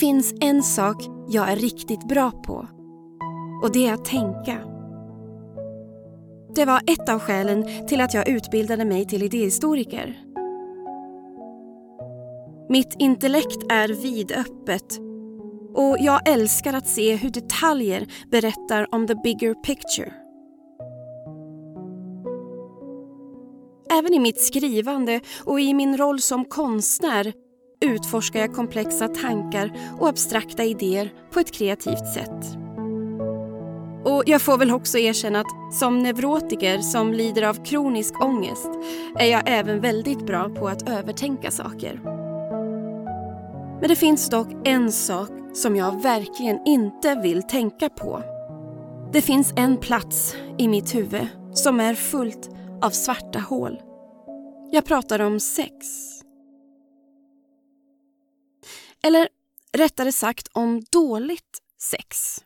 finns 0.00 0.34
en 0.40 0.62
sak 0.62 0.96
jag 1.28 1.48
är 1.52 1.56
riktigt 1.56 2.08
bra 2.08 2.30
på. 2.30 2.68
Och 3.62 3.72
det 3.72 3.86
är 3.86 3.94
att 3.94 4.04
tänka. 4.04 4.58
Det 6.54 6.64
var 6.64 6.80
ett 6.86 7.08
av 7.08 7.18
skälen 7.18 7.86
till 7.88 8.00
att 8.00 8.14
jag 8.14 8.28
utbildade 8.28 8.84
mig 8.84 9.06
till 9.06 9.22
idéhistoriker. 9.22 10.18
Mitt 12.68 12.96
intellekt 12.98 13.72
är 13.72 13.88
vidöppet 13.88 14.98
och 15.74 15.96
jag 16.00 16.28
älskar 16.28 16.74
att 16.74 16.88
se 16.88 17.16
hur 17.16 17.30
detaljer 17.30 18.06
berättar 18.30 18.94
om 18.94 19.06
the 19.06 19.14
bigger 19.14 19.54
picture. 19.54 20.12
Även 23.92 24.14
i 24.14 24.18
mitt 24.18 24.40
skrivande 24.40 25.20
och 25.44 25.60
i 25.60 25.74
min 25.74 25.96
roll 25.96 26.20
som 26.20 26.44
konstnär 26.44 27.32
utforskar 27.84 28.40
jag 28.40 28.54
komplexa 28.54 29.08
tankar 29.08 29.72
och 29.98 30.08
abstrakta 30.08 30.64
idéer 30.64 31.12
på 31.30 31.40
ett 31.40 31.52
kreativt 31.52 32.12
sätt. 32.14 32.56
Och 34.04 34.22
jag 34.26 34.42
får 34.42 34.58
väl 34.58 34.70
också 34.70 34.98
erkänna 34.98 35.40
att 35.40 35.74
som 35.74 35.98
neurotiker 35.98 36.78
som 36.78 37.12
lider 37.12 37.42
av 37.42 37.64
kronisk 37.64 38.20
ångest 38.24 38.68
är 39.18 39.26
jag 39.26 39.42
även 39.46 39.80
väldigt 39.80 40.26
bra 40.26 40.48
på 40.48 40.68
att 40.68 40.88
övertänka 40.88 41.50
saker. 41.50 42.00
Men 43.80 43.88
det 43.88 43.96
finns 43.96 44.30
dock 44.30 44.48
en 44.64 44.92
sak 44.92 45.30
som 45.54 45.76
jag 45.76 46.02
verkligen 46.02 46.58
inte 46.66 47.14
vill 47.14 47.42
tänka 47.42 47.88
på. 47.88 48.22
Det 49.12 49.22
finns 49.22 49.52
en 49.56 49.76
plats 49.76 50.36
i 50.58 50.68
mitt 50.68 50.94
huvud 50.94 51.26
som 51.54 51.80
är 51.80 51.94
fullt 51.94 52.50
av 52.82 52.90
svarta 52.90 53.38
hål. 53.38 53.80
Jag 54.72 54.84
pratar 54.84 55.20
om 55.20 55.40
sex. 55.40 56.19
Eller 59.02 59.28
rättare 59.72 60.12
sagt 60.12 60.48
om 60.52 60.84
dåligt 60.90 61.62
sex. 61.78 62.38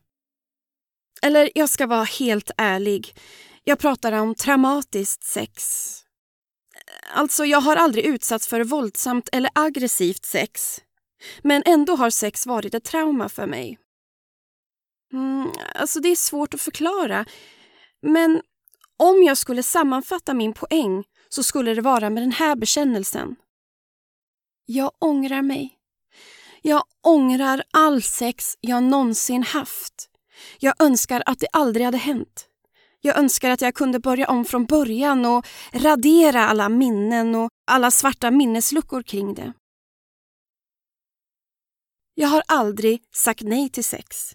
Eller 1.22 1.50
jag 1.54 1.68
ska 1.68 1.86
vara 1.86 2.04
helt 2.04 2.50
ärlig. 2.56 3.16
Jag 3.64 3.78
pratar 3.78 4.12
om 4.12 4.34
traumatiskt 4.34 5.24
sex. 5.24 5.64
Alltså, 7.14 7.44
jag 7.44 7.60
har 7.60 7.76
aldrig 7.76 8.04
utsatts 8.04 8.48
för 8.48 8.64
våldsamt 8.64 9.28
eller 9.32 9.50
aggressivt 9.54 10.24
sex. 10.24 10.80
Men 11.42 11.62
ändå 11.66 11.96
har 11.96 12.10
sex 12.10 12.46
varit 12.46 12.74
ett 12.74 12.84
trauma 12.84 13.28
för 13.28 13.46
mig. 13.46 13.78
Mm, 15.12 15.52
alltså, 15.74 16.00
det 16.00 16.08
är 16.08 16.16
svårt 16.16 16.54
att 16.54 16.60
förklara. 16.60 17.26
Men 18.02 18.42
om 18.96 19.22
jag 19.22 19.38
skulle 19.38 19.62
sammanfatta 19.62 20.34
min 20.34 20.52
poäng 20.52 21.04
så 21.28 21.42
skulle 21.42 21.74
det 21.74 21.80
vara 21.80 22.10
med 22.10 22.22
den 22.22 22.32
här 22.32 22.56
bekännelsen. 22.56 23.36
Jag 24.66 24.92
ångrar 24.98 25.42
mig. 25.42 25.73
Jag 26.66 26.84
ångrar 27.02 27.62
all 27.70 28.02
sex 28.02 28.58
jag 28.60 28.82
någonsin 28.82 29.42
haft. 29.42 30.10
Jag 30.58 30.74
önskar 30.78 31.22
att 31.26 31.38
det 31.38 31.46
aldrig 31.52 31.84
hade 31.86 31.98
hänt. 31.98 32.46
Jag 33.00 33.18
önskar 33.18 33.50
att 33.50 33.60
jag 33.60 33.74
kunde 33.74 33.98
börja 34.00 34.28
om 34.28 34.44
från 34.44 34.66
början 34.66 35.26
och 35.26 35.46
radera 35.72 36.48
alla 36.48 36.68
minnen 36.68 37.34
och 37.34 37.50
alla 37.66 37.90
svarta 37.90 38.30
minnesluckor 38.30 39.02
kring 39.02 39.34
det. 39.34 39.52
Jag 42.14 42.28
har 42.28 42.42
aldrig 42.48 43.02
sagt 43.14 43.42
nej 43.42 43.68
till 43.68 43.84
sex, 43.84 44.32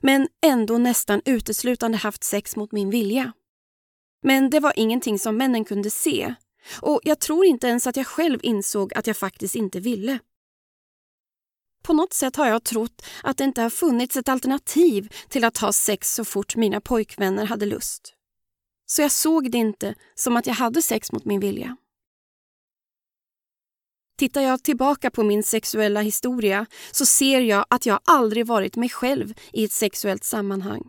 men 0.00 0.28
ändå 0.42 0.78
nästan 0.78 1.22
uteslutande 1.24 1.98
haft 1.98 2.24
sex 2.24 2.56
mot 2.56 2.72
min 2.72 2.90
vilja. 2.90 3.32
Men 4.22 4.50
det 4.50 4.60
var 4.60 4.72
ingenting 4.76 5.18
som 5.18 5.36
männen 5.36 5.64
kunde 5.64 5.90
se 5.90 6.34
och 6.80 7.00
jag 7.02 7.20
tror 7.20 7.44
inte 7.44 7.66
ens 7.66 7.86
att 7.86 7.96
jag 7.96 8.06
själv 8.06 8.38
insåg 8.42 8.94
att 8.94 9.06
jag 9.06 9.16
faktiskt 9.16 9.54
inte 9.54 9.80
ville. 9.80 10.18
På 11.82 11.92
något 11.92 12.12
sätt 12.12 12.36
har 12.36 12.46
jag 12.46 12.64
trott 12.64 13.02
att 13.22 13.36
det 13.36 13.44
inte 13.44 13.62
har 13.62 13.70
funnits 13.70 14.16
ett 14.16 14.28
alternativ 14.28 15.12
till 15.28 15.44
att 15.44 15.58
ha 15.58 15.72
sex 15.72 16.14
så 16.14 16.24
fort 16.24 16.56
mina 16.56 16.80
pojkvänner 16.80 17.44
hade 17.44 17.66
lust. 17.66 18.14
Så 18.86 19.02
jag 19.02 19.12
såg 19.12 19.50
det 19.50 19.58
inte 19.58 19.94
som 20.14 20.36
att 20.36 20.46
jag 20.46 20.54
hade 20.54 20.82
sex 20.82 21.12
mot 21.12 21.24
min 21.24 21.40
vilja. 21.40 21.76
Tittar 24.18 24.40
jag 24.40 24.62
tillbaka 24.62 25.10
på 25.10 25.22
min 25.22 25.42
sexuella 25.42 26.00
historia 26.00 26.66
så 26.92 27.06
ser 27.06 27.40
jag 27.40 27.66
att 27.70 27.86
jag 27.86 28.00
aldrig 28.04 28.46
varit 28.46 28.76
mig 28.76 28.88
själv 28.88 29.34
i 29.52 29.64
ett 29.64 29.72
sexuellt 29.72 30.24
sammanhang. 30.24 30.82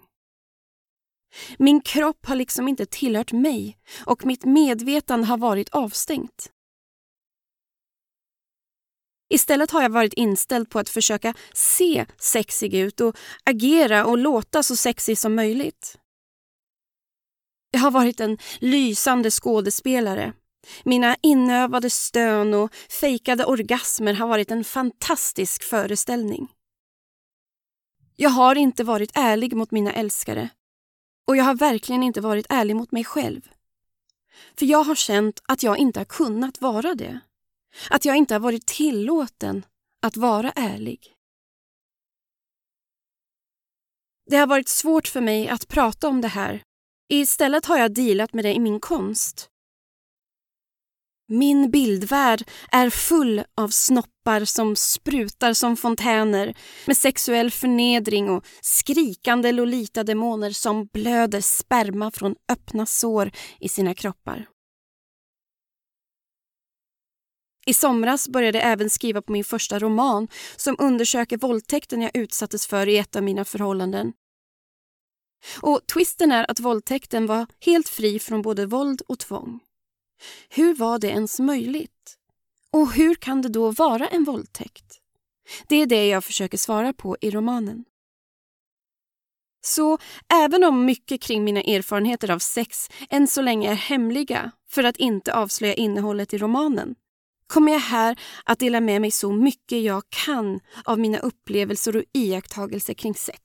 Min 1.57 1.81
kropp 1.81 2.25
har 2.25 2.35
liksom 2.35 2.67
inte 2.67 2.85
tillhört 2.85 3.31
mig 3.31 3.77
och 4.05 4.25
mitt 4.25 4.45
medvetande 4.45 5.27
har 5.27 5.37
varit 5.37 5.69
avstängt. 5.69 6.49
Istället 9.33 9.71
har 9.71 9.81
jag 9.81 9.89
varit 9.89 10.13
inställd 10.13 10.69
på 10.69 10.79
att 10.79 10.89
försöka 10.89 11.33
se 11.53 12.05
sexig 12.17 12.73
ut 12.75 13.01
och 13.01 13.17
agera 13.43 14.05
och 14.05 14.17
låta 14.17 14.63
så 14.63 14.75
sexig 14.75 15.17
som 15.17 15.35
möjligt. 15.35 15.97
Jag 17.71 17.79
har 17.79 17.91
varit 17.91 18.19
en 18.19 18.37
lysande 18.59 19.31
skådespelare. 19.31 20.33
Mina 20.83 21.15
inövade 21.21 21.89
stön 21.89 22.53
och 22.53 22.73
fejkade 23.01 23.45
orgasmer 23.45 24.13
har 24.13 24.27
varit 24.27 24.51
en 24.51 24.63
fantastisk 24.63 25.63
föreställning. 25.63 26.47
Jag 28.15 28.29
har 28.29 28.55
inte 28.55 28.83
varit 28.83 29.11
ärlig 29.13 29.55
mot 29.55 29.71
mina 29.71 29.93
älskare 29.93 30.49
och 31.27 31.37
jag 31.37 31.43
har 31.43 31.55
verkligen 31.55 32.03
inte 32.03 32.21
varit 32.21 32.45
ärlig 32.49 32.75
mot 32.75 32.91
mig 32.91 33.03
själv. 33.03 33.41
För 34.59 34.65
jag 34.65 34.83
har 34.83 34.95
känt 34.95 35.41
att 35.47 35.63
jag 35.63 35.77
inte 35.77 35.99
har 35.99 36.05
kunnat 36.05 36.61
vara 36.61 36.95
det. 36.95 37.19
Att 37.89 38.05
jag 38.05 38.15
inte 38.17 38.33
har 38.33 38.39
varit 38.39 38.65
tillåten 38.65 39.65
att 40.01 40.17
vara 40.17 40.51
ärlig. 40.51 41.13
Det 44.29 44.37
har 44.37 44.47
varit 44.47 44.69
svårt 44.69 45.07
för 45.07 45.21
mig 45.21 45.47
att 45.49 45.67
prata 45.67 46.07
om 46.07 46.21
det 46.21 46.27
här. 46.27 46.63
Istället 47.09 47.65
har 47.65 47.77
jag 47.77 47.93
dealat 47.93 48.33
med 48.33 48.45
det 48.45 48.53
i 48.53 48.59
min 48.59 48.79
konst. 48.79 49.49
Min 51.27 51.71
bildvärld 51.71 52.49
är 52.71 52.89
full 52.89 53.43
av 53.57 53.69
snoppar 53.69 54.45
som 54.45 54.75
sprutar 54.75 55.53
som 55.53 55.77
fontäner 55.77 56.57
med 56.87 56.97
sexuell 56.97 57.51
förnedring 57.51 58.29
och 58.29 58.45
skrikande 58.61 59.51
Lolita-demoner 59.51 60.51
som 60.51 60.85
blöder 60.85 61.41
sperma 61.41 62.11
från 62.11 62.35
öppna 62.51 62.85
sår 62.85 63.31
i 63.59 63.69
sina 63.69 63.93
kroppar. 63.93 64.47
I 67.65 67.73
somras 67.73 68.29
började 68.29 68.57
jag 68.57 68.67
även 68.67 68.89
skriva 68.89 69.21
på 69.21 69.31
min 69.31 69.43
första 69.43 69.79
roman 69.79 70.27
som 70.55 70.75
undersöker 70.79 71.37
våldtäkten 71.37 72.01
jag 72.01 72.11
utsattes 72.13 72.67
för 72.67 72.89
i 72.89 72.97
ett 72.97 73.15
av 73.15 73.23
mina 73.23 73.45
förhållanden. 73.45 74.13
Och 75.61 75.87
twisten 75.93 76.31
är 76.31 76.51
att 76.51 76.59
våldtäkten 76.59 77.27
var 77.27 77.47
helt 77.59 77.89
fri 77.89 78.19
från 78.19 78.41
både 78.41 78.65
våld 78.65 79.01
och 79.07 79.19
tvång. 79.19 79.59
Hur 80.49 80.75
var 80.75 80.99
det 80.99 81.07
ens 81.07 81.39
möjligt? 81.39 82.17
Och 82.71 82.93
hur 82.93 83.15
kan 83.15 83.41
det 83.41 83.49
då 83.49 83.71
vara 83.71 84.07
en 84.07 84.23
våldtäkt? 84.23 84.99
Det 85.67 85.75
är 85.75 85.85
det 85.85 86.07
jag 86.07 86.23
försöker 86.23 86.57
svara 86.57 86.93
på 86.93 87.17
i 87.21 87.31
romanen. 87.31 87.85
Så 89.65 89.97
även 90.33 90.63
om 90.63 90.85
mycket 90.85 91.21
kring 91.21 91.43
mina 91.43 91.61
erfarenheter 91.61 92.31
av 92.31 92.39
sex 92.39 92.89
än 93.09 93.27
så 93.27 93.41
länge 93.41 93.71
är 93.71 93.75
hemliga 93.75 94.51
för 94.69 94.83
att 94.83 94.97
inte 94.97 95.33
avslöja 95.33 95.73
innehållet 95.73 96.33
i 96.33 96.37
romanen 96.37 96.95
kommer 97.53 97.71
jag 97.71 97.79
här 97.79 98.19
att 98.45 98.59
dela 98.59 98.79
med 98.81 99.01
mig 99.01 99.11
så 99.11 99.31
mycket 99.31 99.81
jag 99.81 100.03
kan 100.25 100.59
av 100.83 100.99
mina 100.99 101.19
upplevelser 101.19 101.95
och 101.95 102.03
iakttagelser 102.13 102.93
kring 102.93 103.15
sex. 103.15 103.41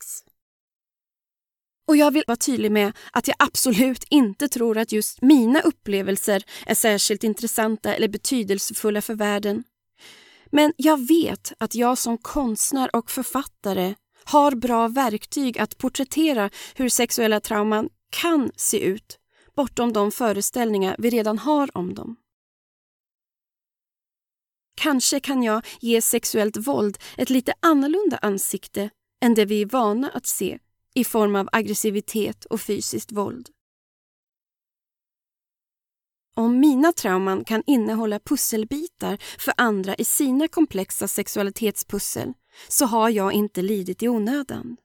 Och 1.88 1.96
jag 1.96 2.10
vill 2.10 2.24
vara 2.26 2.36
tydlig 2.36 2.72
med 2.72 2.92
att 3.12 3.28
jag 3.28 3.36
absolut 3.38 4.04
inte 4.10 4.48
tror 4.48 4.78
att 4.78 4.92
just 4.92 5.22
mina 5.22 5.60
upplevelser 5.60 6.44
är 6.66 6.74
särskilt 6.74 7.24
intressanta 7.24 7.94
eller 7.94 8.08
betydelsefulla 8.08 9.02
för 9.02 9.14
världen. 9.14 9.64
Men 10.46 10.72
jag 10.76 11.08
vet 11.08 11.52
att 11.58 11.74
jag 11.74 11.98
som 11.98 12.18
konstnär 12.18 12.96
och 12.96 13.10
författare 13.10 13.94
har 14.24 14.52
bra 14.54 14.88
verktyg 14.88 15.58
att 15.58 15.78
porträttera 15.78 16.50
hur 16.74 16.88
sexuella 16.88 17.40
trauman 17.40 17.88
kan 18.10 18.50
se 18.56 18.80
ut 18.80 19.18
bortom 19.56 19.92
de 19.92 20.12
föreställningar 20.12 20.96
vi 20.98 21.10
redan 21.10 21.38
har 21.38 21.76
om 21.76 21.94
dem. 21.94 22.16
Kanske 24.78 25.20
kan 25.20 25.42
jag 25.42 25.66
ge 25.80 26.02
sexuellt 26.02 26.56
våld 26.56 26.98
ett 27.16 27.30
lite 27.30 27.54
annorlunda 27.60 28.18
ansikte 28.22 28.90
än 29.20 29.34
det 29.34 29.44
vi 29.44 29.62
är 29.62 29.66
vana 29.66 30.10
att 30.10 30.26
se 30.26 30.58
i 30.94 31.04
form 31.04 31.36
av 31.36 31.48
aggressivitet 31.52 32.44
och 32.44 32.60
fysiskt 32.60 33.12
våld. 33.12 33.48
Om 36.36 36.60
mina 36.60 36.92
trauman 36.92 37.44
kan 37.44 37.62
innehålla 37.66 38.20
pusselbitar 38.20 39.18
för 39.38 39.54
andra 39.56 39.94
i 39.94 40.04
sina 40.04 40.48
komplexa 40.48 41.08
sexualitetspussel 41.08 42.32
så 42.68 42.86
har 42.86 43.10
jag 43.10 43.32
inte 43.32 43.62
lidit 43.62 44.02
i 44.02 44.08
onödan. 44.08 44.76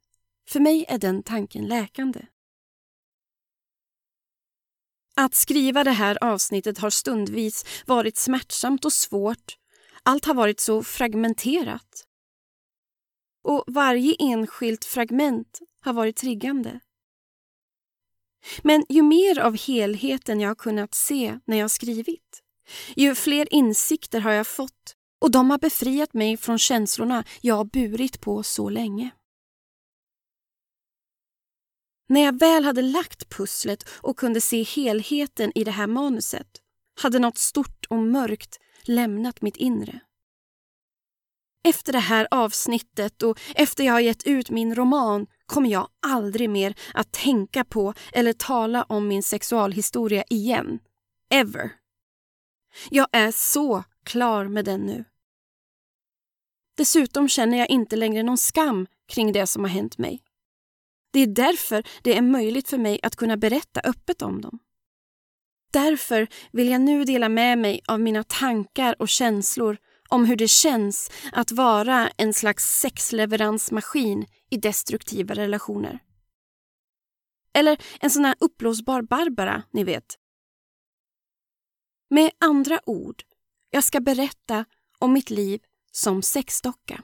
För 0.49 0.59
mig 0.59 0.85
är 0.87 0.97
den 0.97 1.23
tanken 1.23 1.65
läkande. 1.65 2.25
Att 5.15 5.35
skriva 5.35 5.83
det 5.83 5.91
här 5.91 6.17
avsnittet 6.21 6.77
har 6.77 6.89
stundvis 6.89 7.65
varit 7.85 8.17
smärtsamt 8.17 8.85
och 8.85 8.93
svårt. 8.93 9.57
Allt 10.05 10.25
har 10.25 10.33
varit 10.33 10.59
så 10.59 10.83
fragmenterat. 10.83 12.05
och 13.43 13.63
varje 13.67 14.15
enskilt 14.19 14.85
fragment 14.85 15.59
har 15.81 15.93
varit 15.93 16.15
triggande. 16.15 16.79
Men 18.61 18.85
ju 18.89 19.01
mer 19.01 19.39
av 19.39 19.57
helheten 19.57 20.39
jag 20.39 20.49
har 20.49 20.55
kunnat 20.55 20.93
se 20.93 21.39
när 21.45 21.57
jag 21.57 21.71
skrivit, 21.71 22.43
ju 22.95 23.15
fler 23.15 23.53
insikter 23.53 24.19
har 24.19 24.31
jag 24.31 24.47
fått 24.47 24.95
och 25.21 25.31
de 25.31 25.49
har 25.49 25.57
befriat 25.57 26.13
mig 26.13 26.37
från 26.37 26.59
känslorna 26.59 27.23
jag 27.41 27.69
burit 27.69 28.21
på 28.21 28.43
så 28.43 28.69
länge. 28.69 29.11
När 32.09 32.21
jag 32.21 32.39
väl 32.39 32.65
hade 32.65 32.81
lagt 32.81 33.29
pusslet 33.29 33.89
och 33.89 34.17
kunde 34.17 34.41
se 34.41 34.63
helheten 34.63 35.51
i 35.55 35.63
det 35.63 35.71
här 35.71 35.87
manuset 35.87 36.47
hade 37.01 37.19
något 37.19 37.37
stort 37.37 37.85
och 37.89 37.97
mörkt 37.97 38.59
lämnat 38.87 39.41
mitt 39.41 39.57
inre. 39.57 39.99
Efter 41.67 41.93
det 41.93 41.99
här 41.99 42.27
avsnittet 42.31 43.23
och 43.23 43.39
efter 43.55 43.83
jag 43.83 43.93
har 43.93 43.99
gett 43.99 44.23
ut 44.23 44.49
min 44.49 44.75
roman 44.75 45.27
kommer 45.45 45.69
jag 45.69 45.87
aldrig 46.07 46.49
mer 46.49 46.75
att 46.93 47.11
tänka 47.11 47.63
på 47.63 47.93
eller 48.13 48.33
tala 48.33 48.83
om 48.83 49.07
min 49.07 49.23
sexualhistoria 49.23 50.23
igen. 50.29 50.79
Ever. 51.29 51.71
Jag 52.89 53.07
är 53.11 53.31
så 53.31 53.83
klar 54.03 54.47
med 54.47 54.65
den 54.65 54.81
nu. 54.81 55.05
Dessutom 56.77 57.29
känner 57.29 57.57
jag 57.57 57.69
inte 57.69 57.95
längre 57.95 58.23
någon 58.23 58.37
skam 58.37 58.87
kring 59.07 59.31
det 59.31 59.47
som 59.47 59.63
har 59.63 59.69
hänt 59.69 59.97
mig. 59.97 60.23
Det 61.11 61.19
är 61.19 61.27
därför 61.27 61.83
det 62.01 62.17
är 62.17 62.21
möjligt 62.21 62.69
för 62.69 62.77
mig 62.77 62.99
att 63.03 63.15
kunna 63.15 63.37
berätta 63.37 63.81
öppet 63.83 64.21
om 64.21 64.41
dem. 64.41 64.59
Därför 65.73 66.27
vill 66.51 66.69
jag 66.69 66.81
nu 66.81 67.03
dela 67.03 67.29
med 67.29 67.57
mig 67.57 67.81
av 67.87 67.99
mina 67.99 68.23
tankar 68.23 68.95
och 68.99 69.09
känslor 69.09 69.77
om 70.09 70.25
hur 70.25 70.35
det 70.35 70.47
känns 70.47 71.11
att 71.31 71.51
vara 71.51 72.09
en 72.17 72.33
slags 72.33 72.79
sexleveransmaskin 72.79 74.25
i 74.49 74.57
destruktiva 74.57 75.35
relationer. 75.35 75.99
Eller 77.53 77.77
en 77.99 78.09
sån 78.09 78.25
här 78.25 78.35
uppblåsbar 78.39 79.01
Barbara, 79.01 79.63
ni 79.71 79.83
vet. 79.83 80.15
Med 82.09 82.31
andra 82.39 82.79
ord, 82.85 83.23
jag 83.69 83.83
ska 83.83 83.99
berätta 83.99 84.65
om 84.99 85.13
mitt 85.13 85.29
liv 85.29 85.61
som 85.91 86.21
sexdocka. 86.21 87.03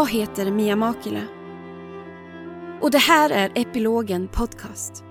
Jag 0.00 0.10
heter 0.10 0.50
Mia 0.50 0.76
Makila. 0.76 1.26
Och 2.80 2.90
det 2.90 2.98
här 2.98 3.30
är 3.30 3.52
Epilogen 3.54 4.28
Podcast. 4.28 5.04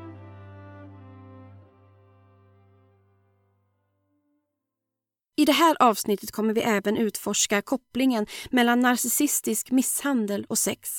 I 5.37 5.45
det 5.45 5.51
här 5.51 5.77
avsnittet 5.79 6.31
kommer 6.31 6.53
vi 6.53 6.61
även 6.61 6.97
utforska 6.97 7.61
kopplingen 7.61 8.25
mellan 8.51 8.79
narcissistisk 8.79 9.71
misshandel 9.71 10.45
och 10.49 10.57
sex, 10.57 10.89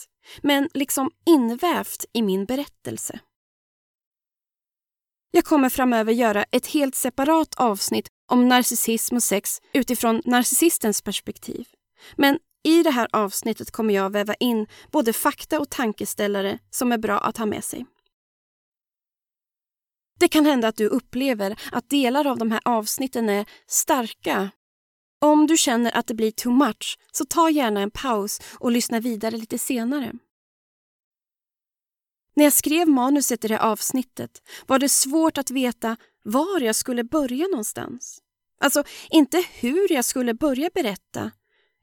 men 0.42 0.68
liksom 0.74 1.10
invävt 1.26 2.04
i 2.12 2.22
min 2.22 2.44
berättelse. 2.44 3.20
Jag 5.30 5.44
kommer 5.44 5.68
framöver 5.68 6.12
göra 6.12 6.44
ett 6.50 6.66
helt 6.66 6.94
separat 6.94 7.54
avsnitt 7.56 8.08
om 8.28 8.48
narcissism 8.48 9.16
och 9.16 9.22
sex 9.22 9.60
utifrån 9.72 10.22
narcissistens 10.24 11.02
perspektiv. 11.02 11.68
Men 12.16 12.38
i 12.64 12.82
det 12.82 12.90
här 12.90 13.08
avsnittet 13.12 13.70
kommer 13.70 13.94
jag 13.94 14.10
väva 14.10 14.34
in 14.34 14.66
både 14.90 15.12
fakta 15.12 15.60
och 15.60 15.70
tankeställare 15.70 16.58
som 16.70 16.92
är 16.92 16.98
bra 16.98 17.18
att 17.18 17.36
ha 17.36 17.46
med 17.46 17.64
sig. 17.64 17.86
Det 20.20 20.28
kan 20.28 20.46
hända 20.46 20.68
att 20.68 20.76
du 20.76 20.86
upplever 20.86 21.60
att 21.72 21.90
delar 21.90 22.26
av 22.26 22.38
de 22.38 22.50
här 22.50 22.60
avsnitten 22.64 23.28
är 23.28 23.46
starka. 23.66 24.50
Om 25.20 25.46
du 25.46 25.56
känner 25.56 25.96
att 25.96 26.06
det 26.06 26.14
blir 26.14 26.30
too 26.30 26.52
much, 26.52 26.98
så 27.12 27.24
ta 27.24 27.50
gärna 27.50 27.80
en 27.80 27.90
paus 27.90 28.40
och 28.58 28.72
lyssna 28.72 29.00
vidare 29.00 29.36
lite 29.36 29.58
senare. 29.58 30.12
När 32.34 32.44
jag 32.44 32.52
skrev 32.52 32.88
manuset 32.88 33.44
i 33.44 33.48
det 33.48 33.56
här 33.56 33.70
avsnittet 33.70 34.42
var 34.66 34.78
det 34.78 34.88
svårt 34.88 35.38
att 35.38 35.50
veta 35.50 35.96
var 36.24 36.60
jag 36.60 36.76
skulle 36.76 37.04
börja 37.04 37.46
någonstans. 37.46 38.22
Alltså, 38.60 38.84
inte 39.10 39.44
hur 39.52 39.92
jag 39.92 40.04
skulle 40.04 40.34
börja 40.34 40.70
berätta, 40.74 41.30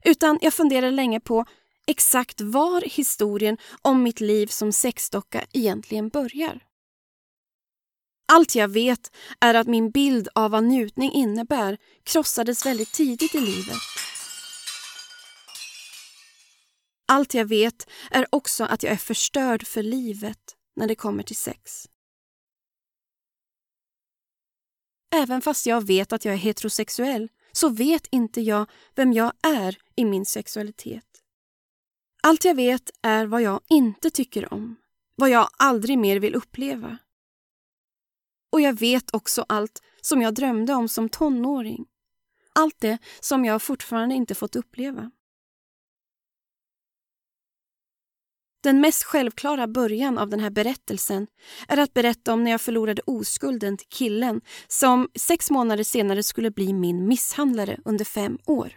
utan 0.04 0.38
jag 0.42 0.54
funderade 0.54 0.90
länge 0.90 1.20
på 1.20 1.44
exakt 1.86 2.40
var 2.40 2.80
historien 2.80 3.58
om 3.82 4.02
mitt 4.02 4.20
liv 4.20 4.46
som 4.46 4.72
sexdocka 4.72 5.46
egentligen 5.52 6.08
börjar. 6.08 6.64
Allt 8.32 8.54
jag 8.54 8.68
vet 8.68 9.12
är 9.40 9.54
att 9.54 9.66
min 9.66 9.90
bild 9.90 10.28
av 10.34 10.50
vad 10.50 10.64
njutning 10.64 11.12
innebär 11.12 11.78
krossades 12.04 12.66
väldigt 12.66 12.92
tidigt 12.92 13.34
i 13.34 13.40
livet. 13.40 13.76
Allt 17.06 17.34
jag 17.34 17.44
vet 17.44 17.88
är 18.10 18.26
också 18.30 18.64
att 18.64 18.82
jag 18.82 18.92
är 18.92 18.96
förstörd 18.96 19.66
för 19.66 19.82
livet 19.82 20.56
när 20.76 20.88
det 20.88 20.94
kommer 20.94 21.22
till 21.22 21.36
sex. 21.36 21.88
Även 25.14 25.42
fast 25.42 25.66
jag 25.66 25.86
vet 25.86 26.12
att 26.12 26.24
jag 26.24 26.34
är 26.34 26.38
heterosexuell 26.38 27.28
så 27.58 27.68
vet 27.68 28.06
inte 28.10 28.40
jag 28.40 28.70
vem 28.94 29.12
jag 29.12 29.32
är 29.42 29.78
i 29.96 30.04
min 30.04 30.26
sexualitet. 30.26 31.04
Allt 32.22 32.44
jag 32.44 32.54
vet 32.54 32.90
är 33.02 33.26
vad 33.26 33.42
jag 33.42 33.60
inte 33.68 34.10
tycker 34.10 34.52
om, 34.52 34.76
vad 35.16 35.30
jag 35.30 35.48
aldrig 35.58 35.98
mer 35.98 36.20
vill 36.20 36.34
uppleva. 36.34 36.98
Och 38.52 38.60
jag 38.60 38.78
vet 38.78 39.14
också 39.14 39.44
allt 39.48 39.82
som 40.00 40.22
jag 40.22 40.34
drömde 40.34 40.74
om 40.74 40.88
som 40.88 41.08
tonåring. 41.08 41.86
Allt 42.52 42.80
det 42.80 42.98
som 43.20 43.44
jag 43.44 43.62
fortfarande 43.62 44.14
inte 44.14 44.34
fått 44.34 44.56
uppleva. 44.56 45.10
Den 48.62 48.80
mest 48.80 49.04
självklara 49.04 49.66
början 49.66 50.18
av 50.18 50.28
den 50.28 50.40
här 50.40 50.50
berättelsen 50.50 51.26
är 51.68 51.76
att 51.76 51.94
berätta 51.94 52.32
om 52.32 52.44
när 52.44 52.50
jag 52.50 52.60
förlorade 52.60 53.02
oskulden 53.06 53.76
till 53.76 53.88
killen 53.88 54.40
som 54.68 55.08
sex 55.14 55.50
månader 55.50 55.84
senare 55.84 56.22
skulle 56.22 56.50
bli 56.50 56.72
min 56.72 57.08
misshandlare 57.08 57.78
under 57.84 58.04
fem 58.04 58.38
år. 58.46 58.72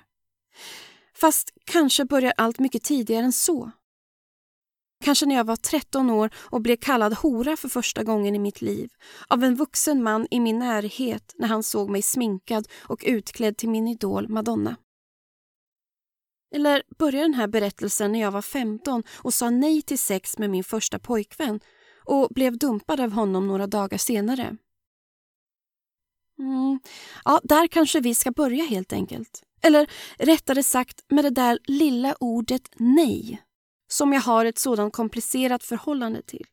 Fast 1.16 1.54
kanske 1.66 2.06
börjar 2.06 2.34
allt 2.38 2.60
mycket 2.60 2.84
tidigare 2.84 3.26
än 3.26 3.32
så. 3.32 3.72
Kanske 5.04 5.26
när 5.26 5.36
jag 5.36 5.44
var 5.44 5.56
13 5.56 6.10
år 6.10 6.30
och 6.36 6.62
blev 6.62 6.76
kallad 6.76 7.14
hora 7.14 7.58
för 7.58 7.70
första 7.70 8.04
gången 8.04 8.36
i 8.36 8.40
mitt 8.40 8.62
liv 8.62 8.90
av 9.28 9.44
en 9.44 9.56
vuxen 9.56 10.04
man 10.04 10.28
i 10.32 10.40
min 10.40 10.60
närhet 10.60 11.36
när 11.38 11.48
han 11.48 11.64
såg 11.64 11.90
mig 11.90 12.02
sminkad 12.02 12.68
och 12.78 13.04
utklädd 13.06 13.58
till 13.58 13.70
min 13.70 13.88
idol 13.88 14.30
Madonna. 14.30 14.76
Eller 16.56 16.84
börjar 16.98 17.22
den 17.22 17.34
här 17.34 17.48
berättelsen 17.48 18.12
när 18.12 18.22
jag 18.22 18.32
var 18.32 18.42
15 18.42 19.04
och 19.14 19.34
sa 19.34 19.50
nej 19.50 19.82
till 19.82 20.00
sex 20.00 20.38
med 20.38 20.50
min 20.50 20.64
första 20.64 21.00
pojkvän 21.00 21.60
och 22.06 22.28
blev 22.30 22.58
dumpad 22.58 23.00
av 23.00 23.12
honom 23.12 23.48
några 23.48 23.68
dagar 23.68 23.98
senare? 23.98 24.58
Mm. 26.40 26.80
Ja, 27.26 27.40
där 27.44 27.68
kanske 27.68 28.00
vi 28.00 28.16
ska 28.16 28.32
börja 28.32 28.64
helt 28.64 28.94
enkelt. 28.94 29.44
Eller 29.62 29.92
rättare 30.18 30.64
sagt 30.64 31.06
med 31.10 31.26
det 31.26 31.30
där 31.30 31.60
lilla 31.64 32.16
ordet 32.20 32.70
nej 32.76 33.42
som 33.88 34.14
jag 34.14 34.22
har 34.22 34.46
ett 34.46 34.60
sådant 34.60 34.94
komplicerat 34.94 35.64
förhållande 35.64 36.22
till. 36.22 36.46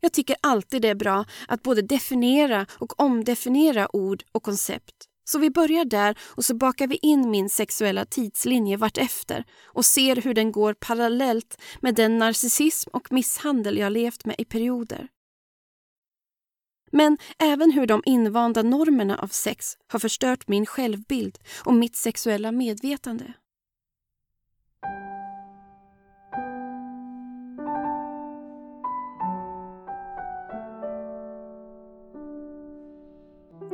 Jag 0.00 0.12
tycker 0.12 0.36
alltid 0.40 0.82
det 0.82 0.88
är 0.88 0.94
bra 0.94 1.24
att 1.48 1.62
både 1.62 1.82
definiera 1.82 2.66
och 2.70 3.00
omdefiniera 3.00 3.96
ord 3.96 4.24
och 4.32 4.42
koncept. 4.42 5.09
Så 5.24 5.38
vi 5.38 5.50
börjar 5.50 5.84
där 5.84 6.18
och 6.22 6.44
så 6.44 6.54
bakar 6.54 6.86
vi 6.86 6.98
in 7.02 7.30
min 7.30 7.50
sexuella 7.50 8.04
tidslinje 8.04 8.76
vartefter 8.76 9.44
och 9.64 9.84
ser 9.84 10.16
hur 10.16 10.34
den 10.34 10.52
går 10.52 10.74
parallellt 10.74 11.60
med 11.80 11.94
den 11.94 12.18
narcissism 12.18 12.90
och 12.92 13.12
misshandel 13.12 13.78
jag 13.78 13.92
levt 13.92 14.24
med 14.24 14.34
i 14.38 14.44
perioder. 14.44 15.08
Men 16.92 17.18
även 17.38 17.70
hur 17.70 17.86
de 17.86 18.02
invanda 18.06 18.62
normerna 18.62 19.18
av 19.18 19.28
sex 19.28 19.76
har 19.88 19.98
förstört 19.98 20.48
min 20.48 20.66
självbild 20.66 21.38
och 21.64 21.74
mitt 21.74 21.96
sexuella 21.96 22.52
medvetande. 22.52 23.32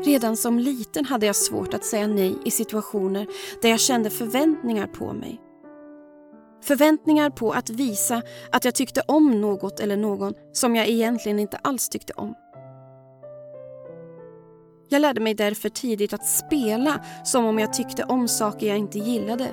Redan 0.05 0.37
som 0.37 0.59
liten 0.59 1.05
hade 1.05 1.26
jag 1.26 1.37
svårt 1.37 1.75
att 1.75 1.85
säga 1.85 2.07
nej 2.07 2.38
i 2.45 2.50
situationer 2.50 3.26
där 3.62 3.69
jag 3.69 3.81
kände 3.81 4.11
förväntningar 4.11 4.87
på 4.87 5.12
mig. 5.12 5.41
Förväntningar 6.62 7.31
på 7.31 7.53
att 7.53 7.71
visa 7.71 8.23
att 8.53 8.65
jag 8.65 8.75
tyckte 8.75 9.03
om 9.09 9.41
något 9.41 9.81
eller 9.81 9.97
någon 9.97 10.35
som 10.53 10.76
jag 10.76 10.88
egentligen 10.88 11.38
inte 11.38 11.57
alls 11.57 11.88
tyckte 11.88 12.12
om. 12.12 12.35
Jag 14.88 15.00
lärde 15.00 15.21
mig 15.21 15.35
därför 15.35 15.69
tidigt 15.69 16.12
att 16.12 16.26
spela 16.26 17.05
som 17.25 17.45
om 17.45 17.59
jag 17.59 17.73
tyckte 17.73 18.05
om 18.05 18.29
saker 18.29 18.67
jag 18.67 18.79
inte 18.79 18.99
gillade. 18.99 19.49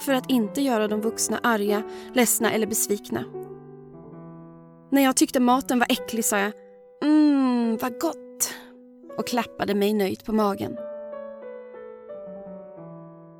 För 0.00 0.12
att 0.12 0.30
inte 0.30 0.62
göra 0.62 0.88
de 0.88 1.00
vuxna 1.00 1.40
arga, 1.42 1.82
ledsna 2.14 2.52
eller 2.52 2.66
besvikna. 2.66 3.24
När 4.90 5.02
jag 5.02 5.16
tyckte 5.16 5.40
maten 5.40 5.78
var 5.78 5.86
äcklig 5.90 6.24
sa 6.24 6.38
jag 6.38 6.52
“Mmm, 7.04 7.76
vad 7.76 8.00
gott” 8.00 8.31
och 9.18 9.26
klappade 9.26 9.74
mig 9.74 9.94
nöjt 9.94 10.24
på 10.24 10.32
magen. 10.32 10.76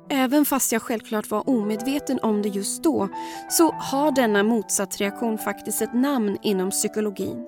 Även 0.09 0.45
fast 0.45 0.71
jag 0.71 0.81
självklart 0.81 1.31
var 1.31 1.49
omedveten 1.49 2.19
om 2.21 2.41
det 2.41 2.49
just 2.49 2.83
då 2.83 3.09
så 3.49 3.71
har 3.71 4.11
denna 4.11 4.43
motsatsreaktion 4.43 5.37
faktiskt 5.37 5.81
ett 5.81 5.93
namn 5.93 6.37
inom 6.41 6.69
psykologin. 6.69 7.45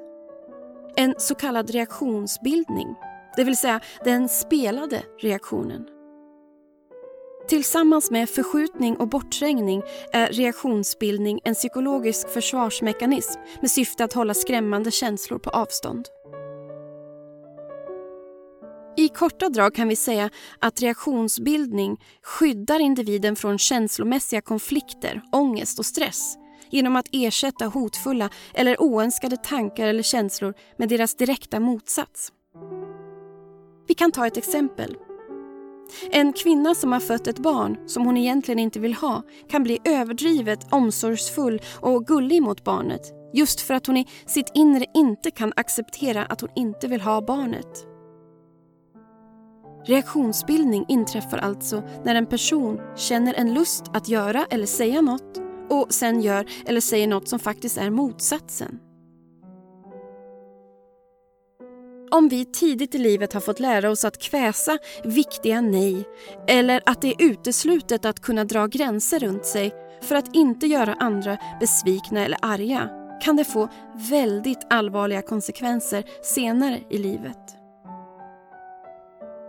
En 0.95 1.15
så 1.17 1.35
kallad 1.35 1.69
reaktionsbildning, 1.69 2.95
det 3.35 3.43
vill 3.43 3.57
säga 3.57 3.79
den 4.03 4.29
spelade 4.29 5.03
reaktionen. 5.21 5.85
Tillsammans 7.47 8.11
med 8.11 8.29
förskjutning 8.29 8.97
och 8.97 9.07
bortträngning 9.07 9.83
är 10.11 10.27
reaktionsbildning 10.27 11.39
en 11.43 11.53
psykologisk 11.53 12.29
försvarsmekanism 12.29 13.39
med 13.61 13.71
syfte 13.71 14.03
att 14.03 14.13
hålla 14.13 14.33
skrämmande 14.33 14.91
känslor 14.91 15.39
på 15.39 15.49
avstånd. 15.49 16.05
I 18.97 19.09
korta 19.09 19.49
drag 19.49 19.75
kan 19.75 19.87
vi 19.87 19.95
säga 19.95 20.29
att 20.59 20.81
reaktionsbildning 20.81 21.97
skyddar 22.23 22.79
individen 22.79 23.35
från 23.35 23.57
känslomässiga 23.57 24.41
konflikter, 24.41 25.21
ångest 25.31 25.79
och 25.79 25.85
stress 25.85 26.37
genom 26.69 26.95
att 26.95 27.09
ersätta 27.11 27.65
hotfulla 27.65 28.29
eller 28.53 28.81
oönskade 28.81 29.37
tankar 29.37 29.87
eller 29.87 30.03
känslor 30.03 30.53
med 30.77 30.89
deras 30.89 31.15
direkta 31.15 31.59
motsats. 31.59 32.31
Vi 33.87 33.93
kan 33.93 34.11
ta 34.11 34.27
ett 34.27 34.37
exempel. 34.37 34.95
En 36.11 36.33
kvinna 36.33 36.75
som 36.75 36.91
har 36.91 36.99
fött 36.99 37.27
ett 37.27 37.39
barn 37.39 37.77
som 37.87 38.05
hon 38.05 38.17
egentligen 38.17 38.59
inte 38.59 38.79
vill 38.79 38.93
ha 38.93 39.23
kan 39.49 39.63
bli 39.63 39.79
överdrivet 39.83 40.73
omsorgsfull 40.73 41.61
och 41.81 42.07
gullig 42.07 42.41
mot 42.41 42.63
barnet 42.63 43.01
just 43.33 43.61
för 43.61 43.73
att 43.73 43.87
hon 43.87 43.97
i 43.97 44.07
sitt 44.25 44.51
inre 44.53 44.85
inte 44.93 45.31
kan 45.31 45.53
acceptera 45.55 46.25
att 46.25 46.41
hon 46.41 46.49
inte 46.55 46.87
vill 46.87 47.01
ha 47.01 47.21
barnet. 47.21 47.94
Reaktionsbildning 49.85 50.85
inträffar 50.87 51.37
alltså 51.37 51.83
när 52.03 52.15
en 52.15 52.25
person 52.25 52.79
känner 52.95 53.33
en 53.33 53.53
lust 53.53 53.83
att 53.93 54.09
göra 54.09 54.45
eller 54.49 54.65
säga 54.65 55.01
något 55.01 55.41
och 55.69 55.93
sen 55.93 56.21
gör 56.21 56.45
eller 56.65 56.81
säger 56.81 57.07
något 57.07 57.27
som 57.27 57.39
faktiskt 57.39 57.77
är 57.77 57.89
motsatsen. 57.89 58.79
Om 62.11 62.29
vi 62.29 62.45
tidigt 62.45 62.95
i 62.95 62.97
livet 62.97 63.33
har 63.33 63.41
fått 63.41 63.59
lära 63.59 63.89
oss 63.89 64.05
att 64.05 64.21
kväsa 64.21 64.77
viktiga 65.03 65.61
nej 65.61 66.07
eller 66.47 66.81
att 66.85 67.01
det 67.01 67.07
är 67.07 67.31
uteslutet 67.31 68.05
att 68.05 68.19
kunna 68.19 68.43
dra 68.43 68.67
gränser 68.67 69.19
runt 69.19 69.45
sig 69.45 69.71
för 70.01 70.15
att 70.15 70.35
inte 70.35 70.67
göra 70.67 70.93
andra 70.93 71.37
besvikna 71.59 72.25
eller 72.25 72.39
arga 72.41 72.89
kan 73.21 73.35
det 73.35 73.43
få 73.43 73.69
väldigt 74.09 74.67
allvarliga 74.69 75.21
konsekvenser 75.21 76.03
senare 76.21 76.79
i 76.89 76.97
livet. 76.97 77.44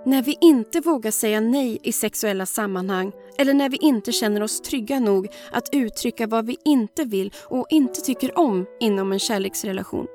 När 0.07 0.23
vi 0.23 0.39
inte 0.41 0.81
vågar 0.81 1.11
säga 1.11 1.41
nej 1.41 1.79
i 1.83 1.93
sexuella 1.93 2.47
sammanhang 2.47 3.13
eller 3.39 3.55
när 3.55 3.69
vi 3.69 3.77
inte 3.77 4.13
känner 4.13 4.43
oss 4.43 4.61
trygga 4.61 5.01
nog 5.01 5.29
att 5.53 5.69
uttrycka 5.73 6.27
vad 6.27 6.47
vi 6.47 6.57
inte 6.65 7.05
vill 7.05 7.33
och 7.45 7.67
inte 7.71 8.01
tycker 8.01 8.39
om 8.39 8.67
inom 8.81 9.13
en 9.13 9.19
kärleksrelation 9.19 10.07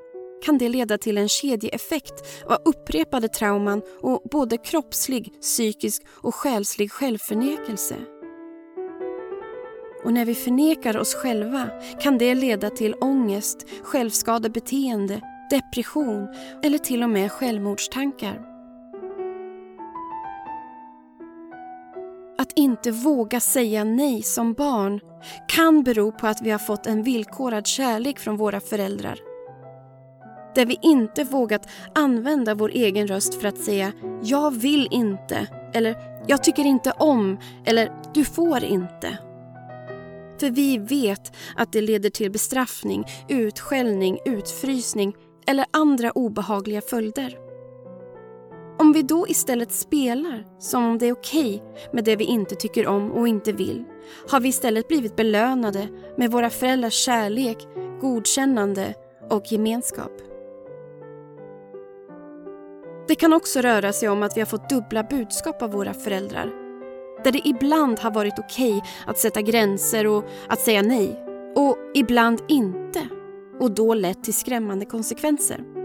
kan 0.44 0.58
det 0.58 0.68
leda 0.68 0.98
till 0.98 1.18
en 1.18 1.28
kedjeeffekt 1.28 2.14
av 2.46 2.58
upprepade 2.64 3.28
trauman 3.28 3.82
och 4.00 4.22
både 4.30 4.56
kroppslig, 4.56 5.32
psykisk 5.40 6.02
och 6.08 6.34
själslig 6.34 6.92
självförnekelse. 6.92 7.96
Och 10.04 10.12
när 10.12 10.24
vi 10.24 10.34
förnekar 10.34 10.96
oss 10.96 11.14
själva 11.14 11.68
kan 12.00 12.18
det 12.18 12.34
leda 12.34 12.70
till 12.70 12.94
ångest, 12.94 13.66
självskadebeteende, 13.82 15.20
depression 15.50 16.28
eller 16.62 16.78
till 16.78 17.02
och 17.02 17.10
med 17.10 17.32
självmordstankar. 17.32 18.51
Att 22.42 22.52
inte 22.56 22.90
våga 22.90 23.40
säga 23.40 23.84
nej 23.84 24.22
som 24.22 24.52
barn 24.52 25.00
kan 25.48 25.82
bero 25.82 26.12
på 26.12 26.26
att 26.26 26.42
vi 26.42 26.50
har 26.50 26.58
fått 26.58 26.86
en 26.86 27.02
villkorad 27.02 27.66
kärlek 27.66 28.18
från 28.18 28.36
våra 28.36 28.60
föräldrar. 28.60 29.18
Där 30.54 30.66
vi 30.66 30.78
inte 30.82 31.24
vågat 31.24 31.68
använda 31.94 32.54
vår 32.54 32.70
egen 32.70 33.06
röst 33.06 33.34
för 33.34 33.48
att 33.48 33.58
säga 33.58 33.92
“jag 34.22 34.54
vill 34.54 34.88
inte” 34.90 35.46
eller 35.74 35.96
“jag 36.26 36.42
tycker 36.44 36.64
inte 36.64 36.92
om” 36.98 37.38
eller 37.64 37.92
“du 38.14 38.24
får 38.24 38.64
inte”. 38.64 39.18
För 40.40 40.50
vi 40.50 40.78
vet 40.78 41.32
att 41.56 41.72
det 41.72 41.80
leder 41.80 42.10
till 42.10 42.30
bestraffning, 42.30 43.04
utskällning, 43.28 44.18
utfrysning 44.24 45.14
eller 45.46 45.66
andra 45.70 46.10
obehagliga 46.10 46.80
följder. 46.80 47.51
Om 48.78 48.92
vi 48.92 49.02
då 49.02 49.28
istället 49.28 49.72
spelar 49.72 50.44
som 50.58 50.84
om 50.84 50.98
det 50.98 51.06
är 51.06 51.12
okej 51.12 51.54
okay 51.54 51.90
med 51.92 52.04
det 52.04 52.16
vi 52.16 52.24
inte 52.24 52.54
tycker 52.54 52.86
om 52.86 53.12
och 53.12 53.28
inte 53.28 53.52
vill 53.52 53.84
har 54.28 54.40
vi 54.40 54.48
istället 54.48 54.88
blivit 54.88 55.16
belönade 55.16 55.88
med 56.16 56.30
våra 56.30 56.50
föräldrars 56.50 56.94
kärlek, 56.94 57.66
godkännande 58.00 58.94
och 59.30 59.52
gemenskap. 59.52 60.12
Det 63.08 63.14
kan 63.14 63.32
också 63.32 63.60
röra 63.60 63.92
sig 63.92 64.08
om 64.08 64.22
att 64.22 64.36
vi 64.36 64.40
har 64.40 64.46
fått 64.46 64.68
dubbla 64.68 65.02
budskap 65.02 65.62
av 65.62 65.72
våra 65.72 65.94
föräldrar. 65.94 66.50
Där 67.24 67.32
det 67.32 67.48
ibland 67.48 67.98
har 67.98 68.10
varit 68.10 68.38
okej 68.38 68.76
okay 68.76 68.90
att 69.06 69.18
sätta 69.18 69.42
gränser 69.42 70.06
och 70.06 70.24
att 70.48 70.60
säga 70.60 70.82
nej 70.82 71.24
och 71.56 71.76
ibland 71.94 72.40
inte 72.48 73.08
och 73.60 73.70
då 73.70 73.94
lett 73.94 74.24
till 74.24 74.34
skrämmande 74.34 74.86
konsekvenser. 74.86 75.81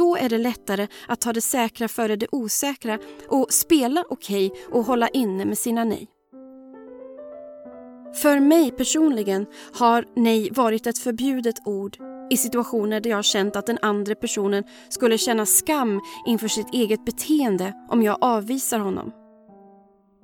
Då 0.00 0.16
är 0.16 0.28
det 0.28 0.38
lättare 0.38 0.86
att 1.08 1.20
ta 1.20 1.32
det 1.32 1.40
säkra 1.40 1.88
före 1.88 2.16
det 2.16 2.26
osäkra 2.32 2.98
och 3.28 3.52
spela 3.52 4.04
okej 4.08 4.46
okay 4.46 4.64
och 4.70 4.84
hålla 4.84 5.08
inne 5.08 5.44
med 5.44 5.58
sina 5.58 5.84
nej. 5.84 6.08
För 8.22 8.40
mig 8.40 8.70
personligen 8.70 9.46
har 9.74 10.04
nej 10.16 10.50
varit 10.52 10.86
ett 10.86 10.98
förbjudet 10.98 11.54
ord 11.64 11.96
i 12.30 12.36
situationer 12.36 13.00
där 13.00 13.10
jag 13.10 13.24
känt 13.24 13.56
att 13.56 13.66
den 13.66 13.78
andra 13.82 14.14
personen 14.14 14.64
skulle 14.88 15.18
känna 15.18 15.46
skam 15.46 16.00
inför 16.26 16.48
sitt 16.48 16.74
eget 16.74 17.04
beteende 17.04 17.72
om 17.88 18.02
jag 18.02 18.18
avvisar 18.20 18.78
honom. 18.78 19.12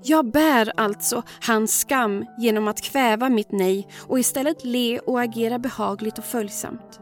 Jag 0.03 0.31
bär 0.31 0.73
alltså 0.77 1.23
hans 1.47 1.81
skam 1.81 2.25
genom 2.39 2.69
att 2.69 2.83
kväva 2.83 3.29
mitt 3.29 3.53
nej 3.53 3.89
och 4.09 4.19
istället 4.19 4.65
le 4.65 4.99
och 4.99 5.21
agera 5.21 5.59
behagligt 5.59 6.19
och 6.19 6.25
följsamt. 6.25 7.01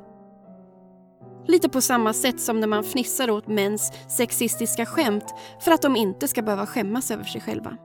Lite 1.46 1.68
på 1.68 1.80
samma 1.80 2.12
sätt 2.12 2.40
som 2.40 2.60
när 2.60 2.66
man 2.66 2.84
fnissar 2.84 3.30
åt 3.30 3.48
mäns 3.48 3.92
sexistiska 4.08 4.86
skämt 4.86 5.34
för 5.60 5.72
att 5.72 5.82
de 5.82 5.96
inte 5.96 6.28
ska 6.28 6.42
behöva 6.42 6.66
skämmas 6.66 7.10
över 7.10 7.24
sig 7.24 7.40
själva. 7.40 7.76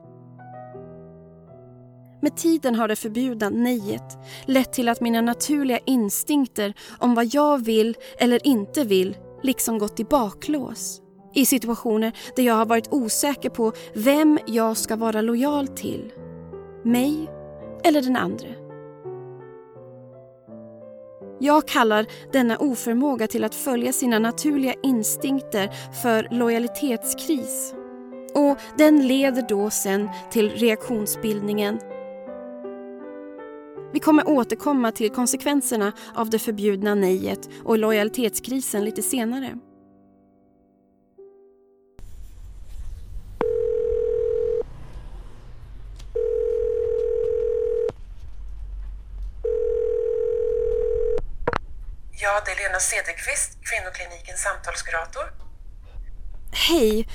Med 2.22 2.38
tiden 2.38 2.76
har 2.76 2.88
det 2.88 2.96
förbjudna 2.96 3.50
nejet 3.50 4.18
lett 4.46 4.74
till 4.74 4.90
att 4.90 5.02
mina 5.02 5.22
naturliga 5.22 5.80
instinkter 5.86 6.74
om 6.98 7.16
vad 7.16 7.34
jag 7.34 7.66
vill 7.66 7.96
eller 8.20 8.48
inte 8.48 8.84
vill 8.84 9.18
liksom 9.44 9.78
gått 9.78 10.00
i 10.00 10.04
baklås. 10.04 11.02
I 11.34 11.46
situationer 11.46 12.14
där 12.36 12.44
jag 12.44 12.56
har 12.56 12.66
varit 12.66 12.94
osäker 12.94 13.50
på 13.50 13.74
vem 13.94 14.40
jag 14.48 14.78
ska 14.78 14.96
vara 14.96 15.22
lojal 15.22 15.68
till. 15.68 16.12
Mig 16.84 17.30
eller 17.84 18.02
den 18.02 18.16
andra. 18.16 18.59
Jag 21.42 21.68
kallar 21.68 22.06
denna 22.32 22.58
oförmåga 22.58 23.28
till 23.28 23.44
att 23.44 23.56
följa 23.56 23.94
sina 23.94 24.20
naturliga 24.20 24.74
instinkter 24.84 25.70
för 26.04 26.28
lojalitetskris. 26.32 27.74
Och 28.36 28.58
den 28.78 29.08
leder 29.08 29.46
då 29.50 29.70
sen 29.70 30.10
till 30.32 30.50
reaktionsbildningen. 30.50 31.80
Vi 33.94 34.00
kommer 34.00 34.30
återkomma 34.30 34.92
till 34.92 35.10
konsekvenserna 35.10 35.92
av 36.16 36.30
det 36.30 36.40
förbjudna 36.40 36.96
nejet 36.96 37.50
och 37.64 37.78
lojalitetskrisen 37.78 38.86
lite 38.86 39.02
senare. 39.02 39.60
Ja, 52.30 52.42
det 52.46 52.52
är 52.52 52.56
Lena 52.56 52.80
Cederqvist, 52.80 53.58
kvinnoklinikens 53.70 54.42
samtalskurator. 54.42 55.26
Hej, 56.52 57.08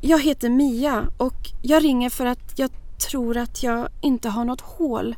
jag 0.00 0.22
heter 0.22 0.48
Mia 0.48 1.06
och 1.16 1.40
jag 1.62 1.84
ringer 1.84 2.10
för 2.10 2.26
att 2.26 2.58
jag 2.58 2.70
tror 3.10 3.36
att 3.36 3.62
jag 3.62 3.88
inte 4.00 4.28
har 4.28 4.44
något 4.44 4.60
hål. 4.60 5.16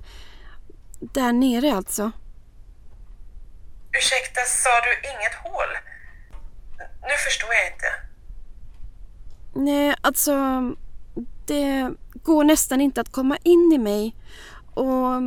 Där 1.01 1.33
nere 1.33 1.73
alltså. 1.75 2.13
Ursäkta, 3.99 4.41
sa 4.41 4.71
du 4.85 5.09
inget 5.09 5.35
hål? 5.35 5.71
Nu 6.79 7.17
förstår 7.27 7.51
jag 7.55 7.73
inte. 7.73 7.91
Nej, 9.55 9.95
alltså 10.01 10.35
det 11.47 11.91
går 12.15 12.45
nästan 12.45 12.81
inte 12.81 13.01
att 13.01 13.13
komma 13.13 13.39
in 13.43 13.73
i 13.75 13.79
mig 13.79 14.17
och 14.75 15.23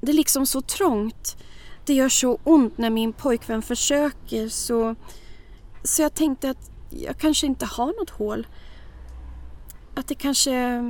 det 0.00 0.12
är 0.12 0.16
liksom 0.16 0.46
så 0.46 0.62
trångt. 0.62 1.36
Det 1.86 1.94
gör 1.94 2.08
så 2.08 2.38
ont 2.44 2.78
när 2.78 2.90
min 2.90 3.12
pojkvän 3.12 3.62
försöker 3.62 4.48
så, 4.48 4.96
så 5.82 6.02
jag 6.02 6.14
tänkte 6.14 6.50
att 6.50 6.70
jag 6.90 7.18
kanske 7.18 7.46
inte 7.46 7.66
har 7.66 7.86
något 8.00 8.10
hål. 8.10 8.46
Att 9.96 10.08
det 10.08 10.14
kanske 10.14 10.82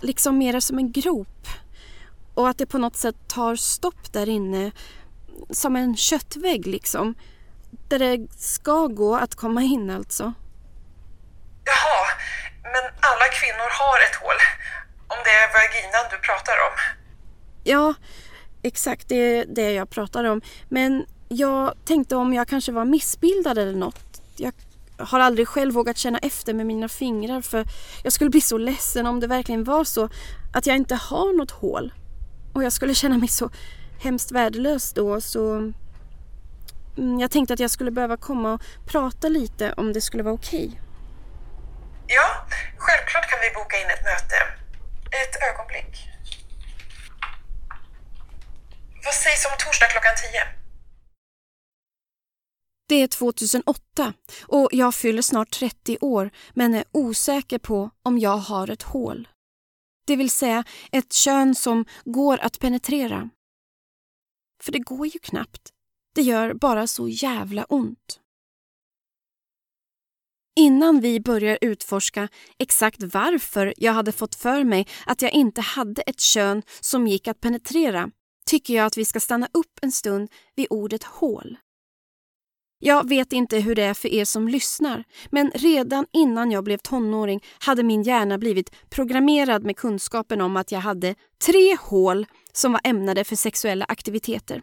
liksom 0.00 0.38
mer 0.38 0.54
är 0.54 0.60
som 0.60 0.78
en 0.78 0.92
grop 0.92 1.48
och 2.34 2.48
att 2.48 2.58
det 2.58 2.66
på 2.66 2.78
något 2.78 2.96
sätt 2.96 3.16
tar 3.28 3.56
stopp 3.56 4.12
där 4.12 4.28
inne 4.28 4.72
som 5.50 5.76
en 5.76 5.96
köttvägg 5.96 6.66
liksom. 6.66 7.14
Där 7.88 7.98
det 7.98 8.28
ska 8.38 8.86
gå 8.86 9.16
att 9.16 9.34
komma 9.34 9.62
in 9.62 9.90
alltså. 9.90 10.32
Jaha, 11.64 12.06
men 12.62 12.84
alla 13.00 13.28
kvinnor 13.38 13.70
har 13.80 13.98
ett 14.06 14.16
hål. 14.22 14.40
Om 15.08 15.16
det 15.24 15.30
är 15.30 15.48
vaginan 15.52 16.04
du 16.10 16.18
pratar 16.18 16.56
om. 16.68 16.74
Ja, 17.64 17.94
exakt 18.66 19.08
det 19.08 19.16
är 19.16 19.46
det 19.46 19.72
jag 19.72 19.90
pratar 19.90 20.24
om. 20.24 20.40
Men 20.68 21.06
jag 21.28 21.74
tänkte 21.84 22.16
om 22.16 22.34
jag 22.34 22.48
kanske 22.48 22.72
var 22.72 22.84
missbildad 22.84 23.58
eller 23.58 23.76
något. 23.76 24.22
Jag 24.36 24.52
har 24.98 25.20
aldrig 25.20 25.48
själv 25.48 25.74
vågat 25.74 25.96
känna 25.96 26.18
efter 26.18 26.54
med 26.54 26.66
mina 26.66 26.88
fingrar 26.88 27.40
för 27.40 27.64
jag 28.02 28.12
skulle 28.12 28.30
bli 28.30 28.40
så 28.40 28.58
ledsen 28.58 29.06
om 29.06 29.20
det 29.20 29.26
verkligen 29.26 29.64
var 29.64 29.84
så 29.84 30.08
att 30.52 30.66
jag 30.66 30.76
inte 30.76 30.94
har 30.94 31.36
något 31.36 31.50
hål. 31.50 31.92
Och 32.52 32.64
jag 32.64 32.72
skulle 32.72 32.94
känna 32.94 33.18
mig 33.18 33.28
så 33.28 33.50
hemskt 34.02 34.32
värdelös 34.32 34.92
då 34.92 35.20
så 35.20 35.72
mm, 36.96 37.20
jag 37.20 37.30
tänkte 37.30 37.54
att 37.54 37.60
jag 37.60 37.70
skulle 37.70 37.90
behöva 37.90 38.16
komma 38.16 38.52
och 38.52 38.62
prata 38.86 39.28
lite 39.28 39.72
om 39.72 39.92
det 39.92 40.00
skulle 40.00 40.22
vara 40.22 40.34
okej. 40.34 40.66
Okay. 40.66 40.78
Ja, 42.06 42.46
självklart 42.78 43.30
kan 43.30 43.38
vi 43.42 43.50
boka 43.54 43.76
in 43.76 43.86
ett 43.86 44.04
möte. 44.04 44.36
Ett 45.22 45.36
ögonblick. 45.50 46.15
Vad 49.06 49.14
sägs 49.14 49.46
om 49.46 49.52
torsdag 49.58 49.86
klockan 49.86 50.12
tio? 50.22 50.42
Det 52.88 53.02
är 53.02 53.06
2008 53.06 54.14
och 54.46 54.68
jag 54.72 54.94
fyller 54.94 55.22
snart 55.22 55.50
30 55.50 55.98
år 56.00 56.30
men 56.54 56.74
är 56.74 56.84
osäker 56.92 57.58
på 57.58 57.90
om 58.02 58.18
jag 58.18 58.36
har 58.36 58.70
ett 58.70 58.82
hål. 58.82 59.28
Det 60.06 60.16
vill 60.16 60.30
säga 60.30 60.64
ett 60.92 61.12
kön 61.12 61.54
som 61.54 61.84
går 62.04 62.38
att 62.38 62.58
penetrera. 62.58 63.30
För 64.62 64.72
det 64.72 64.78
går 64.78 65.06
ju 65.06 65.18
knappt. 65.18 65.72
Det 66.14 66.22
gör 66.22 66.54
bara 66.54 66.86
så 66.86 67.08
jävla 67.08 67.64
ont. 67.64 68.20
Innan 70.56 71.00
vi 71.00 71.20
börjar 71.20 71.58
utforska 71.60 72.28
exakt 72.58 73.02
varför 73.02 73.74
jag 73.76 73.92
hade 73.92 74.12
fått 74.12 74.34
för 74.34 74.64
mig 74.64 74.88
att 75.06 75.22
jag 75.22 75.32
inte 75.32 75.60
hade 75.60 76.02
ett 76.02 76.20
kön 76.20 76.62
som 76.80 77.06
gick 77.06 77.28
att 77.28 77.40
penetrera 77.40 78.10
tycker 78.46 78.74
jag 78.74 78.86
att 78.86 78.96
vi 78.96 79.04
ska 79.04 79.20
stanna 79.20 79.48
upp 79.52 79.78
en 79.82 79.92
stund 79.92 80.30
vid 80.56 80.66
ordet 80.70 81.04
hål. 81.04 81.56
Jag 82.78 83.08
vet 83.08 83.32
inte 83.32 83.58
hur 83.58 83.74
det 83.74 83.82
är 83.82 83.94
för 83.94 84.08
er 84.08 84.24
som 84.24 84.48
lyssnar, 84.48 85.04
men 85.30 85.50
redan 85.54 86.06
innan 86.12 86.50
jag 86.50 86.64
blev 86.64 86.78
tonåring 86.78 87.44
hade 87.58 87.82
min 87.82 88.02
hjärna 88.02 88.38
blivit 88.38 88.90
programmerad 88.90 89.64
med 89.64 89.76
kunskapen 89.76 90.40
om 90.40 90.56
att 90.56 90.72
jag 90.72 90.80
hade 90.80 91.14
tre 91.44 91.76
hål 91.80 92.26
som 92.52 92.72
var 92.72 92.80
ämnade 92.84 93.24
för 93.24 93.36
sexuella 93.36 93.84
aktiviteter. 93.84 94.62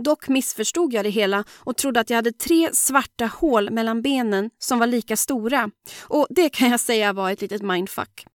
Dock 0.00 0.28
missförstod 0.28 0.92
jag 0.92 1.04
det 1.04 1.10
hela 1.10 1.44
och 1.50 1.76
trodde 1.76 2.00
att 2.00 2.10
jag 2.10 2.16
hade 2.16 2.32
tre 2.32 2.70
svarta 2.72 3.26
hål 3.26 3.70
mellan 3.70 4.02
benen 4.02 4.50
som 4.58 4.78
var 4.78 4.86
lika 4.86 5.16
stora. 5.16 5.70
Och 6.02 6.26
det 6.30 6.48
kan 6.48 6.70
jag 6.70 6.80
säga 6.80 7.12
var 7.12 7.30
ett 7.30 7.40
litet 7.40 7.62
mindfuck. 7.62 8.26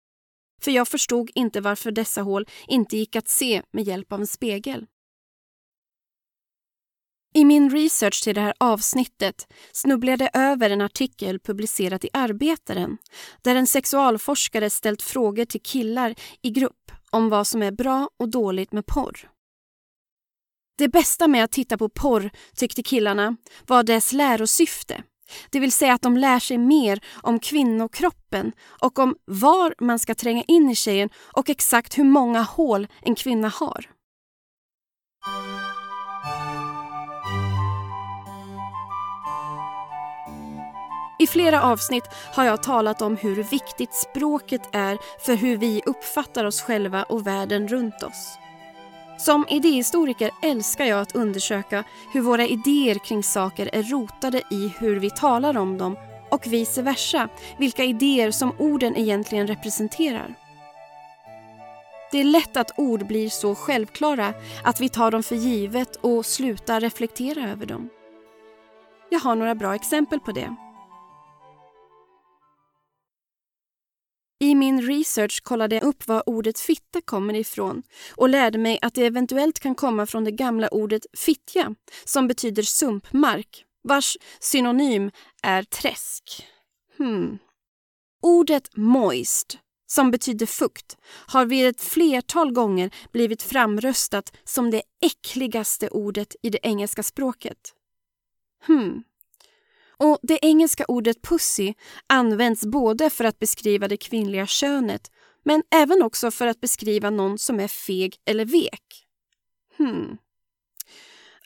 För 0.64 0.70
jag 0.70 0.88
förstod 0.88 1.30
inte 1.34 1.60
varför 1.60 1.90
dessa 1.90 2.22
hål 2.22 2.46
inte 2.66 2.96
gick 2.96 3.16
att 3.16 3.28
se 3.28 3.62
med 3.70 3.84
hjälp 3.84 4.12
av 4.12 4.20
en 4.20 4.26
spegel. 4.26 4.86
I 7.34 7.44
min 7.44 7.70
research 7.70 8.22
till 8.22 8.34
det 8.34 8.40
här 8.40 8.54
avsnittet 8.60 9.52
snubblade 9.72 10.30
jag 10.32 10.42
över 10.42 10.70
en 10.70 10.80
artikel 10.80 11.40
publicerad 11.40 12.04
i 12.04 12.08
Arbetaren 12.12 12.98
där 13.42 13.56
en 13.56 13.66
sexualforskare 13.66 14.70
ställt 14.70 15.02
frågor 15.02 15.44
till 15.44 15.62
killar 15.62 16.14
i 16.42 16.50
grupp 16.50 16.92
om 17.10 17.28
vad 17.28 17.46
som 17.46 17.62
är 17.62 17.70
bra 17.70 18.08
och 18.16 18.30
dåligt 18.30 18.72
med 18.72 18.86
porr. 18.86 19.30
Det 20.78 20.88
bästa 20.88 21.28
med 21.28 21.44
att 21.44 21.52
titta 21.52 21.78
på 21.78 21.88
porr, 21.88 22.30
tyckte 22.56 22.82
killarna, 22.82 23.36
var 23.66 23.82
dess 23.82 24.12
lärosyfte. 24.12 25.02
Det 25.50 25.60
vill 25.60 25.72
säga 25.72 25.92
att 25.92 26.02
de 26.02 26.16
lär 26.16 26.38
sig 26.38 26.58
mer 26.58 27.00
om 27.22 27.38
kvinnokroppen 27.38 28.52
och 28.62 28.98
om 28.98 29.16
var 29.24 29.74
man 29.78 29.98
ska 29.98 30.14
tränga 30.14 30.42
in 30.42 30.70
i 30.70 30.74
tjejen 30.74 31.10
och 31.36 31.50
exakt 31.50 31.98
hur 31.98 32.04
många 32.04 32.42
hål 32.42 32.86
en 33.00 33.14
kvinna 33.14 33.48
har. 33.48 33.86
I 41.18 41.26
flera 41.26 41.62
avsnitt 41.62 42.04
har 42.34 42.44
jag 42.44 42.62
talat 42.62 43.02
om 43.02 43.16
hur 43.16 43.42
viktigt 43.42 43.94
språket 43.94 44.62
är 44.72 44.98
för 45.26 45.34
hur 45.34 45.56
vi 45.56 45.82
uppfattar 45.86 46.44
oss 46.44 46.62
själva 46.62 47.02
och 47.02 47.26
världen 47.26 47.68
runt 47.68 48.02
oss. 48.02 48.38
Som 49.18 49.46
idéhistoriker 49.48 50.30
älskar 50.42 50.84
jag 50.84 51.00
att 51.00 51.14
undersöka 51.14 51.84
hur 52.12 52.20
våra 52.20 52.46
idéer 52.46 52.94
kring 52.94 53.22
saker 53.22 53.70
är 53.72 53.82
rotade 53.82 54.42
i 54.50 54.72
hur 54.78 54.96
vi 54.96 55.10
talar 55.10 55.56
om 55.56 55.78
dem 55.78 55.96
och 56.30 56.46
vice 56.46 56.82
versa, 56.82 57.28
vilka 57.58 57.84
idéer 57.84 58.30
som 58.30 58.52
orden 58.58 58.96
egentligen 58.96 59.46
representerar. 59.46 60.34
Det 62.12 62.20
är 62.20 62.24
lätt 62.24 62.56
att 62.56 62.72
ord 62.76 63.06
blir 63.06 63.28
så 63.28 63.54
självklara 63.54 64.34
att 64.64 64.80
vi 64.80 64.88
tar 64.88 65.10
dem 65.10 65.22
för 65.22 65.36
givet 65.36 65.96
och 65.96 66.26
slutar 66.26 66.80
reflektera 66.80 67.50
över 67.50 67.66
dem. 67.66 67.88
Jag 69.10 69.20
har 69.20 69.34
några 69.34 69.54
bra 69.54 69.74
exempel 69.74 70.20
på 70.20 70.32
det. 70.32 70.56
I 74.42 74.54
min 74.54 74.82
research 74.82 75.42
kollade 75.42 75.74
jag 75.74 75.84
upp 75.84 76.08
var 76.08 76.28
ordet 76.28 76.58
fitta 76.60 77.00
kommer 77.00 77.34
ifrån 77.34 77.82
och 78.16 78.28
lärde 78.28 78.58
mig 78.58 78.78
att 78.82 78.94
det 78.94 79.06
eventuellt 79.06 79.60
kan 79.60 79.74
komma 79.74 80.06
från 80.06 80.24
det 80.24 80.30
gamla 80.30 80.68
ordet 80.68 81.06
fittja 81.16 81.74
som 82.04 82.28
betyder 82.28 82.62
sumpmark, 82.62 83.64
vars 83.82 84.16
synonym 84.40 85.10
är 85.42 85.62
träsk. 85.62 86.46
Hmm. 86.98 87.38
Ordet 88.22 88.76
moist, 88.76 89.58
som 89.86 90.10
betyder 90.10 90.46
fukt, 90.46 90.96
har 91.04 91.46
vid 91.46 91.66
ett 91.66 91.80
flertal 91.80 92.52
gånger 92.52 92.90
blivit 93.12 93.42
framröstat 93.42 94.32
som 94.44 94.70
det 94.70 94.82
äckligaste 95.04 95.88
ordet 95.88 96.36
i 96.42 96.50
det 96.50 96.60
engelska 96.62 97.02
språket. 97.02 97.74
Hmm. 98.66 99.02
Och 100.02 100.18
Det 100.22 100.38
engelska 100.42 100.84
ordet 100.88 101.22
pussy 101.22 101.74
används 102.06 102.66
både 102.66 103.10
för 103.10 103.24
att 103.24 103.38
beskriva 103.38 103.88
det 103.88 103.96
kvinnliga 103.96 104.46
könet 104.46 105.10
men 105.44 105.62
även 105.70 106.02
också 106.02 106.30
för 106.30 106.46
att 106.46 106.60
beskriva 106.60 107.10
någon 107.10 107.38
som 107.38 107.60
är 107.60 107.68
feg 107.68 108.16
eller 108.24 108.44
vek. 108.44 109.06
Hmm. 109.76 110.16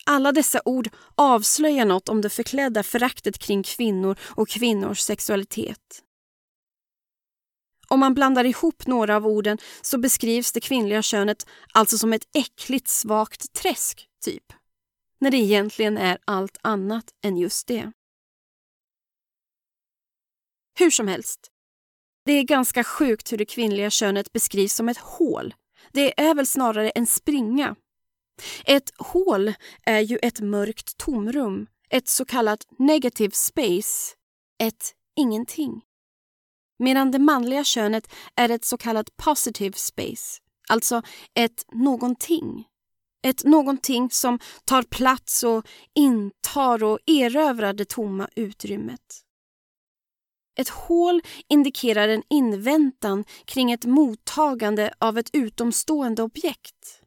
Alla 0.06 0.32
dessa 0.32 0.60
ord 0.64 0.88
avslöjar 1.14 1.84
något 1.84 2.08
om 2.08 2.20
det 2.20 2.30
förklädda 2.30 2.82
föraktet 2.82 3.38
kring 3.38 3.62
kvinnor 3.62 4.18
och 4.22 4.48
kvinnors 4.48 5.00
sexualitet. 5.00 6.02
Om 7.88 8.00
man 8.00 8.14
blandar 8.14 8.44
ihop 8.44 8.86
några 8.86 9.16
av 9.16 9.26
orden 9.26 9.58
så 9.82 9.98
beskrivs 9.98 10.52
det 10.52 10.60
kvinnliga 10.60 11.02
könet 11.02 11.46
alltså 11.72 11.98
som 11.98 12.12
ett 12.12 12.28
äckligt 12.34 12.88
svagt 12.88 13.52
träsk, 13.52 14.08
typ. 14.24 14.52
När 15.20 15.30
det 15.30 15.36
egentligen 15.36 15.98
är 15.98 16.18
allt 16.24 16.58
annat 16.62 17.04
än 17.24 17.36
just 17.36 17.66
det. 17.66 17.92
Hur 20.78 20.90
som 20.90 21.08
helst. 21.08 21.50
Det 22.24 22.32
är 22.32 22.42
ganska 22.42 22.84
sjukt 22.84 23.32
hur 23.32 23.38
det 23.38 23.44
kvinnliga 23.44 23.90
könet 23.90 24.32
beskrivs 24.32 24.74
som 24.74 24.88
ett 24.88 24.98
hål. 24.98 25.54
Det 25.92 26.20
är 26.20 26.34
väl 26.34 26.46
snarare 26.46 26.90
en 26.90 27.06
springa. 27.06 27.76
Ett 28.64 28.92
hål 28.98 29.54
är 29.82 30.00
ju 30.00 30.18
ett 30.22 30.40
mörkt 30.40 30.96
tomrum, 30.96 31.66
ett 31.90 32.08
så 32.08 32.24
kallat 32.24 32.66
negative 32.78 33.30
space, 33.34 34.14
ett 34.58 34.94
ingenting. 35.16 35.82
Medan 36.78 37.10
det 37.10 37.18
manliga 37.18 37.64
könet 37.64 38.12
är 38.34 38.48
ett 38.48 38.64
så 38.64 38.76
kallat 38.76 39.16
positive 39.16 39.72
space, 39.72 40.40
alltså 40.68 41.02
ett 41.34 41.64
någonting. 41.72 42.64
Ett 43.22 43.44
någonting 43.44 44.10
som 44.10 44.38
tar 44.64 44.82
plats 44.82 45.42
och 45.42 45.66
intar 45.94 46.84
och 46.84 46.98
erövrar 47.06 47.72
det 47.72 47.88
tomma 47.88 48.28
utrymmet. 48.36 49.25
Ett 50.56 50.68
hål 50.68 51.22
indikerar 51.48 52.08
en 52.08 52.22
inväntan 52.30 53.24
kring 53.44 53.72
ett 53.72 53.84
mottagande 53.84 54.94
av 54.98 55.18
ett 55.18 55.30
utomstående 55.32 56.22
objekt. 56.22 57.02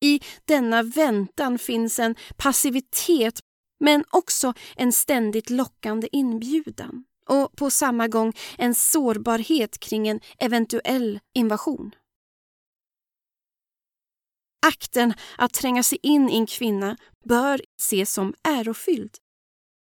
I 0.00 0.20
denna 0.44 0.82
väntan 0.82 1.58
finns 1.58 1.98
en 1.98 2.14
passivitet 2.36 3.40
men 3.80 4.04
också 4.10 4.54
en 4.76 4.92
ständigt 4.92 5.50
lockande 5.50 6.08
inbjudan 6.12 7.04
och 7.26 7.56
på 7.56 7.70
samma 7.70 8.08
gång 8.08 8.32
en 8.58 8.74
sårbarhet 8.74 9.78
kring 9.78 10.08
en 10.08 10.20
eventuell 10.38 11.20
invasion. 11.34 11.94
Akten 14.66 15.14
att 15.38 15.54
tränga 15.54 15.82
sig 15.82 15.98
in 16.02 16.30
i 16.30 16.36
en 16.36 16.46
kvinna 16.46 16.96
bör 17.24 17.62
ses 17.80 18.12
som 18.12 18.34
ärofylld. 18.42 19.16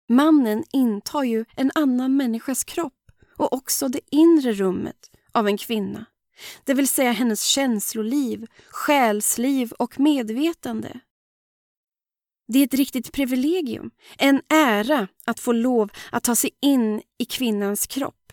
Mannen 0.08 0.64
intar 0.72 1.22
ju 1.22 1.44
en 1.56 1.70
annan 1.74 2.16
människas 2.16 2.64
kropp 2.64 3.10
och 3.36 3.52
också 3.52 3.88
det 3.88 4.00
inre 4.10 4.52
rummet 4.52 5.10
av 5.32 5.48
en 5.48 5.58
kvinna. 5.58 6.06
Det 6.64 6.74
vill 6.74 6.88
säga 6.88 7.12
hennes 7.12 7.42
känsloliv, 7.42 8.46
själsliv 8.68 9.72
och 9.72 10.00
medvetande. 10.00 11.00
Det 12.48 12.58
är 12.58 12.64
ett 12.64 12.74
riktigt 12.74 13.12
privilegium, 13.12 13.90
en 14.18 14.42
ära 14.48 15.08
att 15.24 15.40
få 15.40 15.52
lov 15.52 15.90
att 16.12 16.24
ta 16.24 16.34
sig 16.34 16.50
in 16.62 17.02
i 17.18 17.24
kvinnans 17.24 17.86
kropp. 17.86 18.32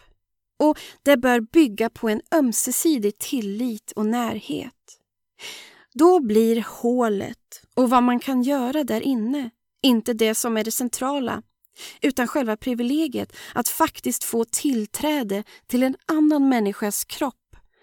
Och 0.60 0.80
det 1.04 1.18
bör 1.18 1.40
bygga 1.40 1.90
på 1.90 2.10
en 2.10 2.22
ömsesidig 2.36 3.18
tillit 3.18 3.92
och 3.92 4.06
närhet. 4.06 5.00
Då 5.94 6.20
blir 6.20 6.66
hålet 6.82 7.66
och 7.76 7.90
vad 7.90 8.04
man 8.04 8.20
kan 8.20 8.44
göra 8.44 8.84
där 8.84 9.02
inne 9.02 9.50
inte 9.82 10.14
det 10.14 10.36
som 10.36 10.58
är 10.58 10.64
det 10.64 10.72
centrala 10.72 11.42
utan 12.02 12.28
själva 12.28 12.58
privilegiet 12.58 13.36
att 13.54 13.70
faktiskt 13.70 14.24
få 14.24 14.46
tillträde 14.46 15.44
till 15.68 15.84
en 15.84 15.96
annan 16.06 16.50
människas 16.50 17.06
kropp 17.06 17.36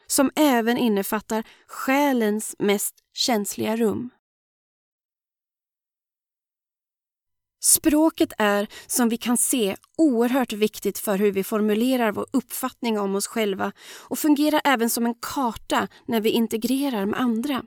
som 0.06 0.30
även 0.36 0.78
innefattar 0.78 1.44
själens 1.66 2.56
mest 2.58 2.94
känsliga 3.14 3.76
rum. 3.76 4.10
Språket 7.62 8.32
är, 8.38 8.66
som 8.86 9.08
vi 9.08 9.16
kan 9.16 9.36
se, 9.36 9.76
oerhört 9.98 10.52
viktigt 10.52 10.98
för 10.98 11.18
hur 11.18 11.32
vi 11.32 11.44
formulerar 11.44 12.12
vår 12.12 12.26
uppfattning 12.32 12.98
om 12.98 13.14
oss 13.14 13.26
själva 13.26 13.72
och 13.98 14.18
fungerar 14.18 14.60
även 14.64 14.90
som 14.90 15.06
en 15.06 15.14
karta 15.14 15.88
när 16.06 16.20
vi 16.20 16.30
integrerar 16.30 17.06
med 17.06 17.20
andra. 17.20 17.62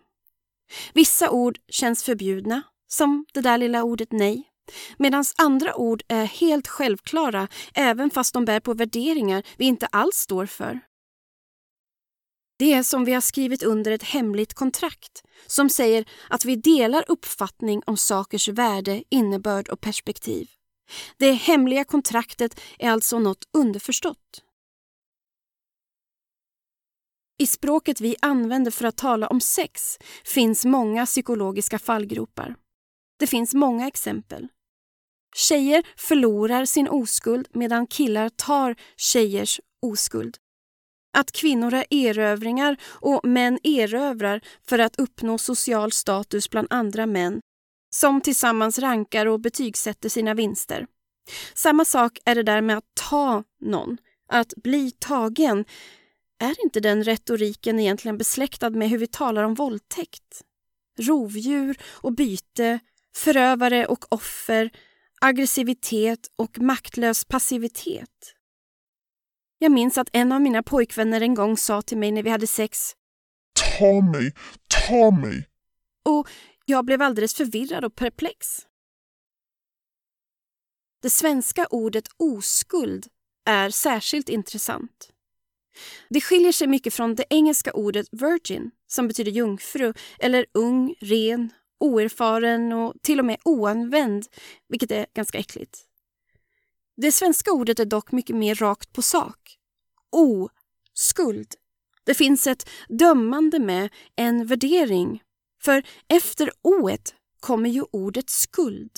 Vissa 0.94 1.30
ord 1.30 1.60
känns 1.68 2.04
förbjudna, 2.04 2.62
som 2.88 3.26
det 3.34 3.42
där 3.42 3.58
lilla 3.58 3.84
ordet 3.84 4.12
nej, 4.12 4.53
medan 4.98 5.24
andra 5.38 5.76
ord 5.76 6.04
är 6.08 6.26
helt 6.26 6.68
självklara 6.68 7.48
även 7.74 8.10
fast 8.10 8.34
de 8.34 8.46
bär 8.46 8.60
på 8.60 8.74
värderingar 8.74 9.44
vi 9.58 9.66
inte 9.66 9.86
alls 9.86 10.16
står 10.16 10.46
för. 10.46 10.80
Det 12.60 12.74
är 12.74 12.84
som 12.84 13.06
vi 13.06 13.14
har 13.14 13.22
skrivit 13.22 13.64
under 13.64 13.92
ett 13.92 14.04
hemligt 14.04 14.54
kontrakt 14.54 15.24
som 15.48 15.70
säger 15.70 16.06
att 16.30 16.46
vi 16.46 16.56
delar 16.56 17.06
uppfattning 17.08 17.82
om 17.86 17.98
sakers 17.98 18.48
värde, 18.48 19.04
innebörd 19.10 19.70
och 19.70 19.82
perspektiv. 19.82 20.50
Det 21.18 21.32
hemliga 21.32 21.84
kontraktet 21.84 22.60
är 22.80 22.92
alltså 22.92 23.20
något 23.20 23.44
underförstått. 23.54 24.44
I 27.38 27.48
språket 27.48 28.02
vi 28.02 28.16
använder 28.22 28.72
för 28.72 28.86
att 28.86 28.98
tala 28.98 29.28
om 29.28 29.42
sex 29.42 29.98
finns 30.26 30.66
många 30.66 31.06
psykologiska 31.06 31.80
fallgropar. 31.80 32.56
Det 33.24 33.28
finns 33.28 33.54
många 33.54 33.88
exempel. 33.88 34.48
Tjejer 35.36 35.84
förlorar 35.98 36.66
sin 36.66 36.88
oskuld 36.90 37.48
medan 37.54 37.88
killar 37.88 38.30
tar 38.30 38.76
tjejers 38.98 39.60
oskuld. 39.82 40.38
Att 41.18 41.32
kvinnor 41.32 41.74
är 41.74 41.86
erövringar 41.90 42.78
och 42.84 43.26
män 43.26 43.60
erövrar 43.64 44.42
för 44.68 44.80
att 44.80 45.00
uppnå 45.00 45.38
social 45.38 45.92
status 45.92 46.50
bland 46.50 46.68
andra 46.70 47.06
män 47.06 47.42
som 47.90 48.22
tillsammans 48.22 48.80
rankar 48.80 49.26
och 49.26 49.40
betygsätter 49.40 50.10
sina 50.10 50.34
vinster. 50.34 50.88
Samma 51.54 51.86
sak 51.86 52.20
är 52.26 52.36
det 52.36 52.44
där 52.44 52.62
med 52.62 52.78
att 52.78 52.92
ta 53.10 53.44
någon, 53.62 53.98
att 54.30 54.54
bli 54.56 54.92
tagen. 54.92 55.66
Är 56.40 56.64
inte 56.64 56.80
den 56.80 57.04
retoriken 57.04 57.80
egentligen 57.80 58.18
besläktad 58.18 58.70
med 58.70 58.90
hur 58.90 58.98
vi 58.98 59.08
talar 59.08 59.44
om 59.44 59.54
våldtäkt? 59.54 60.42
Rovdjur 61.00 61.78
och 61.84 62.14
byte, 62.14 62.80
förövare 63.16 63.86
och 63.86 64.06
offer, 64.10 64.72
aggressivitet 65.22 66.20
och 66.36 66.60
maktlös 66.60 67.26
passivitet. 67.26 68.36
Jag 69.58 69.72
minns 69.72 69.98
att 69.98 70.10
en 70.14 70.32
av 70.32 70.42
mina 70.42 70.64
pojkvänner 70.64 71.22
en 71.22 71.34
gång 71.34 71.58
sa 71.58 71.82
till 71.82 71.98
mig 71.98 72.12
när 72.12 72.24
vi 72.24 72.30
hade 72.30 72.48
sex 72.48 72.96
Ta 73.80 74.02
mig, 74.02 74.34
ta 74.88 75.12
mig! 75.12 75.50
Och 76.04 76.30
jag 76.66 76.86
blev 76.86 77.02
alldeles 77.02 77.36
förvirrad 77.36 77.86
och 77.86 77.96
perplex. 77.96 78.60
Det 81.02 81.10
svenska 81.10 81.68
ordet 81.70 82.08
oskuld 82.18 83.08
är 83.46 83.70
särskilt 83.70 84.30
intressant. 84.30 85.10
Det 86.10 86.22
skiljer 86.22 86.52
sig 86.52 86.68
mycket 86.68 86.94
från 86.94 87.16
det 87.16 87.26
engelska 87.30 87.74
ordet 87.74 88.08
virgin 88.12 88.72
som 88.88 89.08
betyder 89.08 89.32
jungfru 89.32 89.94
eller 90.20 90.46
ung, 90.54 90.96
ren, 91.00 91.54
oerfaren 91.80 92.74
och 92.74 92.94
till 93.02 93.20
och 93.20 93.26
med 93.26 93.38
oanvänd, 93.46 94.26
vilket 94.70 94.92
är 94.92 95.06
ganska 95.14 95.38
äckligt. 95.38 95.80
Det 96.98 97.12
svenska 97.12 97.52
ordet 97.52 97.80
är 97.80 97.86
dock 97.86 98.12
mycket 98.12 98.36
mer 98.36 98.56
rakt 98.56 98.94
på 98.94 99.02
sak. 99.02 99.58
Oskuld. 100.12 101.48
Det 102.04 102.14
finns 102.14 102.48
ett 102.48 102.70
dömande 102.90 103.60
med 103.60 103.90
en 104.16 104.46
värdering. 104.46 105.22
För 105.62 105.84
efter 106.08 106.52
oet 106.62 107.16
kommer 107.40 107.70
ju 107.70 107.84
ordet 107.92 108.30
skuld. 108.30 108.92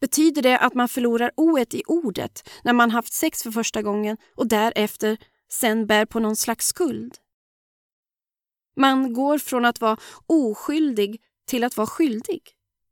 Betyder 0.00 0.42
det 0.42 0.58
att 0.58 0.74
man 0.74 0.88
förlorar 0.88 1.30
oet 1.36 1.74
i 1.74 1.82
ordet 1.86 2.48
när 2.64 2.72
man 2.72 2.90
haft 2.90 3.12
sex 3.12 3.42
för 3.42 3.50
första 3.50 3.82
gången 3.82 4.16
och 4.36 4.48
därefter 4.48 5.18
sen 5.52 5.86
bär 5.86 6.06
på 6.06 6.20
någon 6.20 6.36
slags 6.36 6.66
skuld? 6.66 7.16
Man 8.76 9.12
går 9.12 9.38
från 9.38 9.64
att 9.64 9.80
vara 9.80 9.96
oskyldig 10.26 11.22
till 11.48 11.64
att 11.64 11.76
vara 11.76 11.86
skyldig. 11.86 12.42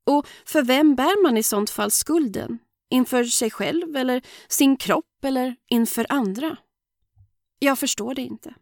Och 0.05 0.27
för 0.45 0.63
vem 0.63 0.95
bär 0.95 1.23
man 1.23 1.37
i 1.37 1.43
sånt 1.43 1.71
fall 1.71 1.91
skulden? 1.91 2.59
Inför 2.91 3.25
sig 3.25 3.51
själv 3.51 3.97
eller 3.97 4.23
sin 4.49 4.77
kropp 4.77 5.25
eller 5.25 5.57
inför 5.69 6.07
andra? 6.09 6.57
Jag 7.59 7.79
förstår 7.79 8.15
det 8.15 8.23
inte. 8.23 8.55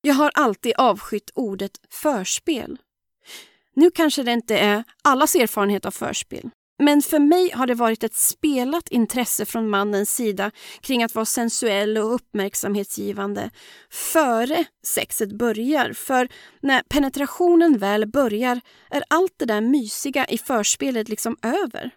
Jag 0.00 0.14
har 0.14 0.30
alltid 0.34 0.74
avskytt 0.76 1.30
ordet 1.34 1.80
förspel. 1.90 2.78
Nu 3.74 3.90
kanske 3.90 4.22
det 4.22 4.32
inte 4.32 4.58
är 4.58 4.84
allas 5.02 5.34
erfarenhet 5.34 5.86
av 5.86 5.90
förspel. 5.90 6.50
Men 6.82 7.02
för 7.02 7.18
mig 7.18 7.50
har 7.50 7.66
det 7.66 7.74
varit 7.74 8.04
ett 8.04 8.14
spelat 8.14 8.88
intresse 8.88 9.44
från 9.44 9.68
mannens 9.68 10.10
sida 10.14 10.50
kring 10.80 11.02
att 11.02 11.14
vara 11.14 11.24
sensuell 11.24 11.98
och 11.98 12.14
uppmärksamhetsgivande 12.14 13.50
före 13.90 14.64
sexet 14.86 15.32
börjar. 15.32 15.92
För 15.92 16.28
när 16.62 16.82
penetrationen 16.82 17.78
väl 17.78 18.06
börjar 18.06 18.60
är 18.90 19.04
allt 19.08 19.34
det 19.36 19.44
där 19.44 19.60
mysiga 19.60 20.26
i 20.26 20.38
förspelet 20.38 21.08
liksom 21.08 21.36
över. 21.42 21.90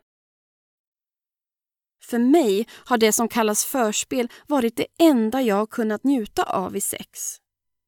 För 2.04 2.20
mig 2.20 2.68
har 2.86 2.98
det 2.98 3.12
som 3.12 3.28
kallas 3.28 3.66
förspel 3.66 4.30
varit 4.48 4.76
det 4.76 4.88
enda 5.00 5.42
jag 5.42 5.70
kunnat 5.70 6.04
njuta 6.04 6.44
av 6.44 6.76
i 6.76 6.82
sex. 6.82 7.43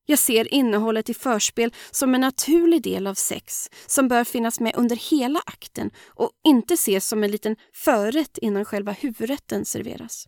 Jag 0.06 0.20
ser 0.20 0.54
innehållet 0.54 1.10
i 1.10 1.13
förspel 1.13 1.74
som 1.91 2.15
en 2.15 2.22
naturlig 2.22 2.82
del 2.82 3.08
av 3.08 3.13
sex 3.13 3.70
som 3.88 4.08
bör 4.08 4.24
finnas 4.24 4.60
med 4.60 4.76
under 4.76 4.96
hela 4.96 5.41
akten 5.46 5.91
och 6.08 6.32
inte 6.44 6.74
ses 6.74 7.08
som 7.08 7.24
en 7.24 7.32
liten 7.32 7.56
förrätt 7.74 8.38
innan 8.38 8.65
själva 8.65 8.91
huvudrätten 8.91 9.65
serveras. 9.65 10.28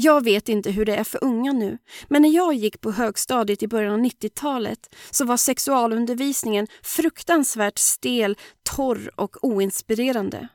Jag 0.00 0.24
vet 0.24 0.48
inte 0.48 0.70
hur 0.70 0.84
det 0.84 0.96
är 0.96 1.04
för 1.04 1.24
unga 1.24 1.52
nu, 1.52 1.78
men 2.08 2.22
när 2.22 2.28
jag 2.28 2.54
gick 2.54 2.80
på 2.80 2.92
högstadiet 2.92 3.62
i 3.62 3.68
början 3.68 3.92
av 3.92 4.00
90-talet 4.00 4.94
så 5.10 5.24
var 5.24 5.36
sexualundervisningen 5.36 6.66
fruktansvärt 6.82 7.78
stel, 7.78 8.36
torr 8.62 9.10
och 9.16 9.44
oinspirerande. 9.44 10.48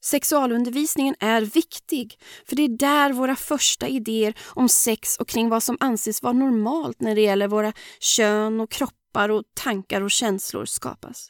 Sexualundervisningen 0.00 1.14
är 1.20 1.42
viktig 1.42 2.18
för 2.46 2.56
det 2.56 2.62
är 2.62 2.68
där 2.68 3.12
våra 3.12 3.36
första 3.36 3.88
idéer 3.88 4.34
om 4.46 4.68
sex 4.68 5.16
och 5.16 5.28
kring 5.28 5.48
vad 5.48 5.62
som 5.62 5.76
anses 5.80 6.22
vara 6.22 6.32
normalt 6.32 7.00
när 7.00 7.14
det 7.14 7.20
gäller 7.20 7.48
våra 7.48 7.72
kön 8.00 8.60
och 8.60 8.70
kroppar 8.70 9.28
och 9.28 9.44
tankar 9.54 10.00
och 10.00 10.10
känslor 10.10 10.64
skapas. 10.64 11.28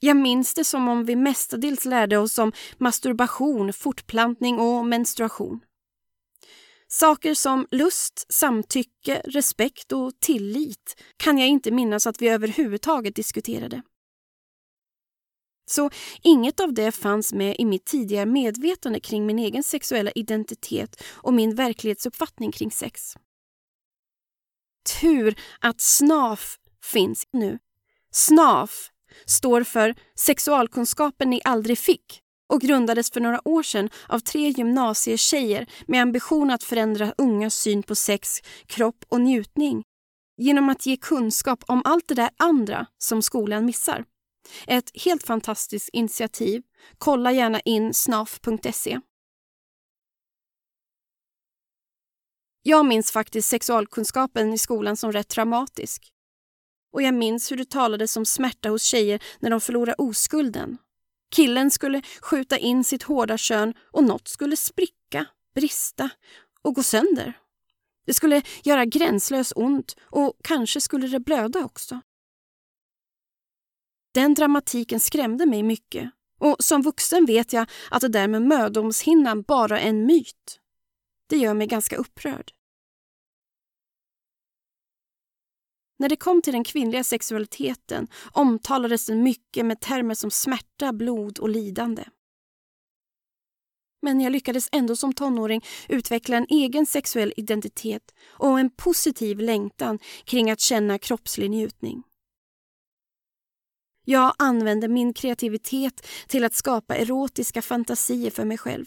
Jag 0.00 0.16
minns 0.16 0.54
det 0.54 0.64
som 0.64 0.88
om 0.88 1.04
vi 1.04 1.16
mestadels 1.16 1.84
lärde 1.84 2.18
oss 2.18 2.38
om 2.38 2.52
masturbation, 2.78 3.72
fortplantning 3.72 4.58
och 4.58 4.86
menstruation. 4.86 5.60
Saker 6.88 7.34
som 7.34 7.66
lust, 7.70 8.32
samtycke, 8.32 9.22
respekt 9.24 9.92
och 9.92 10.12
tillit 10.20 11.02
kan 11.16 11.38
jag 11.38 11.48
inte 11.48 11.70
minnas 11.70 12.06
att 12.06 12.22
vi 12.22 12.28
överhuvudtaget 12.28 13.14
diskuterade. 13.14 13.82
Så 15.66 15.90
inget 16.22 16.60
av 16.60 16.74
det 16.74 16.92
fanns 16.92 17.32
med 17.32 17.56
i 17.58 17.64
mitt 17.64 17.84
tidigare 17.84 18.26
medvetande 18.26 19.00
kring 19.00 19.26
min 19.26 19.38
egen 19.38 19.62
sexuella 19.62 20.10
identitet 20.10 21.02
och 21.06 21.34
min 21.34 21.54
verklighetsuppfattning 21.54 22.52
kring 22.52 22.70
sex. 22.70 23.14
Tur 25.00 25.34
att 25.60 25.80
SNAF 25.80 26.56
finns 26.82 27.26
nu. 27.32 27.58
SNAF 28.10 28.90
står 29.26 29.62
för 29.62 29.94
Sexualkunskapen 30.14 31.30
ni 31.30 31.40
aldrig 31.44 31.78
fick 31.78 32.20
och 32.48 32.60
grundades 32.60 33.10
för 33.10 33.20
några 33.20 33.48
år 33.48 33.62
sedan 33.62 33.90
av 34.08 34.18
tre 34.18 34.48
gymnasietjejer 34.48 35.66
med 35.86 36.02
ambition 36.02 36.50
att 36.50 36.64
förändra 36.64 37.14
ungas 37.18 37.54
syn 37.54 37.82
på 37.82 37.94
sex, 37.94 38.40
kropp 38.66 39.04
och 39.08 39.20
njutning 39.20 39.82
genom 40.36 40.68
att 40.68 40.86
ge 40.86 40.96
kunskap 40.96 41.64
om 41.66 41.82
allt 41.84 42.08
det 42.08 42.14
där 42.14 42.30
andra 42.36 42.86
som 42.98 43.22
skolan 43.22 43.64
missar. 43.64 44.04
Ett 44.66 44.90
helt 44.94 45.26
fantastiskt 45.26 45.88
initiativ. 45.92 46.62
Kolla 46.98 47.32
gärna 47.32 47.60
in 47.60 47.94
snaf.se. 47.94 49.00
Jag 52.62 52.86
minns 52.86 53.12
faktiskt 53.12 53.48
sexualkunskapen 53.48 54.52
i 54.52 54.58
skolan 54.58 54.96
som 54.96 55.12
rätt 55.12 55.28
traumatisk. 55.28 56.12
Och 56.92 57.02
jag 57.02 57.14
minns 57.14 57.52
hur 57.52 57.56
det 57.56 57.70
talades 57.70 58.16
om 58.16 58.26
smärta 58.26 58.68
hos 58.68 58.82
tjejer 58.82 59.22
när 59.38 59.50
de 59.50 59.60
förlorar 59.60 59.94
oskulden. 59.98 60.78
Killen 61.30 61.70
skulle 61.70 62.02
skjuta 62.22 62.58
in 62.58 62.84
sitt 62.84 63.02
hårda 63.02 63.38
kön 63.38 63.74
och 63.92 64.04
något 64.04 64.28
skulle 64.28 64.56
spricka, 64.56 65.26
brista 65.54 66.10
och 66.62 66.74
gå 66.74 66.82
sönder. 66.82 67.38
Det 68.06 68.14
skulle 68.14 68.42
göra 68.64 68.84
gränslöst 68.84 69.52
ont 69.56 69.96
och 70.02 70.36
kanske 70.44 70.80
skulle 70.80 71.06
det 71.06 71.20
blöda 71.20 71.64
också. 71.64 72.00
Den 74.16 74.34
dramatiken 74.34 75.00
skrämde 75.00 75.46
mig 75.46 75.62
mycket 75.62 76.10
och 76.38 76.56
som 76.58 76.82
vuxen 76.82 77.26
vet 77.26 77.52
jag 77.52 77.70
att 77.90 78.00
det 78.00 78.08
där 78.08 78.28
med 78.28 78.42
mödomshinnan 78.42 79.42
bara 79.42 79.80
är 79.80 79.88
en 79.88 80.06
myt. 80.06 80.60
Det 81.28 81.36
gör 81.36 81.54
mig 81.54 81.66
ganska 81.66 81.96
upprörd. 81.96 82.52
När 85.98 86.08
det 86.08 86.16
kom 86.16 86.42
till 86.42 86.52
den 86.52 86.64
kvinnliga 86.64 87.04
sexualiteten 87.04 88.08
omtalades 88.32 89.06
den 89.06 89.22
mycket 89.22 89.66
med 89.66 89.80
termer 89.80 90.14
som 90.14 90.30
smärta, 90.30 90.92
blod 90.92 91.38
och 91.38 91.48
lidande. 91.48 92.04
Men 94.02 94.20
jag 94.20 94.32
lyckades 94.32 94.68
ändå 94.72 94.96
som 94.96 95.12
tonåring 95.12 95.64
utveckla 95.88 96.36
en 96.36 96.46
egen 96.48 96.86
sexuell 96.86 97.32
identitet 97.36 98.14
och 98.28 98.60
en 98.60 98.70
positiv 98.70 99.38
längtan 99.40 99.98
kring 100.24 100.50
att 100.50 100.60
känna 100.60 100.98
kroppslig 100.98 101.50
njutning. 101.50 102.02
Jag 104.08 104.34
använde 104.38 104.88
min 104.88 105.12
kreativitet 105.12 106.06
till 106.26 106.44
att 106.44 106.54
skapa 106.54 106.96
erotiska 106.96 107.62
fantasier 107.62 108.30
för 108.30 108.44
mig 108.44 108.58
själv. 108.58 108.86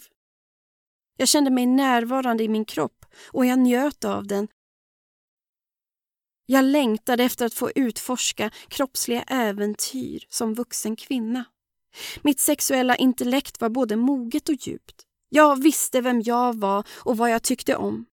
Jag 1.16 1.28
kände 1.28 1.50
mig 1.50 1.66
närvarande 1.66 2.44
i 2.44 2.48
min 2.48 2.64
kropp 2.64 3.04
och 3.32 3.46
jag 3.46 3.58
njöt 3.58 4.04
av 4.04 4.26
den. 4.26 4.48
Jag 6.46 6.64
längtade 6.64 7.24
efter 7.24 7.46
att 7.46 7.54
få 7.54 7.70
utforska 7.74 8.50
kroppsliga 8.68 9.22
äventyr 9.22 10.24
som 10.28 10.54
vuxen 10.54 10.96
kvinna. 10.96 11.44
Mitt 12.22 12.40
sexuella 12.40 12.96
intellekt 12.96 13.60
var 13.60 13.68
både 13.68 13.96
moget 13.96 14.48
och 14.48 14.54
djupt. 14.54 15.02
Jag 15.28 15.62
visste 15.62 16.00
vem 16.00 16.22
jag 16.22 16.58
var 16.58 16.86
och 16.90 17.16
vad 17.16 17.30
jag 17.30 17.42
tyckte 17.42 17.76
om. 17.76 18.06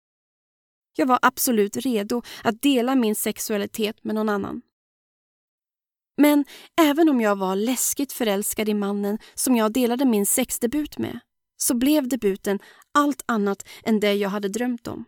Jag 0.97 1.05
var 1.05 1.19
absolut 1.21 1.77
redo 1.77 2.21
att 2.43 2.61
dela 2.61 2.95
min 2.95 3.15
sexualitet 3.15 4.03
med 4.03 4.15
någon 4.15 4.29
annan. 4.29 4.61
Men 6.17 6.45
även 6.81 7.09
om 7.09 7.21
jag 7.21 7.35
var 7.35 7.55
läskigt 7.55 8.13
förälskad 8.13 8.69
i 8.69 8.73
mannen 8.73 9.17
som 9.33 9.55
jag 9.55 9.73
delade 9.73 10.05
min 10.05 10.25
sexdebut 10.25 10.97
med 10.97 11.19
så 11.57 11.73
blev 11.75 12.07
debuten 12.07 12.59
allt 12.91 13.23
annat 13.25 13.67
än 13.83 13.99
det 13.99 14.13
jag 14.13 14.29
hade 14.29 14.49
drömt 14.49 14.87
om. 14.87 15.05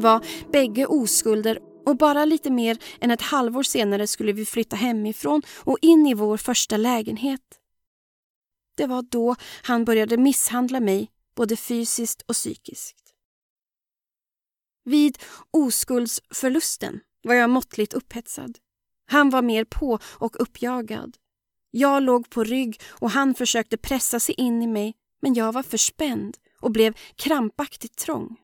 Var 0.00 0.26
bägge 0.52 0.86
oskulder 0.86 1.58
och 1.86 1.96
bara 1.96 2.24
lite 2.24 2.50
mer 2.50 2.78
än 3.00 3.10
ett 3.10 3.22
halvår 3.22 3.62
senare 3.62 4.06
skulle 4.06 4.32
vi 4.32 4.46
flytta 4.46 4.76
hemifrån 4.76 5.42
och 5.58 5.78
in 5.82 6.06
i 6.06 6.14
vår 6.14 6.36
första 6.36 6.76
lägenhet. 6.76 7.60
Det 8.76 8.86
var 8.86 9.02
då 9.02 9.36
han 9.62 9.84
började 9.84 10.16
misshandla 10.16 10.80
mig, 10.80 11.10
både 11.34 11.56
fysiskt 11.56 12.22
och 12.22 12.34
psykiskt. 12.34 13.14
Vid 14.84 15.18
oskuldsförlusten 15.50 17.00
var 17.22 17.34
jag 17.34 17.50
måttligt 17.50 17.94
upphetsad. 17.94 18.58
Han 19.06 19.30
var 19.30 19.42
mer 19.42 19.64
på 19.64 19.98
och 20.04 20.42
uppjagad. 20.42 21.16
Jag 21.70 22.02
låg 22.02 22.30
på 22.30 22.44
rygg 22.44 22.80
och 22.88 23.10
han 23.10 23.34
försökte 23.34 23.76
pressa 23.76 24.20
sig 24.20 24.34
in 24.34 24.62
i 24.62 24.66
mig 24.66 24.94
men 25.22 25.34
jag 25.34 25.52
var 25.52 25.62
för 25.62 25.76
spänd 25.76 26.36
och 26.60 26.70
blev 26.70 26.96
krampaktigt 27.16 27.96
trång. 27.96 28.36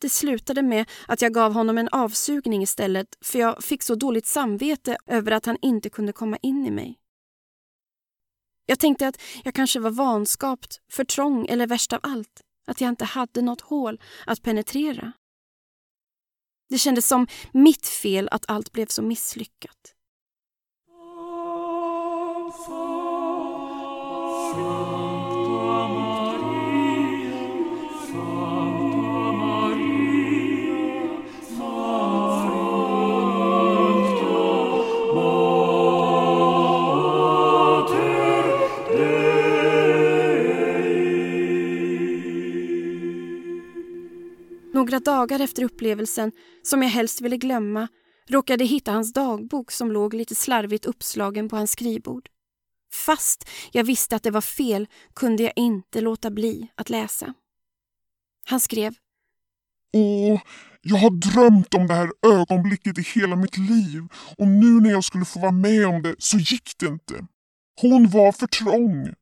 Det 0.00 0.08
slutade 0.08 0.62
med 0.62 0.90
att 1.08 1.22
jag 1.22 1.34
gav 1.34 1.52
honom 1.52 1.78
en 1.78 1.88
avsugning 1.88 2.62
istället 2.62 3.08
för 3.20 3.38
jag 3.38 3.64
fick 3.64 3.82
så 3.82 3.94
dåligt 3.94 4.26
samvete 4.26 4.96
över 5.06 5.32
att 5.32 5.46
han 5.46 5.56
inte 5.62 5.90
kunde 5.90 6.12
komma 6.12 6.38
in 6.42 6.66
i 6.66 6.70
mig. 6.70 6.98
Jag 8.66 8.78
tänkte 8.78 9.08
att 9.08 9.20
jag 9.44 9.54
kanske 9.54 9.80
var 9.80 9.90
vanskapt, 9.90 10.80
för 10.92 11.04
trång 11.04 11.46
eller 11.46 11.66
värst 11.66 11.92
av 11.92 12.00
allt, 12.02 12.42
att 12.66 12.80
jag 12.80 12.88
inte 12.88 13.04
hade 13.04 13.42
något 13.42 13.60
hål 13.60 14.00
att 14.26 14.42
penetrera. 14.42 15.12
Det 16.68 16.78
kändes 16.78 17.08
som 17.08 17.26
mitt 17.52 17.86
fel 17.86 18.28
att 18.30 18.44
allt 18.48 18.72
blev 18.72 18.86
så 18.86 19.02
misslyckat. 19.02 19.94
Några 44.88 45.00
dagar 45.00 45.40
efter 45.40 45.62
upplevelsen, 45.62 46.32
som 46.62 46.82
jag 46.82 46.90
helst 46.90 47.20
ville 47.20 47.36
glömma, 47.36 47.88
råkade 48.28 48.64
hitta 48.64 48.92
hans 48.92 49.12
dagbok 49.12 49.70
som 49.70 49.92
låg 49.92 50.14
lite 50.14 50.34
slarvigt 50.34 50.86
uppslagen 50.86 51.48
på 51.48 51.56
hans 51.56 51.70
skrivbord. 51.70 52.28
Fast 53.06 53.48
jag 53.72 53.84
visste 53.84 54.16
att 54.16 54.22
det 54.22 54.30
var 54.30 54.40
fel 54.40 54.86
kunde 55.14 55.42
jag 55.42 55.52
inte 55.56 56.00
låta 56.00 56.30
bli 56.30 56.70
att 56.74 56.90
läsa. 56.90 57.34
Han 58.44 58.60
skrev. 58.60 58.94
Åh, 59.92 60.40
jag 60.82 60.96
har 60.96 61.10
drömt 61.10 61.74
om 61.74 61.86
det 61.86 61.94
här 61.94 62.10
ögonblicket 62.26 62.98
i 62.98 63.02
hela 63.02 63.36
mitt 63.36 63.56
liv 63.56 64.02
och 64.38 64.48
nu 64.48 64.80
när 64.80 64.90
jag 64.90 65.04
skulle 65.04 65.24
få 65.24 65.40
vara 65.40 65.52
med 65.52 65.86
om 65.86 66.02
det 66.02 66.14
så 66.18 66.38
gick 66.38 66.72
det 66.78 66.86
inte. 66.86 67.26
Hon 67.80 68.08
var 68.08 68.32
för 68.32 68.46
trång. 68.46 69.14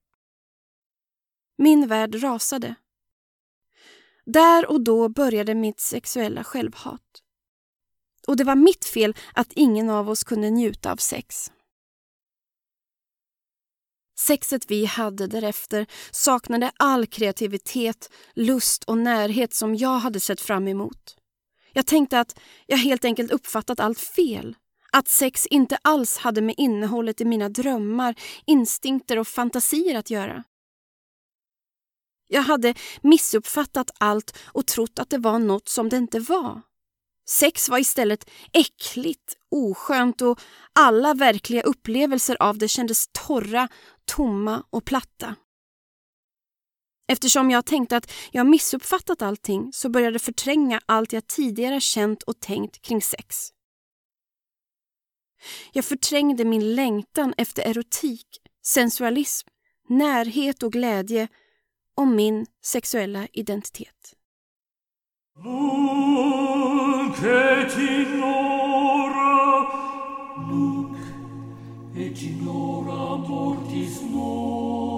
Min 1.58 1.88
värld 1.88 2.22
rasade. 2.22 2.74
Där 4.26 4.70
och 4.70 4.80
då 4.80 5.08
började 5.08 5.54
mitt 5.54 5.80
sexuella 5.80 6.44
självhat. 6.44 7.02
Och 8.26 8.36
det 8.36 8.44
var 8.44 8.56
mitt 8.56 8.84
fel 8.84 9.14
att 9.34 9.52
ingen 9.52 9.90
av 9.90 10.10
oss 10.10 10.24
kunde 10.24 10.50
njuta 10.50 10.92
av 10.92 10.96
sex. 10.96 11.50
Sexet 14.18 14.70
vi 14.70 14.84
hade 14.84 15.26
därefter 15.26 15.86
saknade 16.10 16.72
all 16.76 17.06
kreativitet, 17.06 18.10
lust 18.34 18.84
och 18.84 18.98
närhet 18.98 19.54
som 19.54 19.74
jag 19.74 19.98
hade 19.98 20.20
sett 20.20 20.40
fram 20.40 20.68
emot. 20.68 21.16
Jag 21.72 21.86
tänkte 21.86 22.20
att 22.20 22.38
jag 22.66 22.76
helt 22.76 23.04
enkelt 23.04 23.32
uppfattat 23.32 23.80
allt 23.80 23.98
fel. 23.98 24.56
Att 24.92 25.08
sex 25.08 25.46
inte 25.46 25.78
alls 25.82 26.18
hade 26.18 26.40
med 26.40 26.54
innehållet 26.58 27.20
i 27.20 27.24
mina 27.24 27.48
drömmar, 27.48 28.14
instinkter 28.46 29.18
och 29.18 29.28
fantasier 29.28 29.98
att 29.98 30.10
göra. 30.10 30.44
Jag 32.28 32.42
hade 32.42 32.74
missuppfattat 33.02 33.90
allt 33.98 34.38
och 34.46 34.66
trott 34.66 34.98
att 34.98 35.10
det 35.10 35.18
var 35.18 35.38
något 35.38 35.68
som 35.68 35.88
det 35.88 35.96
inte 35.96 36.20
var. 36.20 36.62
Sex 37.28 37.68
var 37.68 37.78
istället 37.78 38.30
äckligt, 38.52 39.36
oskönt 39.50 40.22
och 40.22 40.40
alla 40.72 41.14
verkliga 41.14 41.62
upplevelser 41.62 42.36
av 42.40 42.58
det 42.58 42.68
kändes 42.68 43.08
torra, 43.12 43.68
tomma 44.04 44.62
och 44.70 44.84
platta. 44.84 45.34
Eftersom 47.08 47.50
jag 47.50 47.66
tänkte 47.66 47.96
att 47.96 48.12
jag 48.30 48.46
missuppfattat 48.46 49.22
allting 49.22 49.72
så 49.72 49.88
började 49.88 50.14
jag 50.14 50.22
förtränga 50.22 50.80
allt 50.86 51.12
jag 51.12 51.26
tidigare 51.26 51.80
känt 51.80 52.22
och 52.22 52.40
tänkt 52.40 52.82
kring 52.82 53.02
sex. 53.02 53.36
Jag 55.72 55.84
förträngde 55.84 56.44
min 56.44 56.74
längtan 56.74 57.34
efter 57.36 57.62
erotik, 57.62 58.26
sensualism, 58.62 59.48
närhet 59.88 60.62
och 60.62 60.72
glädje 60.72 61.28
om 61.96 62.08
min 62.14 62.46
sexuella 62.62 63.26
identitet. 63.32 64.14
Nunc 65.44 67.22
et 67.22 67.78
in 67.78 68.22
hora, 68.22 69.66
nunc 70.48 70.96
et 71.96 72.22
in 72.22 72.48
hora 72.48 73.16
mortis 73.16 74.02
nostre. 74.02 74.96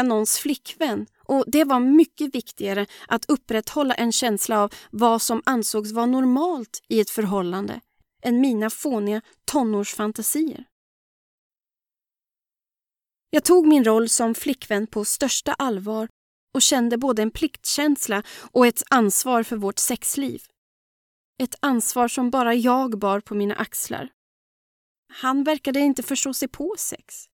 Jag 0.00 0.08
någons 0.08 0.38
flickvän 0.38 1.06
och 1.18 1.44
det 1.46 1.64
var 1.64 1.80
mycket 1.80 2.34
viktigare 2.34 2.86
att 3.08 3.30
upprätthålla 3.30 3.94
en 3.94 4.12
känsla 4.12 4.62
av 4.62 4.74
vad 4.90 5.22
som 5.22 5.42
ansågs 5.46 5.92
vara 5.92 6.06
normalt 6.06 6.82
i 6.88 7.00
ett 7.00 7.10
förhållande 7.10 7.80
än 8.22 8.40
mina 8.40 8.70
fåniga 8.70 9.22
tonårsfantasier. 9.44 10.64
Jag 13.30 13.44
tog 13.44 13.66
min 13.66 13.84
roll 13.84 14.08
som 14.08 14.34
flickvän 14.34 14.86
på 14.86 15.04
största 15.04 15.52
allvar 15.52 16.08
och 16.54 16.62
kände 16.62 16.98
både 16.98 17.22
en 17.22 17.30
pliktkänsla 17.30 18.22
och 18.52 18.66
ett 18.66 18.82
ansvar 18.90 19.42
för 19.42 19.56
vårt 19.56 19.78
sexliv. 19.78 20.42
Ett 21.42 21.54
ansvar 21.60 22.08
som 22.08 22.30
bara 22.30 22.54
jag 22.54 22.98
bar 22.98 23.20
på 23.20 23.34
mina 23.34 23.54
axlar. 23.54 24.08
Han 25.12 25.44
verkade 25.44 25.80
inte 25.80 26.02
förstå 26.02 26.34
sig 26.34 26.48
på 26.48 26.74
sex. 26.78 27.29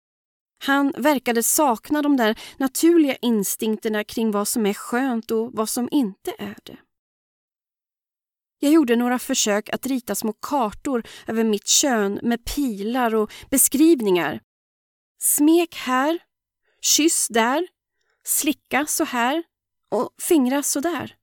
Han 0.66 0.94
verkade 0.98 1.44
sakna 1.44 2.02
de 2.02 2.18
där 2.18 2.40
naturliga 2.58 3.16
instinkterna 3.16 4.04
kring 4.04 4.32
vad 4.32 4.48
som 4.48 4.66
är 4.66 4.74
skönt 4.74 5.32
och 5.32 5.54
vad 5.54 5.70
som 5.70 5.90
inte 5.92 6.36
är 6.38 6.58
det. 6.64 6.78
Jag 8.60 8.72
gjorde 8.72 8.96
några 8.96 9.20
försök 9.20 9.70
att 9.70 9.86
rita 9.86 10.16
små 10.16 10.34
kartor 10.34 11.04
över 11.28 11.44
mitt 11.44 11.68
kön 11.68 12.20
med 12.24 12.46
pilar 12.46 13.16
och 13.16 13.32
beskrivningar. 13.50 14.42
Smek 15.20 15.76
här, 15.76 16.20
kyss 16.82 17.28
där, 17.28 17.68
slicka 18.24 18.86
så 18.86 19.04
här 19.04 19.44
och 19.90 20.10
fingra 20.22 20.64
så 20.64 20.80
där. 20.80 21.16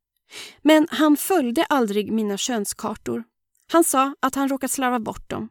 Men 0.63 0.89
han 0.91 1.17
följde 1.17 1.65
aldrig 1.65 2.13
mina 2.13 2.37
könskartor. 2.37 3.25
Han 3.73 3.85
sa 3.85 4.15
att 4.21 4.35
han 4.35 4.49
råkat 4.49 4.71
slarva 4.71 4.99
bort 4.99 5.31
dem. 5.31 5.49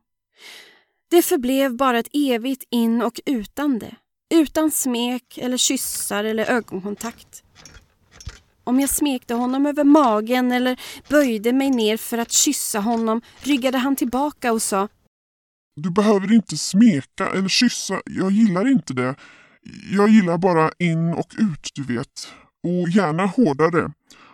Det 1.09 1.21
förblev 1.21 1.75
bara 1.75 1.99
ett 1.99 2.09
evigt 2.13 2.63
in 2.69 3.01
och 3.01 3.19
utande. 3.25 3.95
Utan 4.33 4.71
smek 4.71 5.37
eller 5.37 5.57
kyssar 5.57 6.23
eller 6.23 6.45
ögonkontakt. 6.45 7.43
Om 8.63 8.79
jag 8.79 8.89
smekte 8.89 9.33
honom 9.33 9.65
över 9.65 9.83
magen 9.83 10.51
eller 10.51 10.79
böjde 11.09 11.53
mig 11.53 11.69
ner 11.69 11.97
för 11.97 12.17
att 12.17 12.31
kyssa 12.31 12.79
honom 12.79 13.21
ryggade 13.41 13.77
han 13.77 13.95
tillbaka 13.95 14.51
och 14.53 14.61
sa 14.61 14.87
Du 15.75 15.91
behöver 15.91 16.33
inte 16.33 16.57
smeka 16.57 17.29
eller 17.29 17.47
kyssa, 17.49 18.01
jag 18.05 18.31
gillar 18.31 18.71
inte 18.71 18.93
det. 18.93 19.15
Jag 19.91 20.09
gillar 20.09 20.37
bara 20.37 20.71
in 20.77 21.13
och 21.13 21.33
ut, 21.37 21.71
du 21.73 21.83
vet. 21.83 22.27
Och 22.63 22.89
gärna 22.89 23.25
hårdare. 23.25 23.91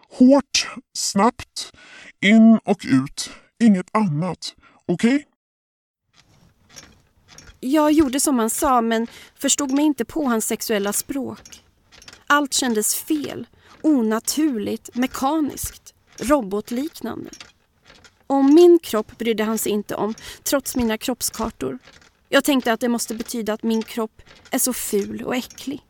Hårt, 0.10 0.68
snabbt, 0.98 1.72
in 2.22 2.60
och 2.64 2.86
ut. 2.86 3.30
Inget 3.64 3.96
annat. 3.96 4.56
Okej? 4.86 5.16
Okay? 5.16 5.26
Jag 7.66 7.92
gjorde 7.92 8.20
som 8.20 8.40
han 8.40 8.50
sa 8.50 8.82
men 8.82 9.08
förstod 9.36 9.72
mig 9.72 9.86
inte 9.86 10.06
på 10.06 10.26
hans 10.26 10.48
sexuella 10.48 10.94
språk. 10.94 11.64
Allt 12.28 12.54
kändes 12.54 12.96
fel, 12.96 13.48
onaturligt, 13.82 14.96
mekaniskt, 14.96 15.94
robotliknande. 16.18 17.30
Om 18.28 18.54
min 18.54 18.80
kropp 18.80 19.18
brydde 19.18 19.44
han 19.44 19.58
sig 19.58 19.72
inte 19.72 19.96
om, 19.96 20.14
trots 20.44 20.76
mina 20.76 20.98
kroppskartor. 20.98 21.80
Jag 22.30 22.44
tänkte 22.44 22.74
att 22.74 22.80
det 22.80 22.90
måste 22.90 23.16
betyda 23.16 23.54
att 23.54 23.64
min 23.64 23.84
kropp 23.84 24.22
är 24.52 24.60
så 24.60 24.74
ful 24.74 25.24
och 25.24 25.36
äcklig. 25.36 25.82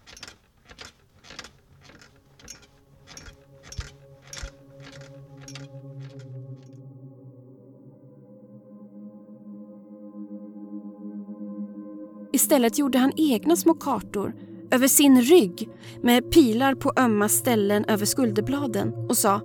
Istället 12.35 12.79
gjorde 12.79 12.97
han 12.97 13.11
egna 13.17 13.55
små 13.55 13.73
kartor 13.73 14.33
över 14.71 14.87
sin 14.87 15.21
rygg 15.21 15.69
med 16.01 16.31
pilar 16.31 16.75
på 16.75 16.93
ömma 16.97 17.29
ställen 17.29 17.85
över 17.85 18.05
skulderbladen 18.05 18.93
och 19.09 19.17
sa 19.17 19.41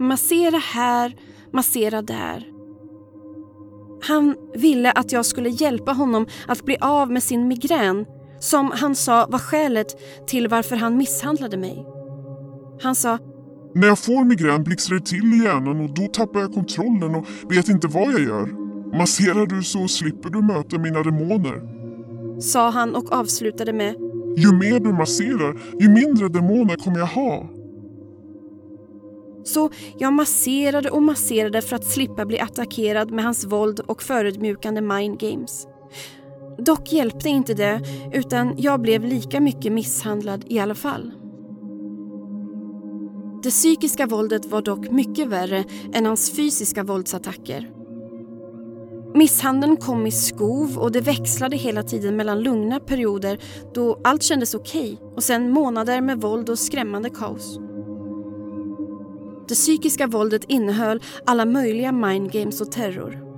Massera 0.00 0.58
här, 0.58 1.16
massera 1.52 2.02
där. 2.02 2.48
Han 4.02 4.36
ville 4.54 4.92
att 4.92 5.12
jag 5.12 5.26
skulle 5.26 5.48
hjälpa 5.48 5.92
honom 5.92 6.26
att 6.46 6.64
bli 6.64 6.76
av 6.80 7.10
med 7.10 7.22
sin 7.22 7.48
migrän 7.48 8.06
som 8.40 8.70
han 8.70 8.94
sa 8.94 9.26
var 9.30 9.38
skälet 9.38 9.86
till 10.26 10.48
varför 10.48 10.76
han 10.76 10.96
misshandlade 10.96 11.56
mig. 11.56 11.86
Han 12.82 12.94
sa 12.94 13.18
När 13.74 13.86
jag 13.86 13.98
får 13.98 14.24
migrän 14.24 14.64
blixtrar 14.64 14.98
det 14.98 15.06
till 15.06 15.34
i 15.34 15.44
hjärnan 15.44 15.80
och 15.80 15.94
då 15.94 16.06
tappar 16.06 16.40
jag 16.40 16.54
kontrollen 16.54 17.14
och 17.14 17.26
vet 17.50 17.68
inte 17.68 17.86
vad 17.86 18.12
jag 18.12 18.20
gör. 18.20 18.62
Masserar 18.98 19.46
du 19.46 19.62
så 19.62 19.88
slipper 19.88 20.30
du 20.30 20.42
möta 20.42 20.78
mina 20.78 21.02
demoner 21.02 21.81
sa 22.40 22.70
han 22.70 22.94
och 22.94 23.12
avslutade 23.12 23.72
med 23.72 23.94
Ju 24.36 24.52
mer 24.52 24.80
du 24.80 24.92
masserar, 24.92 25.58
ju 25.80 25.88
mindre 25.88 26.28
demoner 26.28 26.76
kommer 26.76 26.98
jag 26.98 27.06
ha. 27.06 27.48
Så 29.44 29.70
jag 29.98 30.12
masserade 30.12 30.90
och 30.90 31.02
masserade 31.02 31.62
för 31.62 31.76
att 31.76 31.84
slippa 31.84 32.26
bli 32.26 32.40
attackerad 32.40 33.10
med 33.10 33.24
hans 33.24 33.44
våld 33.44 33.80
och 33.80 34.02
förödmjukande 34.02 34.80
mind 34.80 35.18
games. 35.18 35.66
Dock 36.58 36.92
hjälpte 36.92 37.28
inte 37.28 37.54
det, 37.54 37.80
utan 38.12 38.54
jag 38.58 38.80
blev 38.80 39.04
lika 39.04 39.40
mycket 39.40 39.72
misshandlad 39.72 40.44
i 40.48 40.58
alla 40.58 40.74
fall. 40.74 41.12
Det 43.42 43.50
psykiska 43.50 44.06
våldet 44.06 44.46
var 44.46 44.62
dock 44.62 44.90
mycket 44.90 45.28
värre 45.28 45.64
än 45.92 46.06
hans 46.06 46.30
fysiska 46.36 46.84
våldsattacker. 46.84 47.81
Misshandeln 49.14 49.76
kom 49.76 50.06
i 50.06 50.10
skov 50.10 50.78
och 50.78 50.92
det 50.92 51.00
växlade 51.00 51.56
hela 51.56 51.82
tiden 51.82 52.16
mellan 52.16 52.40
lugna 52.40 52.80
perioder 52.80 53.38
då 53.74 54.00
allt 54.04 54.22
kändes 54.22 54.54
okej 54.54 54.92
okay, 54.92 55.14
och 55.16 55.22
sen 55.22 55.50
månader 55.50 56.00
med 56.00 56.20
våld 56.20 56.48
och 56.48 56.58
skrämmande 56.58 57.10
kaos. 57.10 57.58
Det 59.48 59.54
psykiska 59.54 60.06
våldet 60.06 60.44
innehöll 60.48 61.02
alla 61.26 61.44
möjliga 61.44 61.92
mindgames 61.92 62.60
och 62.60 62.72
terror. 62.72 63.32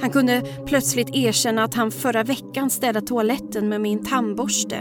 Han 0.00 0.10
kunde 0.10 0.42
plötsligt 0.66 1.14
erkänna 1.14 1.64
att 1.64 1.74
han 1.74 1.90
förra 1.90 2.22
veckan 2.22 2.70
städat 2.70 3.06
toaletten 3.06 3.68
med 3.68 3.80
min 3.80 4.04
tandborste. 4.04 4.76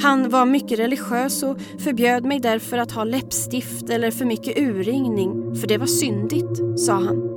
Han 0.00 0.28
var 0.28 0.46
mycket 0.46 0.78
religiös 0.78 1.42
och 1.42 1.56
förbjöd 1.78 2.24
mig 2.24 2.40
därför 2.40 2.78
att 2.78 2.92
ha 2.92 3.04
läppstift 3.04 3.90
eller 3.90 4.10
för 4.10 4.24
mycket 4.24 4.58
urringning, 4.58 5.54
för 5.56 5.68
det 5.68 5.78
var 5.78 5.86
syndigt, 5.86 6.80
sa 6.80 6.92
han. 6.92 7.29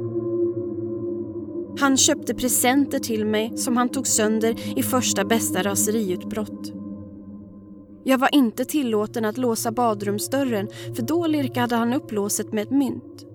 Han 1.80 1.98
köpte 1.98 2.34
presenter 2.34 3.00
till 3.00 3.26
mig 3.26 3.58
som 3.58 3.78
han 3.78 3.90
tog 3.90 4.08
sönder 4.08 4.80
i 4.80 4.84
första 4.84 5.26
bästa 5.26 5.64
raseriutbrott. 5.64 6.74
Jag 8.04 8.18
var 8.18 8.36
inte 8.36 8.66
tillåten 8.66 9.26
att 9.26 9.38
låsa 9.38 9.72
badrumsdörren 9.72 10.68
för 10.96 11.02
då 11.02 11.28
lirkade 11.28 11.76
han 11.76 11.94
upp 11.94 12.12
låset 12.12 12.54
med 12.54 12.64
ett 12.64 12.72
mynt. 12.72 13.26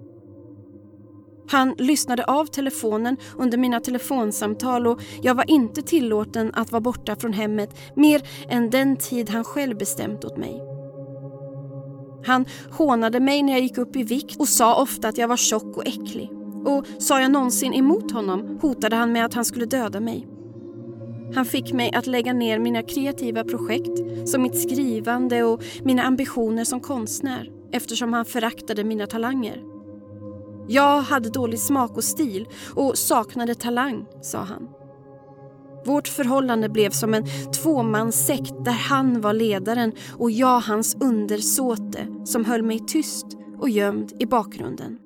Han 1.50 1.74
lyssnade 1.78 2.24
av 2.24 2.46
telefonen 2.46 3.16
under 3.36 3.58
mina 3.58 3.80
telefonsamtal 3.80 4.86
och 4.86 5.00
jag 5.22 5.34
var 5.34 5.50
inte 5.50 5.82
tillåten 5.82 6.50
att 6.54 6.72
vara 6.72 6.80
borta 6.80 7.16
från 7.16 7.32
hemmet 7.32 7.70
mer 7.96 8.22
än 8.48 8.70
den 8.70 8.96
tid 8.96 9.30
han 9.30 9.44
själv 9.44 9.78
bestämt 9.78 10.24
åt 10.24 10.36
mig. 10.36 10.62
Han 12.24 12.44
hånade 12.70 13.20
mig 13.20 13.42
när 13.42 13.52
jag 13.52 13.62
gick 13.62 13.78
upp 13.78 13.96
i 13.96 14.02
vikt 14.02 14.40
och 14.40 14.48
sa 14.48 14.82
ofta 14.82 15.08
att 15.08 15.18
jag 15.18 15.28
var 15.28 15.36
tjock 15.36 15.76
och 15.76 15.86
äcklig. 15.86 16.37
Och 16.68 16.86
sa 16.98 17.20
jag 17.20 17.30
någonsin 17.30 17.74
emot 17.74 18.10
honom 18.10 18.58
hotade 18.62 18.96
han 18.96 19.12
med 19.12 19.24
att 19.24 19.34
han 19.34 19.44
skulle 19.44 19.66
döda 19.66 20.00
mig. 20.00 20.28
Han 21.34 21.44
fick 21.44 21.72
mig 21.72 21.92
att 21.92 22.06
lägga 22.06 22.32
ner 22.32 22.58
mina 22.58 22.82
kreativa 22.82 23.44
projekt 23.44 24.28
som 24.28 24.42
mitt 24.42 24.62
skrivande 24.62 25.42
och 25.42 25.62
mina 25.82 26.02
ambitioner 26.02 26.64
som 26.64 26.80
konstnär 26.80 27.50
eftersom 27.72 28.12
han 28.12 28.24
föraktade 28.24 28.84
mina 28.84 29.06
talanger. 29.06 29.62
Jag 30.68 31.00
hade 31.00 31.30
dålig 31.30 31.58
smak 31.58 31.96
och 31.96 32.04
stil 32.04 32.48
och 32.74 32.98
saknade 32.98 33.54
talang, 33.54 34.06
sa 34.22 34.38
han. 34.38 34.68
Vårt 35.86 36.08
förhållande 36.08 36.68
blev 36.68 36.90
som 36.90 37.14
en 37.14 37.24
tvåmanssekt 37.62 38.64
där 38.64 38.72
han 38.72 39.20
var 39.20 39.32
ledaren 39.32 39.92
och 40.18 40.30
jag 40.30 40.60
hans 40.60 40.96
undersåte 41.00 42.06
som 42.24 42.44
höll 42.44 42.62
mig 42.62 42.78
tyst 42.86 43.26
och 43.58 43.70
gömd 43.70 44.12
i 44.18 44.26
bakgrunden. 44.26 44.98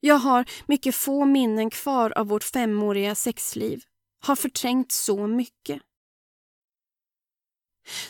Jag 0.00 0.14
har 0.14 0.50
mycket 0.66 0.94
få 0.94 1.24
minnen 1.24 1.70
kvar 1.70 2.18
av 2.18 2.26
vårt 2.26 2.44
femåriga 2.44 3.14
sexliv. 3.14 3.82
Har 4.20 4.36
förträngt 4.36 4.92
så 4.92 5.26
mycket. 5.26 5.82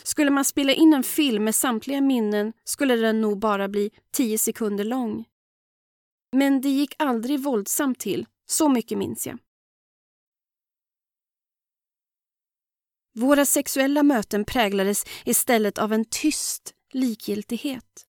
Skulle 0.03 0.31
man 0.31 0.45
spela 0.45 0.73
in 0.73 0.93
en 0.93 1.03
film 1.03 1.43
med 1.43 1.55
samtliga 1.55 2.01
minnen 2.01 2.53
skulle 2.63 2.95
den 2.95 3.21
nog 3.21 3.39
bara 3.39 3.67
bli 3.67 3.91
tio 4.11 4.37
sekunder 4.37 4.83
lång. 4.83 5.25
Men 6.31 6.61
det 6.61 6.69
gick 6.69 6.95
aldrig 6.97 7.39
våldsamt 7.39 7.99
till, 7.99 8.25
så 8.45 8.69
mycket 8.69 8.97
minns 8.97 9.27
jag. 9.27 9.39
Våra 13.15 13.45
sexuella 13.45 14.03
möten 14.03 14.45
präglades 14.45 15.03
istället 15.25 15.77
av 15.77 15.93
en 15.93 16.05
tyst 16.05 16.73
likgiltighet. 16.93 18.05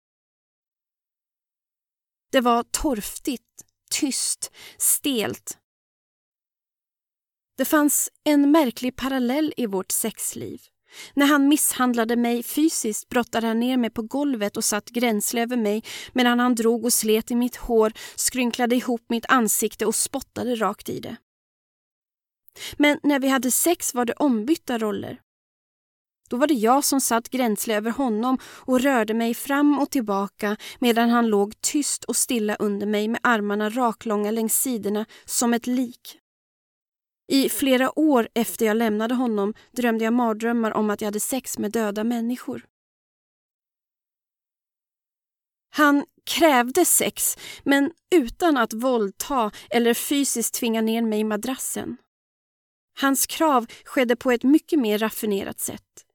Det 2.30 2.40
var 2.40 2.62
torftigt, 2.62 3.64
tyst, 3.90 4.50
stelt. 4.78 5.58
Det 7.58 7.64
fanns 7.64 8.10
en 8.24 8.50
märklig 8.50 8.96
parallell 8.96 9.54
i 9.56 9.66
vårt 9.66 9.92
sexliv. 9.92 10.60
När 11.14 11.26
han 11.26 11.48
misshandlade 11.48 12.16
mig 12.16 12.42
fysiskt 12.42 13.08
brottade 13.08 13.46
han 13.46 13.60
ner 13.60 13.76
mig 13.76 13.90
på 13.90 14.02
golvet 14.02 14.56
och 14.56 14.64
satt 14.64 14.88
gränsle 14.90 15.42
över 15.42 15.56
mig 15.56 15.84
medan 16.12 16.40
han 16.40 16.54
drog 16.54 16.84
och 16.84 16.92
slet 16.92 17.30
i 17.30 17.34
mitt 17.34 17.56
hår, 17.56 17.92
skrynklade 18.16 18.76
ihop 18.76 19.04
mitt 19.08 19.26
ansikte 19.28 19.86
och 19.86 19.94
spottade 19.94 20.54
rakt 20.54 20.88
i 20.88 21.00
det. 21.00 21.16
Men 22.76 23.00
när 23.02 23.18
vi 23.18 23.28
hade 23.28 23.50
sex 23.50 23.94
var 23.94 24.04
det 24.04 24.12
ombytta 24.12 24.78
roller. 24.78 25.20
Då 26.28 26.36
var 26.36 26.46
det 26.46 26.54
jag 26.54 26.84
som 26.84 27.00
satt 27.00 27.30
gränsle 27.30 27.76
över 27.76 27.90
honom 27.90 28.38
och 28.44 28.80
rörde 28.80 29.14
mig 29.14 29.34
fram 29.34 29.78
och 29.78 29.90
tillbaka 29.90 30.56
medan 30.78 31.10
han 31.10 31.26
låg 31.26 31.60
tyst 31.60 32.04
och 32.04 32.16
stilla 32.16 32.54
under 32.54 32.86
mig 32.86 33.08
med 33.08 33.20
armarna 33.22 33.70
raklånga 33.70 34.30
längs 34.30 34.54
sidorna 34.54 35.06
som 35.24 35.54
ett 35.54 35.66
lik. 35.66 36.18
I 37.32 37.48
flera 37.48 37.98
år 37.98 38.28
efter 38.34 38.66
jag 38.66 38.76
lämnade 38.76 39.14
honom 39.14 39.54
drömde 39.72 40.04
jag 40.04 40.12
mardrömmar 40.12 40.70
om 40.70 40.90
att 40.90 41.00
jag 41.00 41.06
hade 41.06 41.20
sex 41.20 41.58
med 41.58 41.72
döda 41.72 42.04
människor. 42.04 42.64
Han 45.70 46.04
krävde 46.30 46.84
sex, 46.84 47.36
men 47.64 47.92
utan 48.14 48.56
att 48.56 48.72
våldta 48.72 49.50
eller 49.70 49.94
fysiskt 49.94 50.54
tvinga 50.54 50.80
ner 50.80 51.02
mig 51.02 51.20
i 51.20 51.24
madrassen. 51.24 51.96
Hans 53.00 53.26
krav 53.26 53.66
skedde 53.84 54.16
på 54.16 54.30
ett 54.30 54.42
mycket 54.42 54.78
mer 54.78 54.98
raffinerat 54.98 55.60
sätt. 55.60 56.07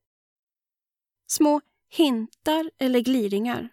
Små 1.36 1.62
hintar 1.90 2.72
eller 2.80 3.00
gliringar. 3.00 3.70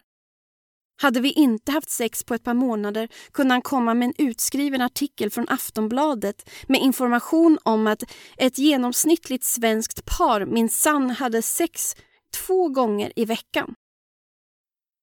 Hade 1.01 1.19
vi 1.19 1.31
inte 1.31 1.71
haft 1.71 1.89
sex 1.89 2.23
på 2.23 2.33
ett 2.33 2.43
par 2.43 2.53
månader 2.53 3.09
kunde 3.31 3.53
han 3.53 3.61
komma 3.61 3.93
med 3.93 4.05
en 4.05 4.27
utskriven 4.27 4.81
artikel 4.81 5.29
från 5.29 5.49
Aftonbladet 5.49 6.49
med 6.67 6.81
information 6.81 7.57
om 7.63 7.87
att 7.87 8.03
ett 8.37 8.57
genomsnittligt 8.57 9.43
svenskt 9.43 10.05
par 10.05 10.45
minsann 10.45 11.09
hade 11.09 11.41
sex 11.41 11.95
två 12.33 12.69
gånger 12.69 13.13
i 13.15 13.25
veckan. 13.25 13.75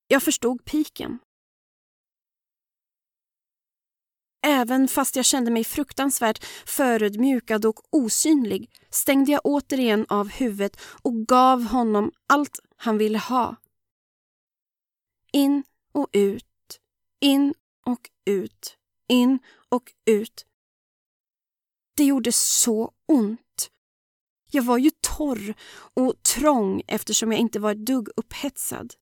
Jag 0.09 0.23
förstod 0.23 0.65
piken. 0.65 1.19
Även 4.43 4.89
fast 4.89 5.17
jag 5.17 5.25
kände 5.25 5.51
mig 5.51 5.65
fruktansvärt 5.65 6.45
förödmjukad 6.67 7.65
och 7.65 7.81
osynlig 7.91 8.71
stängde 8.91 9.33
jag 9.33 9.41
återigen 9.45 10.07
av 10.09 10.29
huvudet 10.29 10.81
och 11.03 11.27
gav 11.27 11.63
honom 11.63 12.13
allt 12.27 12.61
han 12.77 12.99
ville 12.99 13.19
ha. 13.19 13.57
In 15.33 15.65
och 15.93 16.09
ut, 16.13 16.81
in 17.21 17.55
och 17.87 18.11
ut, 18.25 18.77
in 19.09 19.39
och 19.69 19.93
ut. 20.05 20.47
Det 21.97 22.05
gjorde 22.05 22.33
så 22.33 22.93
ont. 23.07 23.71
Jag 24.51 24.63
var 24.63 24.79
ju 24.79 24.91
torr 25.01 25.55
och 25.95 26.23
trång 26.23 26.83
eftersom 26.87 27.33
jag 27.33 27.41
inte 27.41 27.61
var 27.61 27.73
ett 27.73 27.87
dugg 27.87 28.09
upphetsad. 28.17 28.95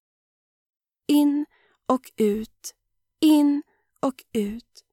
In 1.07 1.47
och 1.87 2.12
ut, 2.16 2.74
in 3.20 3.62
och 4.01 4.24
ut. 4.32 4.86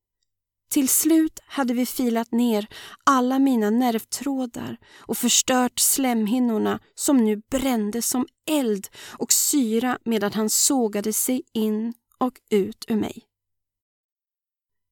Till 0.73 0.89
slut 0.89 1.39
hade 1.45 1.73
vi 1.73 1.85
filat 1.85 2.31
ner 2.31 2.67
alla 3.03 3.39
mina 3.39 3.69
nervtrådar 3.69 4.77
och 4.99 5.17
förstört 5.17 5.79
slemhinnorna 5.79 6.79
som 6.95 7.17
nu 7.17 7.41
brände 7.51 8.01
som 8.01 8.27
eld 8.49 8.87
och 9.17 9.31
syra 9.31 9.99
medan 10.05 10.33
han 10.33 10.49
sågade 10.49 11.13
sig 11.13 11.43
in 11.51 11.93
och 12.17 12.33
ut 12.49 12.85
ur 12.87 12.95
mig. 12.95 13.23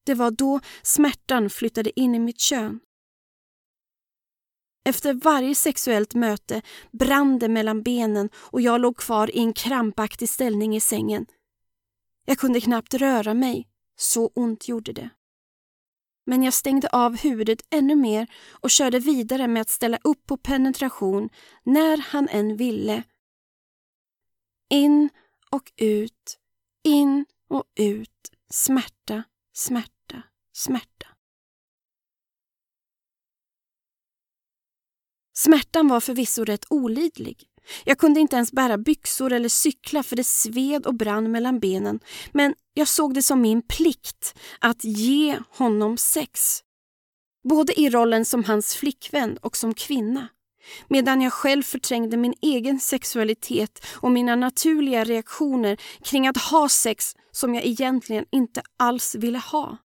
Det 0.06 0.14
var 0.14 0.30
då 0.30 0.60
smärtan 0.82 1.50
flyttade 1.50 2.00
in 2.00 2.14
i 2.14 2.18
mitt 2.18 2.40
kön. 2.40 2.80
Efter 4.84 5.14
varje 5.14 5.54
sexuellt 5.54 6.14
möte 6.14 6.62
brann 6.92 7.38
det 7.38 7.48
mellan 7.48 7.82
benen 7.82 8.30
och 8.34 8.60
jag 8.60 8.80
låg 8.80 8.96
kvar 8.96 9.36
i 9.36 9.38
en 9.38 9.52
krampaktig 9.52 10.28
ställning 10.28 10.76
i 10.76 10.80
sängen. 10.80 11.26
Jag 12.24 12.38
kunde 12.38 12.60
knappt 12.60 12.94
röra 12.94 13.34
mig, 13.34 13.68
så 13.96 14.30
ont 14.34 14.68
gjorde 14.68 14.92
det. 14.92 15.10
Men 16.24 16.42
jag 16.42 16.54
stängde 16.54 16.88
av 16.88 17.16
huvudet 17.16 17.62
ännu 17.70 17.96
mer 17.96 18.26
och 18.50 18.70
körde 18.70 18.98
vidare 18.98 19.48
med 19.48 19.60
att 19.62 19.68
ställa 19.68 19.98
upp 20.04 20.26
på 20.26 20.36
penetration 20.36 21.28
när 21.62 21.98
han 21.98 22.28
än 22.28 22.56
ville. 22.56 23.02
In 24.70 25.10
och 25.50 25.72
ut, 25.76 26.38
in 26.82 27.26
och 27.48 27.64
ut, 27.74 28.32
smärta, 28.50 29.22
smärta, 29.52 30.22
smärta. 30.52 31.06
Smärtan 35.32 35.88
var 35.88 36.00
förvisso 36.00 36.44
rätt 36.44 36.64
olidlig. 36.70 37.51
Jag 37.84 37.98
kunde 37.98 38.20
inte 38.20 38.36
ens 38.36 38.52
bära 38.52 38.78
byxor 38.78 39.32
eller 39.32 39.48
cykla 39.48 40.02
för 40.02 40.16
det 40.16 40.26
sved 40.26 40.86
och 40.86 40.94
brann 40.94 41.30
mellan 41.30 41.58
benen. 41.58 42.00
Men 42.32 42.54
jag 42.74 42.88
såg 42.88 43.14
det 43.14 43.22
som 43.22 43.40
min 43.40 43.62
plikt 43.62 44.34
att 44.58 44.84
ge 44.84 45.38
honom 45.50 45.96
sex. 45.96 46.60
Både 47.48 47.80
i 47.80 47.90
rollen 47.90 48.24
som 48.24 48.44
hans 48.44 48.74
flickvän 48.74 49.36
och 49.36 49.56
som 49.56 49.74
kvinna. 49.74 50.28
Medan 50.88 51.20
jag 51.20 51.32
själv 51.32 51.62
förträngde 51.62 52.16
min 52.16 52.34
egen 52.42 52.80
sexualitet 52.80 53.86
och 53.90 54.10
mina 54.10 54.36
naturliga 54.36 55.04
reaktioner 55.04 55.76
kring 56.04 56.26
att 56.26 56.36
ha 56.36 56.68
sex 56.68 57.16
som 57.30 57.54
jag 57.54 57.64
egentligen 57.64 58.24
inte 58.32 58.62
alls 58.78 59.14
ville 59.14 59.38
ha. 59.38 59.78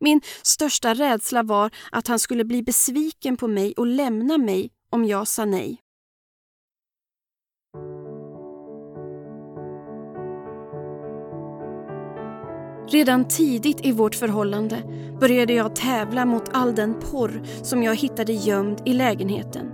Min 0.00 0.20
största 0.42 0.94
rädsla 0.94 1.42
var 1.42 1.70
att 1.92 2.08
han 2.08 2.18
skulle 2.18 2.44
bli 2.44 2.62
besviken 2.62 3.36
på 3.36 3.48
mig 3.48 3.74
och 3.76 3.86
lämna 3.86 4.38
mig 4.38 4.70
om 4.90 5.04
jag 5.04 5.28
sa 5.28 5.44
nej. 5.44 5.82
Redan 12.90 13.24
tidigt 13.24 13.86
i 13.86 13.92
vårt 13.92 14.14
förhållande 14.14 14.82
började 15.20 15.52
jag 15.52 15.76
tävla 15.76 16.24
mot 16.24 16.50
all 16.52 16.74
den 16.74 16.94
porr 16.94 17.42
som 17.62 17.82
jag 17.82 17.94
hittade 17.96 18.32
gömd 18.32 18.82
i 18.84 18.92
lägenheten. 18.92 19.72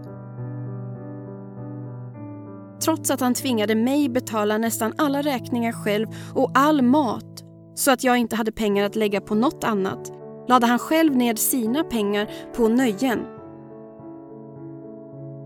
Trots 2.84 3.10
att 3.10 3.20
han 3.20 3.34
tvingade 3.34 3.74
mig 3.74 4.08
betala 4.08 4.58
nästan 4.58 4.92
alla 4.98 5.22
räkningar 5.22 5.72
själv 5.72 6.06
och 6.34 6.50
all 6.54 6.82
mat 6.82 7.44
så 7.74 7.90
att 7.90 8.04
jag 8.04 8.16
inte 8.16 8.36
hade 8.36 8.52
pengar 8.52 8.84
att 8.84 8.96
lägga 8.96 9.20
på 9.20 9.34
något 9.34 9.64
annat 9.64 10.12
lade 10.48 10.66
han 10.66 10.78
själv 10.78 11.16
ned 11.16 11.38
sina 11.38 11.84
pengar 11.84 12.30
på 12.56 12.68
nöjen. 12.68 13.26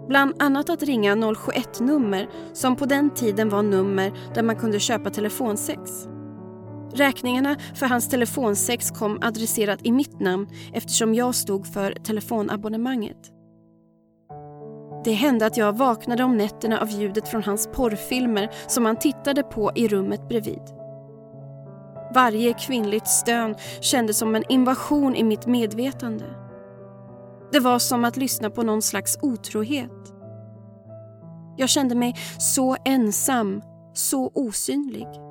Bland 0.08 0.42
annat 0.42 0.70
att 0.70 0.82
ringa 0.82 1.14
071-nummer 1.14 2.28
som 2.52 2.76
på 2.76 2.86
den 2.86 3.10
tiden 3.10 3.48
var 3.48 3.62
nummer 3.62 4.12
där 4.34 4.42
man 4.42 4.56
kunde 4.56 4.80
köpa 4.80 5.10
telefonsex. 5.10 6.08
Räkningarna 6.98 7.56
för 7.74 7.86
hans 7.86 8.08
telefonsex 8.08 8.90
kom 8.90 9.18
adresserat 9.22 9.86
i 9.86 9.92
mitt 9.92 10.20
namn 10.20 10.48
eftersom 10.72 11.14
jag 11.14 11.34
stod 11.34 11.66
för 11.66 11.92
telefonabonnemanget. 11.92 13.32
Det 15.04 15.12
hände 15.12 15.46
att 15.46 15.56
jag 15.56 15.76
vaknade 15.76 16.24
om 16.24 16.36
nätterna 16.36 16.80
av 16.80 16.90
ljudet 16.90 17.28
från 17.28 17.42
hans 17.42 17.68
porrfilmer 17.72 18.50
som 18.66 18.84
han 18.84 18.96
tittade 18.96 19.42
på 19.42 19.72
i 19.74 19.88
rummet 19.88 20.28
bredvid. 20.28 20.62
Varje 22.14 22.52
kvinnligt 22.52 23.08
stön 23.08 23.54
kändes 23.80 24.18
som 24.18 24.34
en 24.34 24.44
invasion 24.48 25.16
i 25.16 25.24
mitt 25.24 25.46
medvetande. 25.46 26.24
Det 27.52 27.60
var 27.60 27.78
som 27.78 28.04
att 28.04 28.16
lyssna 28.16 28.50
på 28.50 28.62
någon 28.62 28.82
slags 28.82 29.18
otrohet. 29.22 30.14
Jag 31.56 31.68
kände 31.68 31.94
mig 31.94 32.14
så 32.38 32.76
ensam, 32.84 33.62
så 33.94 34.30
osynlig. 34.34 35.27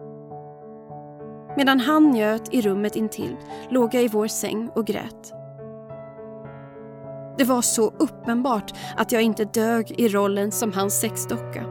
Medan 1.58 1.80
han 1.80 2.12
njöt 2.12 2.54
i 2.54 2.62
rummet 2.62 2.96
intill 2.96 3.36
låg 3.70 3.94
jag 3.94 4.04
i 4.04 4.08
vår 4.08 4.28
säng 4.28 4.70
och 4.76 4.88
grät. 4.88 5.34
Det 7.38 7.44
var 7.44 7.62
så 7.62 7.94
uppenbart 8.00 8.74
att 8.98 9.12
jag 9.12 9.22
inte 9.22 9.46
dög 9.46 9.92
i 9.98 10.10
rollen 10.10 10.52
som 10.52 10.74
hans 10.74 11.00
sexdocka. 11.00 11.66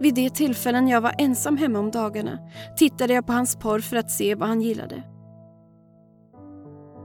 Vid 0.00 0.14
de 0.14 0.30
tillfällen 0.30 0.88
jag 0.88 1.00
var 1.00 1.14
ensam 1.18 1.56
hemma 1.56 1.78
om 1.78 1.90
dagarna 1.90 2.38
tittade 2.76 3.14
jag 3.14 3.26
på 3.26 3.32
hans 3.32 3.56
porr 3.56 3.80
för 3.80 3.96
att 3.96 4.10
se 4.10 4.34
vad 4.34 4.48
han 4.48 4.60
gillade. 4.60 5.02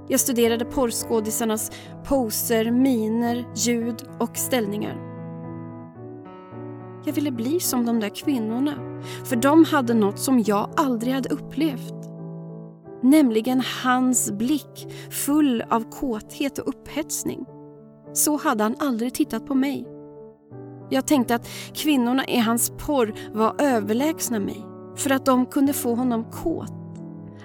Jag 0.08 0.20
studerade 0.20 0.66
porrskådisarnas 0.66 1.72
poser, 2.04 2.72
miner, 2.72 3.46
ljud 3.56 4.04
och 4.20 4.38
ställningar. 4.38 5.13
Jag 7.06 7.14
ville 7.14 7.32
bli 7.32 7.60
som 7.60 7.86
de 7.86 8.00
där 8.00 8.10
kvinnorna, 8.10 9.02
för 9.26 9.36
de 9.36 9.66
hade 9.66 9.94
något 9.94 10.20
som 10.20 10.44
jag 10.48 10.70
aldrig 10.78 11.14
hade 11.14 11.30
upplevt. 11.30 11.94
Nämligen 13.04 13.64
hans 13.84 14.32
blick 14.32 14.88
full 15.10 15.64
av 15.70 15.90
kåthet 15.90 16.58
och 16.58 16.68
upphetsning. 16.68 17.46
Så 18.14 18.38
hade 18.38 18.64
han 18.64 18.76
aldrig 18.80 19.14
tittat 19.14 19.46
på 19.46 19.56
mig. 19.56 19.88
Jag 20.90 21.08
tänkte 21.08 21.36
att 21.36 21.48
kvinnorna 21.74 22.28
i 22.28 22.40
hans 22.40 22.70
porr 22.70 23.14
var 23.34 23.56
överlägsna 23.60 24.40
mig 24.40 24.66
för 24.96 25.10
att 25.10 25.26
de 25.26 25.46
kunde 25.46 25.74
få 25.74 25.96
honom 25.96 26.24
kåt. 26.24 26.74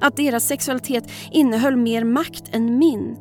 Att 0.01 0.17
deras 0.17 0.47
sexualitet 0.47 1.11
innehöll 1.33 1.77
mer 1.77 2.05
makt 2.05 2.55
än 2.55 2.79
min. 2.79 3.17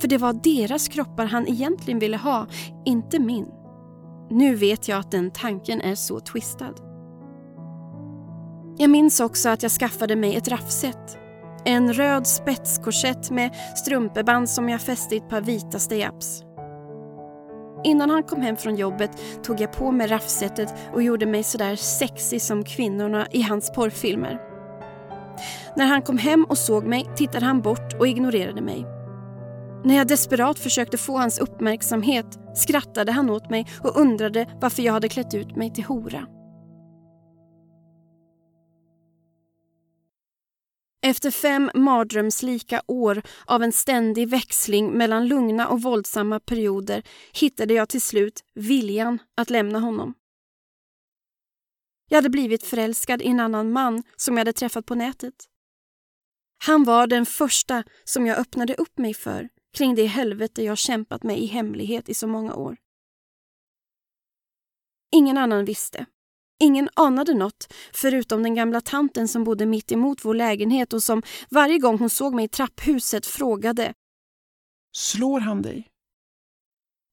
För 0.00 0.08
det 0.08 0.18
var 0.18 0.32
deras 0.32 0.88
kroppar 0.88 1.26
han 1.26 1.48
egentligen 1.48 1.98
ville 1.98 2.16
ha, 2.16 2.46
inte 2.84 3.18
min. 3.18 3.46
Nu 4.30 4.54
vet 4.54 4.88
jag 4.88 4.98
att 4.98 5.10
den 5.10 5.30
tanken 5.30 5.80
är 5.80 5.94
så 5.94 6.20
twistad. 6.20 6.74
Jag 8.78 8.90
minns 8.90 9.20
också 9.20 9.48
att 9.48 9.62
jag 9.62 9.72
skaffade 9.72 10.16
mig 10.16 10.36
ett 10.36 10.48
raffset. 10.48 11.18
En 11.64 11.92
röd 11.92 12.26
spetskorsett 12.26 13.30
med 13.30 13.56
strumpeband 13.76 14.50
som 14.50 14.68
jag 14.68 14.80
fäste 14.80 15.14
i 15.14 15.18
ett 15.18 15.28
par 15.28 15.40
vita 15.40 15.78
stejaps. 15.78 16.42
Innan 17.84 18.10
han 18.10 18.22
kom 18.22 18.40
hem 18.40 18.56
från 18.56 18.76
jobbet 18.76 19.10
tog 19.42 19.60
jag 19.60 19.72
på 19.72 19.92
mig 19.92 20.06
raffsetet 20.06 20.74
och 20.92 21.02
gjorde 21.02 21.26
mig 21.26 21.42
sådär 21.42 21.76
sexig 21.76 22.42
som 22.42 22.64
kvinnorna 22.64 23.26
i 23.30 23.42
hans 23.42 23.72
porrfilmer. 23.72 24.40
När 25.76 25.86
han 25.86 26.02
kom 26.02 26.18
hem 26.18 26.44
och 26.44 26.58
såg 26.58 26.84
mig 26.84 27.10
tittade 27.16 27.46
han 27.46 27.60
bort 27.60 27.94
och 27.98 28.08
ignorerade 28.08 28.60
mig. 28.60 28.97
När 29.84 29.96
jag 29.96 30.06
desperat 30.08 30.58
försökte 30.58 30.98
få 30.98 31.18
hans 31.18 31.38
uppmärksamhet 31.38 32.26
skrattade 32.54 33.12
han 33.12 33.30
åt 33.30 33.50
mig 33.50 33.66
och 33.84 34.00
undrade 34.00 34.58
varför 34.60 34.82
jag 34.82 34.92
hade 34.92 35.08
klätt 35.08 35.34
ut 35.34 35.56
mig 35.56 35.74
till 35.74 35.84
hora. 35.84 36.26
Efter 41.02 41.30
fem 41.30 41.70
mardrömslika 41.74 42.82
år 42.86 43.22
av 43.46 43.62
en 43.62 43.72
ständig 43.72 44.28
växling 44.28 44.90
mellan 44.90 45.28
lugna 45.28 45.68
och 45.68 45.82
våldsamma 45.82 46.40
perioder 46.40 47.02
hittade 47.32 47.74
jag 47.74 47.88
till 47.88 48.02
slut 48.02 48.44
viljan 48.54 49.18
att 49.36 49.50
lämna 49.50 49.78
honom. 49.78 50.14
Jag 52.08 52.16
hade 52.16 52.30
blivit 52.30 52.64
förälskad 52.64 53.22
i 53.22 53.28
en 53.28 53.40
annan 53.40 53.72
man 53.72 54.02
som 54.16 54.34
jag 54.34 54.40
hade 54.40 54.52
träffat 54.52 54.86
på 54.86 54.94
nätet. 54.94 55.34
Han 56.64 56.84
var 56.84 57.06
den 57.06 57.26
första 57.26 57.84
som 58.04 58.26
jag 58.26 58.38
öppnade 58.38 58.74
upp 58.74 58.98
mig 58.98 59.14
för 59.14 59.48
kring 59.78 59.94
det 59.94 60.06
helvete 60.06 60.62
jag 60.62 60.78
kämpat 60.78 61.22
med 61.22 61.38
i 61.38 61.46
hemlighet 61.46 62.08
i 62.08 62.14
så 62.14 62.26
många 62.26 62.54
år. 62.54 62.76
Ingen 65.12 65.38
annan 65.38 65.64
visste. 65.64 66.06
Ingen 66.60 66.88
anade 66.94 67.34
något 67.34 67.74
förutom 67.92 68.42
den 68.42 68.54
gamla 68.54 68.80
tanten 68.80 69.28
som 69.28 69.44
bodde 69.44 69.66
mitt 69.66 69.92
emot 69.92 70.24
vår 70.24 70.34
lägenhet 70.34 70.92
och 70.92 71.02
som 71.02 71.22
varje 71.50 71.78
gång 71.78 71.98
hon 71.98 72.10
såg 72.10 72.34
mig 72.34 72.44
i 72.44 72.48
trapphuset 72.48 73.26
frågade 73.26 73.94
Slår 74.92 75.40
han 75.40 75.62
dig? 75.62 75.88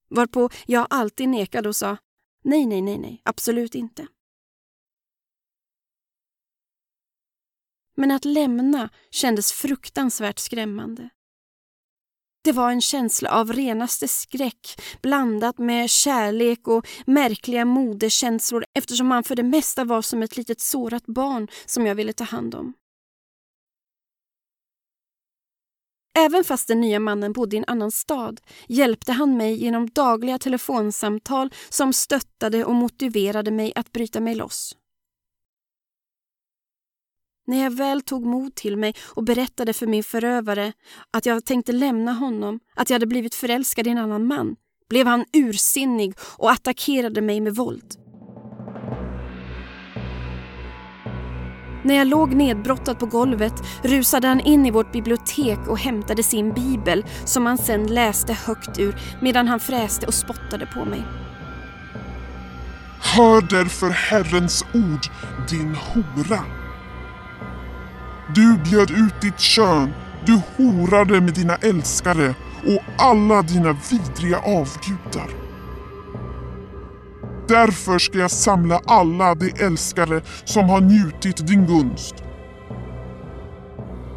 Varpå 0.08 0.50
jag 0.66 0.86
alltid 0.90 1.28
nekade 1.28 1.68
och 1.68 1.76
sa 1.76 1.96
nej, 2.44 2.66
nej, 2.66 2.82
nej, 2.82 2.98
nej, 2.98 3.22
absolut 3.24 3.74
inte. 3.74 4.06
Men 7.94 8.10
att 8.10 8.24
lämna 8.24 8.90
kändes 9.10 9.52
fruktansvärt 9.52 10.38
skrämmande. 10.38 11.10
Det 12.46 12.52
var 12.52 12.70
en 12.70 12.80
känsla 12.80 13.30
av 13.30 13.52
renaste 13.52 14.08
skräck 14.08 14.80
blandat 15.02 15.58
med 15.58 15.90
kärlek 15.90 16.68
och 16.68 16.86
märkliga 17.06 17.64
moderskänslor 17.64 18.64
eftersom 18.74 19.10
han 19.10 19.24
för 19.24 19.36
det 19.36 19.42
mesta 19.42 19.84
var 19.84 20.02
som 20.02 20.22
ett 20.22 20.36
litet 20.36 20.60
sårat 20.60 21.06
barn 21.06 21.48
som 21.66 21.86
jag 21.86 21.94
ville 21.94 22.12
ta 22.12 22.24
hand 22.24 22.54
om. 22.54 22.72
Även 26.18 26.44
fast 26.44 26.68
den 26.68 26.80
nya 26.80 27.00
mannen 27.00 27.32
bodde 27.32 27.56
i 27.56 27.58
en 27.58 27.64
annan 27.66 27.90
stad 27.90 28.40
hjälpte 28.68 29.12
han 29.12 29.36
mig 29.36 29.54
genom 29.54 29.88
dagliga 29.88 30.38
telefonsamtal 30.38 31.54
som 31.68 31.92
stöttade 31.92 32.64
och 32.64 32.74
motiverade 32.74 33.50
mig 33.50 33.72
att 33.74 33.92
bryta 33.92 34.20
mig 34.20 34.34
loss. 34.34 34.76
När 37.48 37.62
jag 37.62 37.70
väl 37.70 38.02
tog 38.02 38.26
mod 38.26 38.54
till 38.54 38.76
mig 38.76 38.94
och 39.04 39.24
berättade 39.24 39.72
för 39.72 39.86
min 39.86 40.02
förövare 40.04 40.72
att 41.10 41.26
jag 41.26 41.44
tänkte 41.44 41.72
lämna 41.72 42.12
honom, 42.12 42.60
att 42.76 42.90
jag 42.90 42.94
hade 42.94 43.06
blivit 43.06 43.34
förälskad 43.34 43.86
i 43.86 43.90
en 43.90 43.98
annan 43.98 44.26
man, 44.26 44.56
blev 44.88 45.06
han 45.06 45.24
ursinnig 45.32 46.14
och 46.38 46.50
attackerade 46.50 47.20
mig 47.20 47.40
med 47.40 47.54
våld. 47.54 47.94
När 51.84 51.94
jag 51.94 52.06
låg 52.06 52.34
nedbrottad 52.34 52.98
på 52.98 53.06
golvet 53.06 53.54
rusade 53.82 54.28
han 54.28 54.40
in 54.40 54.66
i 54.66 54.70
vårt 54.70 54.92
bibliotek 54.92 55.58
och 55.68 55.78
hämtade 55.78 56.22
sin 56.22 56.52
bibel 56.52 57.04
som 57.24 57.46
han 57.46 57.58
sen 57.58 57.86
läste 57.86 58.32
högt 58.32 58.78
ur 58.78 58.96
medan 59.20 59.48
han 59.48 59.60
fräste 59.60 60.06
och 60.06 60.14
spottade 60.14 60.66
på 60.66 60.84
mig. 60.84 61.02
Hör 63.00 63.40
därför 63.40 63.90
Herrens 63.90 64.64
ord, 64.74 65.06
din 65.48 65.74
hora. 65.74 66.55
Du 68.34 68.58
bjöd 68.58 68.90
ut 68.90 69.20
ditt 69.20 69.40
kön, 69.40 69.94
du 70.24 70.40
horade 70.56 71.20
med 71.20 71.34
dina 71.34 71.56
älskare 71.56 72.34
och 72.66 72.82
alla 72.98 73.42
dina 73.42 73.76
vidriga 73.90 74.38
avgudar. 74.38 75.30
Därför 77.48 77.98
ska 77.98 78.18
jag 78.18 78.30
samla 78.30 78.80
alla 78.86 79.34
de 79.34 79.52
älskare 79.58 80.22
som 80.44 80.68
har 80.68 80.80
njutit 80.80 81.46
din 81.46 81.66
gunst. 81.66 82.14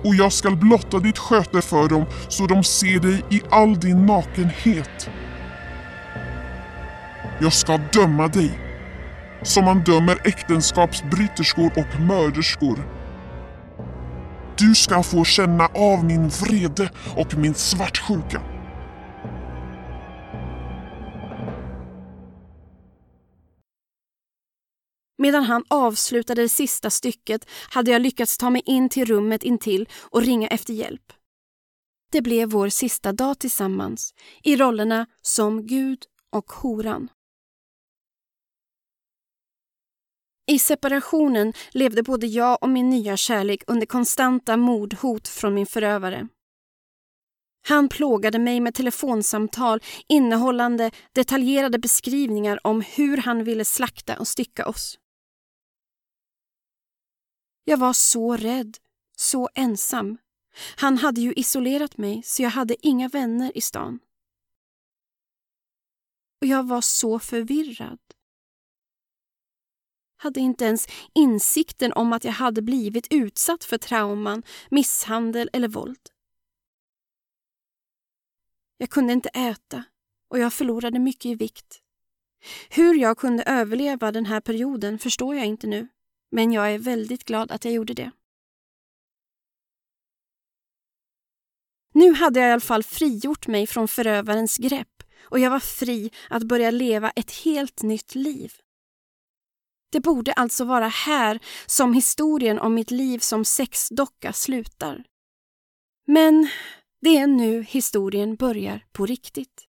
Och 0.03 0.16
jag 0.16 0.34
ska 0.34 0.51
blotta 0.51 0.99
ditt 0.99 1.18
sköte 1.18 1.62
för 1.62 1.89
dem 1.89 2.05
så 2.28 2.47
de 2.47 2.64
ser 2.64 2.99
dig 2.99 3.26
i 3.30 3.41
all 3.49 3.80
din 3.80 4.05
nakenhet. 4.05 5.10
Jag 7.39 7.53
ska 7.53 7.78
döma 7.78 8.28
dig 8.28 8.60
som 9.43 9.66
man 9.66 9.84
dömer 9.84 10.18
äktenskapsbryterskor 10.24 11.72
och 11.76 12.01
mörderskor 12.01 12.99
du 14.60 14.76
ska 14.76 15.03
få 15.03 15.26
känna 15.26 15.66
av 15.66 16.05
min 16.05 16.30
vrede 16.30 16.91
och 17.18 17.38
min 17.38 17.53
svartsjuka. 17.53 18.41
Medan 25.18 25.43
han 25.43 25.64
avslutade 25.68 26.41
det 26.41 26.49
sista 26.49 26.89
stycket 26.89 27.45
hade 27.70 27.91
jag 27.91 28.01
lyckats 28.01 28.38
ta 28.38 28.49
mig 28.49 28.62
in 28.66 28.89
till 28.89 29.05
rummet 29.05 29.43
intill 29.43 29.89
och 30.01 30.22
ringa 30.22 30.47
efter 30.47 30.74
hjälp. 30.74 31.14
Det 32.12 32.22
blev 32.22 32.49
vår 32.49 32.70
sista 32.70 33.14
dag 33.14 33.39
tillsammans 33.39 34.14
i 34.43 34.55
rollerna 34.55 35.05
som 35.22 35.68
Gud 35.68 35.99
och 36.32 36.51
horan. 36.51 37.10
I 40.50 40.60
separationen 40.60 41.54
levde 41.72 42.04
både 42.04 42.28
jag 42.28 42.64
och 42.64 42.70
min 42.70 42.89
nya 42.89 43.18
kärlek 43.18 43.64
under 43.68 43.86
konstanta 43.86 44.58
mordhot 44.58 45.28
från 45.28 45.54
min 45.54 45.66
förövare. 45.66 46.28
Han 47.68 47.89
plågade 47.89 48.39
mig 48.39 48.60
med 48.60 48.74
telefonsamtal 48.74 49.80
innehållande 50.08 50.91
detaljerade 51.12 51.80
beskrivningar 51.80 52.68
om 52.68 52.82
hur 52.82 53.18
han 53.18 53.43
ville 53.43 53.66
slakta 53.66 54.20
och 54.20 54.28
stycka 54.28 54.68
oss. 54.68 55.00
Jag 57.64 57.78
var 57.78 57.93
så 57.93 58.36
rädd, 58.36 58.78
så 59.16 59.50
ensam. 59.56 60.18
Han 60.76 60.97
hade 60.97 61.22
ju 61.22 61.34
isolerat 61.34 61.97
mig 61.97 62.22
så 62.26 62.43
jag 62.43 62.50
hade 62.50 62.88
inga 62.88 63.08
vänner 63.08 63.58
i 63.58 63.62
stan. 63.62 64.00
och 66.41 66.47
jag 66.47 66.68
var 66.68 66.82
så 66.82 67.20
förvirrad. 67.20 68.00
Hade 70.22 70.39
inte 70.39 70.65
ens 70.65 70.88
insikten 71.13 71.93
om 71.93 72.13
att 72.13 72.24
jag 72.24 72.32
hade 72.32 72.61
blivit 72.61 73.07
utsatt 73.09 73.63
för 73.63 73.78
trauman, 73.78 74.43
misshandel 74.70 75.49
eller 75.53 75.67
våld. 75.67 75.99
Jag 78.78 78.89
kunde 78.89 79.13
inte 79.13 79.30
äta 79.30 79.84
och 80.30 80.39
jag 80.39 80.53
förlorade 80.53 80.99
mycket 80.99 81.26
i 81.26 81.36
vikt. 81.36 81.82
Hur 82.70 82.95
jag 82.95 83.17
kunde 83.17 83.43
överleva 83.43 84.11
den 84.11 84.26
här 84.26 84.41
perioden 84.41 84.99
förstår 84.99 85.36
jag 85.36 85.45
inte 85.45 85.67
nu, 85.67 85.88
men 86.32 86.51
jag 86.51 86.74
är 86.74 86.80
väldigt 86.80 87.24
glad 87.24 87.51
att 87.51 87.65
jag 87.65 87.74
gjorde 87.74 87.93
det. 87.93 88.11
Nu 91.93 92.13
hade 92.13 92.39
jag 92.39 92.49
i 92.49 92.51
alla 92.51 92.61
fall 92.61 92.84
frigjort 92.84 93.47
mig 93.47 93.67
från 93.67 93.88
förövarens 93.88 94.57
grepp 94.57 95.03
och 95.22 95.39
jag 95.39 95.49
var 95.49 95.59
fri 95.59 96.11
att 96.30 96.43
börja 96.43 96.72
leva 96.72 97.09
ett 97.09 97.32
helt 97.32 97.84
nytt 97.84 98.15
liv. 98.15 98.53
Det 99.92 100.00
borde 100.00 100.34
alltså 100.34 100.66
vara 100.66 100.88
här 100.88 101.40
som 101.66 101.94
historien 101.94 102.60
om 102.60 102.74
mitt 102.74 102.92
liv 102.92 103.20
som 103.20 103.46
sexdocka 103.46 104.34
slutar. 104.34 105.04
Men 106.08 106.50
det 107.02 107.18
är 107.18 107.28
nu 107.28 107.64
historien 107.64 108.36
börjar 108.36 108.86
på 108.92 109.06
riktigt. 109.06 109.66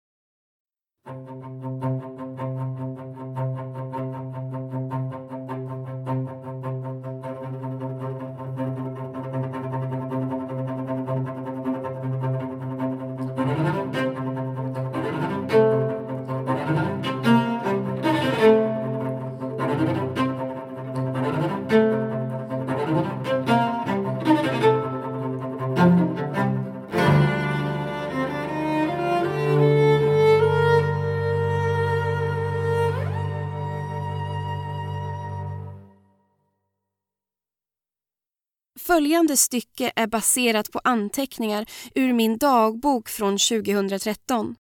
Följande 39.06 39.36
stycke 39.36 39.92
är 39.96 40.06
baserat 40.06 40.72
på 40.72 40.80
anteckningar 40.84 41.66
ur 41.94 42.12
min 42.12 42.38
dagbok 42.38 43.08
från 43.08 43.38
2013. 43.38 44.56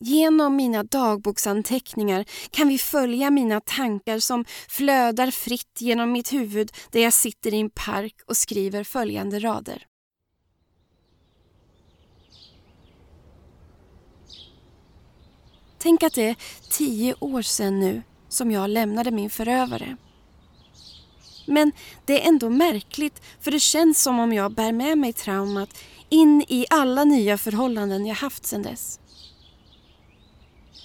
Genom 0.00 0.56
mina 0.56 0.82
dagboksanteckningar 0.82 2.24
kan 2.50 2.68
vi 2.68 2.78
följa 2.78 3.30
mina 3.30 3.60
tankar 3.60 4.18
som 4.18 4.44
flödar 4.68 5.30
fritt 5.30 5.80
genom 5.80 6.12
mitt 6.12 6.32
huvud 6.32 6.72
där 6.90 7.00
jag 7.00 7.12
sitter 7.12 7.54
i 7.54 7.60
en 7.60 7.70
park 7.70 8.14
och 8.26 8.36
skriver 8.36 8.84
följande 8.84 9.38
rader. 9.38 9.86
Tänk 15.78 16.02
att 16.02 16.14
det 16.14 16.28
är 16.28 16.36
tio 16.70 17.14
år 17.20 17.42
sedan 17.42 17.80
nu 17.80 18.02
som 18.28 18.50
jag 18.50 18.70
lämnade 18.70 19.10
min 19.10 19.30
förövare. 19.30 19.96
Men 21.46 21.72
det 22.04 22.22
är 22.22 22.28
ändå 22.28 22.50
märkligt 22.50 23.22
för 23.40 23.50
det 23.50 23.60
känns 23.60 24.02
som 24.02 24.18
om 24.18 24.32
jag 24.32 24.52
bär 24.52 24.72
med 24.72 24.98
mig 24.98 25.12
traumat 25.12 25.78
in 26.08 26.44
i 26.48 26.66
alla 26.70 27.04
nya 27.04 27.38
förhållanden 27.38 28.06
jag 28.06 28.14
haft 28.14 28.46
sedan 28.46 28.62
dess. 28.62 29.00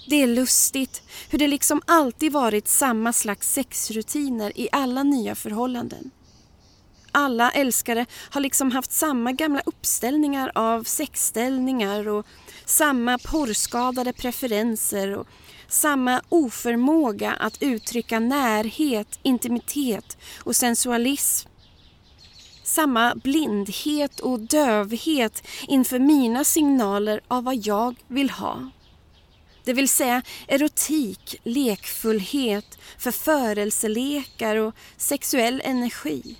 Det 0.08 0.22
är 0.22 0.26
lustigt 0.26 1.02
hur 1.30 1.38
det 1.38 1.48
liksom 1.48 1.82
alltid 1.86 2.32
varit 2.32 2.68
samma 2.68 3.12
slags 3.12 3.52
sexrutiner 3.52 4.58
i 4.58 4.68
alla 4.72 5.02
nya 5.02 5.34
förhållanden. 5.34 6.10
Alla 7.12 7.50
älskare 7.50 8.06
har 8.30 8.40
liksom 8.40 8.70
haft 8.70 8.92
samma 8.92 9.32
gamla 9.32 9.62
uppställningar 9.66 10.52
av 10.54 10.84
sexställningar 10.84 12.08
och 12.08 12.26
samma 12.64 13.18
porrskadade 13.18 14.12
preferenser 14.12 15.16
och 15.16 15.26
samma 15.70 16.22
oförmåga 16.28 17.32
att 17.32 17.62
uttrycka 17.62 18.20
närhet, 18.20 19.18
intimitet 19.22 20.18
och 20.38 20.56
sensualism. 20.56 21.48
Samma 22.62 23.14
blindhet 23.14 24.20
och 24.20 24.40
dövhet 24.40 25.46
inför 25.68 25.98
mina 25.98 26.44
signaler 26.44 27.20
av 27.28 27.44
vad 27.44 27.66
jag 27.66 27.96
vill 28.08 28.30
ha. 28.30 28.70
Det 29.64 29.72
vill 29.72 29.88
säga 29.88 30.22
erotik, 30.48 31.36
lekfullhet, 31.42 32.78
förförelselekar 32.98 34.56
och 34.56 34.74
sexuell 34.96 35.62
energi. 35.64 36.36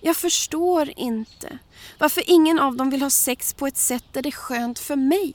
Jag 0.00 0.16
förstår 0.16 0.92
inte 0.96 1.58
varför 1.98 2.22
ingen 2.26 2.58
av 2.58 2.76
dem 2.76 2.90
vill 2.90 3.02
ha 3.02 3.10
sex 3.10 3.54
på 3.54 3.66
ett 3.66 3.76
sätt 3.76 4.04
där 4.12 4.22
det 4.22 4.28
är 4.28 4.32
skönt 4.32 4.78
för 4.78 4.96
mig. 4.96 5.34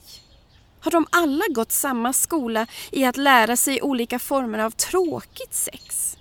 Har 0.85 0.91
de 0.91 1.07
alla 1.09 1.45
gått 1.49 1.71
samma 1.71 2.13
skola 2.13 2.67
i 2.91 3.05
att 3.05 3.17
lära 3.17 3.55
sig 3.55 3.81
olika 3.81 4.19
former 4.19 4.59
av 4.59 4.71
tråkigt 4.71 5.53
sex? 5.53 6.17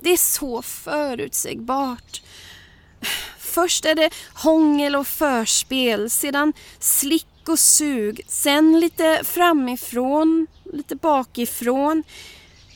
Det 0.00 0.10
är 0.10 0.16
så 0.16 0.62
förutsägbart. 0.62 2.22
Först 3.38 3.84
är 3.84 3.94
det 3.94 4.10
hångel 4.34 4.96
och 4.96 5.06
förspel, 5.06 6.10
sedan 6.10 6.52
slick 6.78 7.48
och 7.48 7.58
sug, 7.58 8.20
sen 8.28 8.80
lite 8.80 9.20
framifrån, 9.24 10.46
lite 10.72 10.96
bakifrån. 10.96 12.02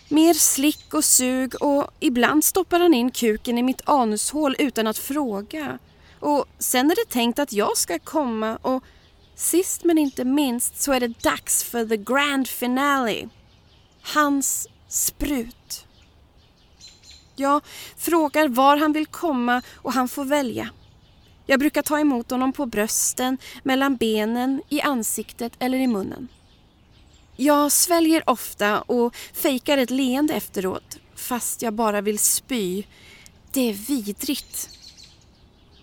Mer 0.09 0.35
slick 0.35 0.95
och 0.95 1.05
sug 1.05 1.63
och 1.63 1.91
ibland 2.01 2.45
stoppar 2.45 2.81
han 2.81 2.95
in 2.95 3.11
kuken 3.11 3.59
i 3.59 3.63
mitt 3.63 3.83
anushål 3.85 4.57
utan 4.59 4.87
att 4.87 4.99
fråga. 4.99 5.79
Och 6.21 6.45
sen 6.59 6.91
är 6.91 6.95
det 6.95 7.11
tänkt 7.11 7.39
att 7.39 7.53
jag 7.53 7.77
ska 7.77 7.99
komma 7.99 8.57
och 8.57 8.85
Sist 9.41 9.85
men 9.85 9.99
inte 9.99 10.25
minst 10.25 10.81
så 10.81 10.93
är 10.93 11.01
det 11.01 11.23
dags 11.23 11.65
för 11.65 11.87
the 11.87 11.97
grand 11.97 12.49
finale. 12.49 13.29
Hans 14.03 14.69
sprut. 14.89 15.87
Jag 17.37 17.63
frågar 17.97 18.49
var 18.49 18.77
han 18.77 18.93
vill 18.93 19.07
komma 19.07 19.63
och 19.75 19.93
han 19.93 20.09
får 20.09 20.25
välja. 20.25 20.71
Jag 21.47 21.61
brukar 21.61 21.83
ta 21.83 22.01
emot 22.01 22.31
honom 22.31 22.53
på 22.53 22.67
brösten, 22.67 23.39
mellan 23.63 23.97
benen, 23.97 24.63
i 24.69 24.81
ansiktet 24.81 25.53
eller 25.59 25.79
i 25.79 25.87
munnen. 25.87 26.29
Jag 27.37 27.73
sväljer 27.73 28.31
ofta 28.31 28.81
och 28.81 29.17
fejkar 29.33 29.79
ett 29.79 29.91
leende 29.91 30.35
efteråt 30.35 30.99
fast 31.15 31.63
jag 31.63 31.75
bara 31.75 32.01
vill 32.01 32.19
spy. 32.19 32.83
Det 33.53 33.61
är 33.61 33.75
vidrigt. 33.75 34.71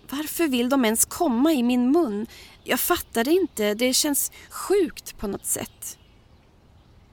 Varför 0.09 0.47
vill 0.47 0.69
de 0.69 0.85
ens 0.85 1.05
komma 1.05 1.53
i 1.53 1.63
min 1.63 1.91
mun? 1.91 2.27
Jag 2.69 2.79
fattar 2.79 3.23
det 3.23 3.31
inte. 3.31 3.73
Det 3.73 3.93
känns 3.93 4.31
sjukt 4.49 5.17
på 5.17 5.27
något 5.27 5.45
sätt. 5.45 5.97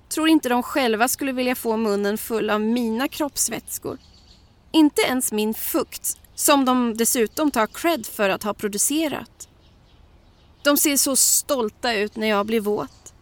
Tror 0.08 0.28
inte 0.28 0.48
de 0.48 0.62
själva 0.62 1.08
skulle 1.08 1.32
vilja 1.32 1.54
få 1.54 1.76
munnen 1.76 2.18
full 2.18 2.50
av 2.50 2.60
mina 2.60 3.08
kroppsvätskor. 3.08 3.98
Inte 4.72 5.02
ens 5.02 5.32
min 5.32 5.54
fukt, 5.54 6.18
som 6.34 6.64
de 6.64 6.96
dessutom 6.96 7.50
tar 7.50 7.66
cred 7.66 8.06
för 8.06 8.28
att 8.28 8.42
ha 8.42 8.54
producerat. 8.54 9.48
De 10.62 10.76
ser 10.76 10.96
så 10.96 11.16
stolta 11.16 11.94
ut 11.94 12.16
när 12.16 12.26
jag 12.26 12.46
blir 12.46 12.60
våt. 12.60 13.14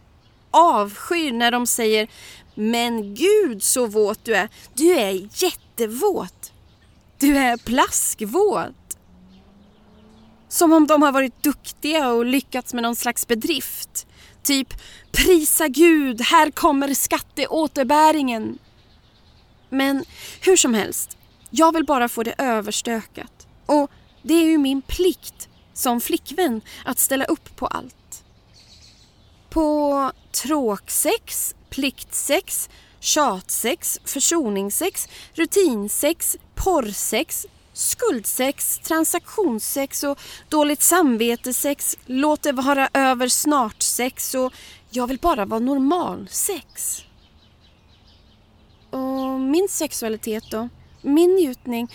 Avskyr 0.50 1.32
när 1.32 1.50
de 1.50 1.66
säger 1.66 2.08
“Men 2.54 3.14
gud 3.14 3.62
så 3.62 3.86
våt 3.86 4.24
du 4.24 4.34
är! 4.34 4.48
Du 4.74 4.92
är 4.92 5.28
jättevåt! 5.44 6.52
Du 7.18 7.36
är 7.36 7.56
plaskvåt!” 7.56 8.81
Som 10.52 10.72
om 10.72 10.86
de 10.86 11.02
har 11.02 11.12
varit 11.12 11.42
duktiga 11.42 12.08
och 12.08 12.24
lyckats 12.24 12.74
med 12.74 12.82
någon 12.82 12.96
slags 12.96 13.26
bedrift. 13.26 14.06
Typ 14.42 14.74
“Prisa 15.12 15.68
Gud, 15.68 16.20
här 16.20 16.50
kommer 16.50 16.94
skatteåterbäringen”. 16.94 18.58
Men 19.68 20.04
hur 20.40 20.56
som 20.56 20.74
helst, 20.74 21.16
jag 21.50 21.72
vill 21.72 21.84
bara 21.84 22.08
få 22.08 22.22
det 22.22 22.34
överstökat. 22.38 23.46
Och 23.66 23.90
det 24.22 24.34
är 24.34 24.44
ju 24.44 24.58
min 24.58 24.82
plikt 24.82 25.48
som 25.72 26.00
flickvän 26.00 26.60
att 26.84 26.98
ställa 26.98 27.24
upp 27.24 27.56
på 27.56 27.66
allt. 27.66 28.24
På 29.50 30.12
tråksex, 30.32 31.54
pliktsex, 31.70 32.70
tjatsex, 33.00 33.98
försoningssex, 34.04 35.08
rutinsex, 35.34 36.36
porrsex, 36.54 37.46
skuldsex, 37.72 38.78
transaktionssex 38.78 40.04
och 40.04 40.18
dåligt 40.48 40.82
samvetesex, 40.82 41.96
låt 42.06 42.42
det 42.42 42.52
vara 42.52 42.88
över 42.94 43.28
snart-sex 43.28 44.34
och 44.34 44.52
jag 44.90 45.06
vill 45.06 45.18
bara 45.18 45.44
vara 45.44 45.60
normal-sex. 45.60 47.04
Och 48.90 49.40
min 49.40 49.68
sexualitet 49.70 50.44
då? 50.50 50.68
Min 51.02 51.34
njutning, 51.34 51.92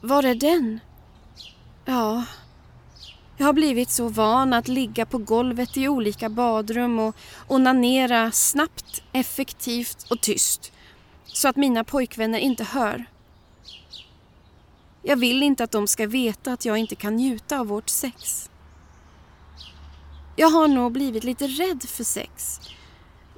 var 0.00 0.22
är 0.22 0.34
den? 0.34 0.80
Ja, 1.84 2.24
Jag 3.36 3.46
har 3.46 3.52
blivit 3.52 3.90
så 3.90 4.08
van 4.08 4.52
att 4.52 4.68
ligga 4.68 5.06
på 5.06 5.18
golvet 5.18 5.76
i 5.76 5.88
olika 5.88 6.28
badrum 6.28 6.98
och 6.98 7.16
onanera 7.48 8.30
snabbt, 8.30 9.02
effektivt 9.12 10.06
och 10.10 10.20
tyst 10.20 10.72
så 11.34 11.48
att 11.48 11.56
mina 11.56 11.84
pojkvänner 11.84 12.38
inte 12.38 12.64
hör. 12.64 13.04
Jag 15.06 15.16
vill 15.16 15.42
inte 15.42 15.64
att 15.64 15.70
de 15.70 15.86
ska 15.86 16.06
veta 16.06 16.52
att 16.52 16.64
jag 16.64 16.78
inte 16.78 16.94
kan 16.94 17.16
njuta 17.16 17.60
av 17.60 17.66
vårt 17.66 17.88
sex. 17.88 18.50
Jag 20.36 20.48
har 20.48 20.68
nog 20.68 20.92
blivit 20.92 21.24
lite 21.24 21.46
rädd 21.46 21.82
för 21.82 22.04
sex. 22.04 22.60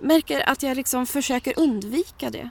Märker 0.00 0.48
att 0.48 0.62
jag 0.62 0.76
liksom 0.76 1.06
försöker 1.06 1.58
undvika 1.58 2.30
det. 2.30 2.50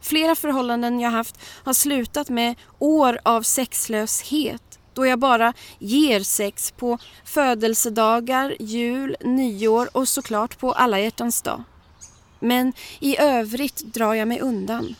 Flera 0.00 0.34
förhållanden 0.34 1.00
jag 1.00 1.10
haft 1.10 1.38
har 1.64 1.72
slutat 1.72 2.28
med 2.28 2.54
år 2.78 3.20
av 3.22 3.42
sexlöshet 3.42 4.78
då 4.94 5.06
jag 5.06 5.18
bara 5.18 5.52
ger 5.78 6.20
sex 6.20 6.70
på 6.70 6.98
födelsedagar, 7.24 8.56
jul, 8.60 9.16
nyår 9.20 9.96
och 9.96 10.08
såklart 10.08 10.58
på 10.58 10.72
alla 10.72 11.00
hjärtans 11.00 11.42
dag. 11.42 11.62
Men 12.38 12.72
i 13.00 13.18
övrigt 13.18 13.78
drar 13.78 14.14
jag 14.14 14.28
mig 14.28 14.40
undan. 14.40 14.94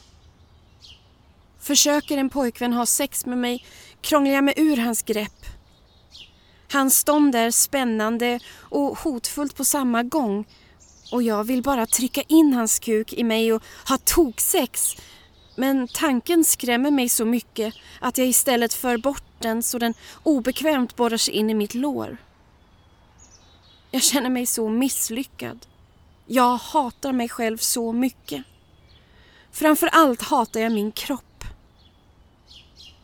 Försöker 1.70 2.18
en 2.18 2.30
pojkvän 2.30 2.72
ha 2.72 2.86
sex 2.86 3.26
med 3.26 3.38
mig 3.38 3.64
krånglar 4.00 4.34
jag 4.34 4.44
mig 4.44 4.54
ur 4.56 4.76
hans 4.76 5.02
grepp. 5.02 5.46
Hans 6.72 6.98
stånd 6.98 7.34
är 7.34 7.50
spännande 7.50 8.40
och 8.58 8.98
hotfullt 8.98 9.56
på 9.56 9.64
samma 9.64 10.02
gång 10.02 10.44
och 11.12 11.22
jag 11.22 11.44
vill 11.44 11.62
bara 11.62 11.86
trycka 11.86 12.22
in 12.22 12.52
hans 12.52 12.78
kuk 12.78 13.12
i 13.12 13.24
mig 13.24 13.52
och 13.52 13.62
ha 13.88 13.98
toksex. 13.98 14.96
Men 15.56 15.88
tanken 15.88 16.44
skrämmer 16.44 16.90
mig 16.90 17.08
så 17.08 17.24
mycket 17.24 17.74
att 18.00 18.18
jag 18.18 18.26
istället 18.26 18.74
för 18.74 18.98
bort 18.98 19.24
den 19.38 19.62
så 19.62 19.78
den 19.78 19.94
obekvämt 20.22 20.96
borrar 20.96 21.16
sig 21.16 21.34
in 21.34 21.50
i 21.50 21.54
mitt 21.54 21.74
lår. 21.74 22.16
Jag 23.90 24.02
känner 24.02 24.30
mig 24.30 24.46
så 24.46 24.68
misslyckad. 24.68 25.66
Jag 26.26 26.56
hatar 26.56 27.12
mig 27.12 27.28
själv 27.28 27.58
så 27.58 27.92
mycket. 27.92 28.44
Framför 29.52 29.86
allt 29.86 30.22
hatar 30.22 30.60
jag 30.60 30.72
min 30.72 30.92
kropp. 30.92 31.24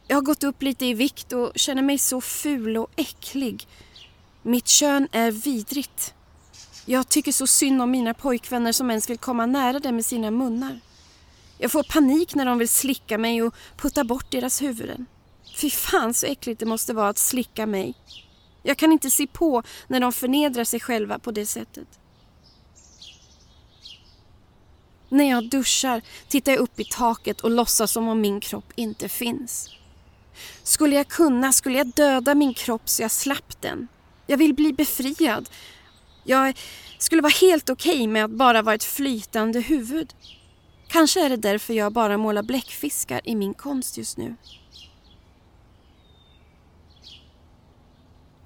Jag 0.09 0.17
har 0.17 0.23
gått 0.23 0.45
upp 0.45 0.63
lite 0.63 0.87
i 0.87 0.95
vikt 0.95 1.33
och 1.33 1.53
känner 1.55 1.83
mig 1.83 1.99
så 1.99 2.21
ful 2.21 2.77
och 2.77 2.91
äcklig. 2.97 3.67
Mitt 4.43 4.69
kön 4.69 5.09
är 5.13 5.31
vidrigt. 5.31 6.15
Jag 6.85 7.09
tycker 7.09 7.33
så 7.33 7.47
synd 7.47 7.83
om 7.83 7.91
mina 7.91 8.15
pojkvänner 8.15 8.73
som 8.73 8.91
ens 8.91 9.11
vill 9.11 9.19
komma 9.19 9.47
nära 9.47 9.79
det 9.79 9.93
med 9.93 10.07
sina 10.07 10.31
munnar. 10.31 10.81
Jag 11.59 11.73
får 11.73 11.83
panik 11.83 12.35
när 12.35 12.45
de 12.47 12.59
vill 12.59 12.69
slicka 12.69 13.19
mig 13.19 13.43
och 13.43 13.55
putta 13.77 14.05
bort 14.05 14.31
deras 14.31 14.63
huvuden. 14.63 15.07
Fy 15.61 15.71
fan 15.71 16.15
så 16.15 16.27
äckligt 16.27 16.61
det 16.61 16.67
måste 16.67 16.93
vara 16.93 17.09
att 17.09 17.19
slicka 17.19 17.67
mig. 17.67 17.95
Jag 18.63 18.77
kan 18.77 18.93
inte 18.93 19.11
se 19.11 19.27
på 19.27 19.63
när 19.87 20.01
de 20.01 20.13
förnedrar 20.13 20.65
sig 20.65 20.81
själva 20.81 21.19
på 21.19 21.31
det 21.31 21.47
sättet. 21.47 21.89
När 25.09 25.31
jag 25.31 25.49
duschar 25.51 26.03
tittar 26.29 26.53
jag 26.53 26.59
upp 26.61 26.81
i 26.81 26.85
taket 26.85 27.41
och 27.41 27.51
låtsas 27.51 27.93
som 27.93 28.09
om 28.09 28.21
min 28.21 28.41
kropp 28.41 28.73
inte 28.77 29.09
finns. 29.09 29.71
Skulle 30.67 30.97
jag 30.97 31.09
kunna 31.09 31.53
skulle 31.53 31.79
jag 31.79 31.87
döda 31.87 32.35
min 32.35 32.55
kropp 32.55 32.89
så 32.89 33.03
jag 33.03 33.11
slapp 33.11 33.61
den. 33.61 33.89
Jag 34.27 34.37
vill 34.37 34.55
bli 34.55 34.73
befriad. 34.73 35.49
Jag 36.25 36.59
skulle 36.99 37.23
vara 37.23 37.33
helt 37.41 37.71
okej 37.71 37.95
okay 37.95 38.09
med 38.09 38.25
att 38.25 38.31
bara 38.31 38.63
vara 38.63 38.75
ett 38.75 38.85
flytande 38.85 39.61
huvud. 39.61 40.15
Kanske 40.89 41.25
är 41.25 41.29
det 41.29 41.37
därför 41.37 41.75
jag 41.75 41.93
bara 41.93 42.17
målar 42.17 42.43
bläckfiskar 42.43 43.21
i 43.25 43.35
min 43.35 43.55
konst 43.55 43.99
just 43.99 44.17
nu. 44.17 44.37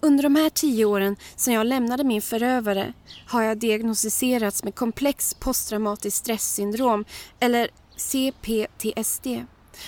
Under 0.01 0.23
de 0.23 0.37
här 0.37 0.51
tio 0.51 0.85
åren 0.85 1.17
sedan 1.37 1.55
jag 1.55 1.67
lämnade 1.67 2.05
min 2.05 2.23
förövare 2.23 2.93
har 3.27 3.43
jag 3.43 3.59
diagnostiserats 3.59 4.65
med 4.65 4.75
komplex 4.75 5.35
posttraumatiskt 5.35 6.19
stresssyndrom 6.19 7.05
eller 7.39 7.69
CPTSD 7.97 9.27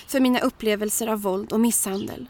för 0.07 0.20
mina 0.20 0.40
upplevelser 0.40 1.07
av 1.07 1.22
våld 1.22 1.53
och 1.53 1.61
misshandel. 1.61 2.26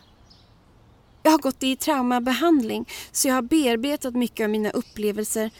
Jag 1.23 1.31
har 1.31 1.39
gått 1.39 1.63
i 1.63 1.77
traumabehandling 1.77 2.89
så 3.13 3.29
jag 3.29 3.35
har 3.35 3.43
bearbetat 3.43 4.15
mycket 4.15 4.45
av 4.45 4.51
mina 4.51 4.71
upplevelser 4.71 5.51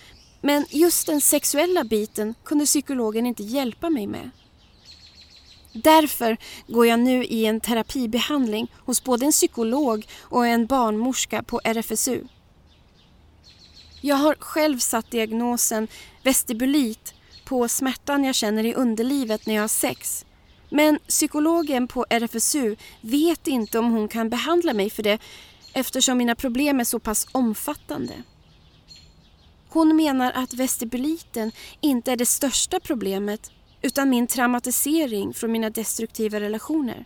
men 0.41 0.67
just 0.71 1.07
den 1.07 1.21
sexuella 1.21 1.85
biten 1.85 2.35
kunde 2.45 2.65
psykologen 2.65 3.27
inte 3.27 3.43
hjälpa 3.43 3.91
mig 3.91 4.07
med. 4.07 4.31
Därför 5.73 6.37
går 6.67 6.87
jag 6.87 7.01
nu 7.01 7.25
i 7.25 7.47
en 7.47 7.61
terapibehandling 7.61 8.73
hos 8.79 9.05
både 9.05 9.27
en 9.27 9.33
psykolog 9.33 10.07
och 10.21 10.47
en 10.47 10.67
barnmorska 10.67 11.43
på 11.43 11.61
RFSU. 11.65 12.25
Jag 14.01 14.17
har 14.17 14.35
själv 14.35 14.79
satt 14.79 15.11
diagnosen 15.11 15.89
vestibulit 16.23 17.15
på 17.45 17.69
smärtan 17.69 18.25
jag 18.25 18.35
känner 18.35 18.65
i 18.65 18.75
underlivet 18.75 19.47
när 19.47 19.55
jag 19.55 19.63
har 19.63 19.69
sex. 19.69 20.25
Men 20.75 20.99
psykologen 21.09 21.89
på 21.89 22.07
RFSU 22.11 22.77
vet 23.01 23.47
inte 23.47 23.79
om 23.79 23.91
hon 23.93 24.09
kan 24.09 24.31
behandla 24.31 24.75
mig 24.75 24.91
för 24.91 25.03
det 25.03 25.19
eftersom 25.73 26.19
mina 26.19 26.35
problem 26.35 26.81
är 26.81 26.85
så 26.85 26.99
pass 26.99 27.27
omfattande. 27.33 28.15
Hon 29.69 29.97
menar 29.97 30.33
att 30.33 30.55
vestibuliten 30.55 31.53
inte 31.81 32.13
är 32.13 32.17
det 32.17 32.27
största 32.27 32.81
problemet 32.81 33.51
utan 33.83 34.11
min 34.11 34.27
traumatisering 34.27 35.35
från 35.35 35.53
mina 35.53 35.71
destruktiva 35.71 36.41
relationer. 36.41 37.05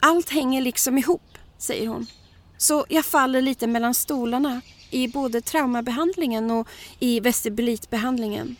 Allt 0.00 0.30
hänger 0.30 0.62
liksom 0.62 0.98
ihop, 0.98 1.38
säger 1.58 1.88
hon. 1.88 2.06
Så 2.56 2.86
jag 2.88 3.04
faller 3.04 3.42
lite 3.42 3.66
mellan 3.66 3.94
stolarna 3.94 4.60
i 4.90 5.08
både 5.08 5.40
traumabehandlingen 5.40 6.50
och 6.50 6.68
i 6.98 7.20
vestibulitbehandlingen. 7.20 8.56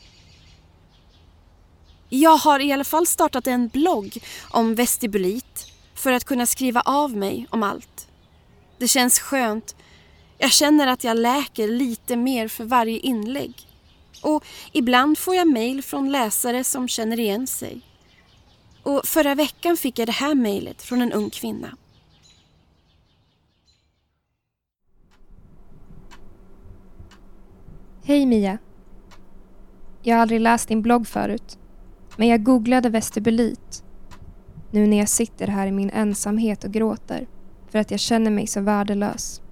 Jag 2.09 2.37
har 2.37 2.61
i 2.61 2.73
alla 2.73 2.85
fall 2.85 3.07
startat 3.07 3.47
en 3.47 3.69
blogg 3.69 4.19
om 4.51 4.75
vestibulit 4.75 5.73
för 5.95 6.13
att 6.13 6.25
kunna 6.25 6.47
skriva 6.47 6.81
av 6.81 7.17
mig 7.17 7.47
om 7.51 7.63
allt. 7.63 8.09
Det 8.79 8.89
känns 8.89 9.19
skönt. 9.19 9.77
Jag 10.39 10.53
känner 10.53 10.87
att 10.87 11.05
jag 11.05 11.17
läker 11.17 11.69
lite 11.69 12.17
mer 12.17 12.49
för 12.49 12.65
varje 12.65 12.99
inlägg. 12.99 13.69
Och 14.23 14.45
ibland 14.73 15.19
får 15.19 15.35
jag 15.35 15.49
mejl 15.49 15.83
från 15.83 16.13
läsare 16.13 16.65
som 16.65 16.89
känner 16.89 17.21
igen 17.21 17.47
sig. 17.47 17.81
Och 18.83 19.01
förra 19.05 19.35
veckan 19.35 19.77
fick 19.77 19.99
jag 19.99 20.09
det 20.09 20.13
här 20.13 20.35
mejlet 20.35 20.83
från 20.83 21.03
en 21.03 21.13
ung 21.13 21.31
kvinna. 21.31 21.77
Hej 28.05 28.27
Mia. 28.27 28.59
Jag 30.03 30.17
har 30.17 30.23
aldrig 30.23 30.41
läst 30.41 30.69
din 30.69 30.83
blogg 30.83 31.09
förut. 31.09 31.59
Men 32.17 32.29
jag 32.29 32.43
googlade 32.43 32.89
vestibulit. 32.89 33.85
Nu 34.71 34.87
när 34.87 34.99
jag 34.99 35.09
sitter 35.09 35.47
här 35.47 35.67
i 35.67 35.73
min 35.73 35.91
ensamhet 35.91 36.65
och 36.65 36.71
gråter 36.71 37.27
för 37.69 37.79
att 37.79 37.91
jag 37.91 38.01
känner 38.01 38.31
mig 38.31 38.47
så 38.47 38.61
värdelös. 38.61 39.43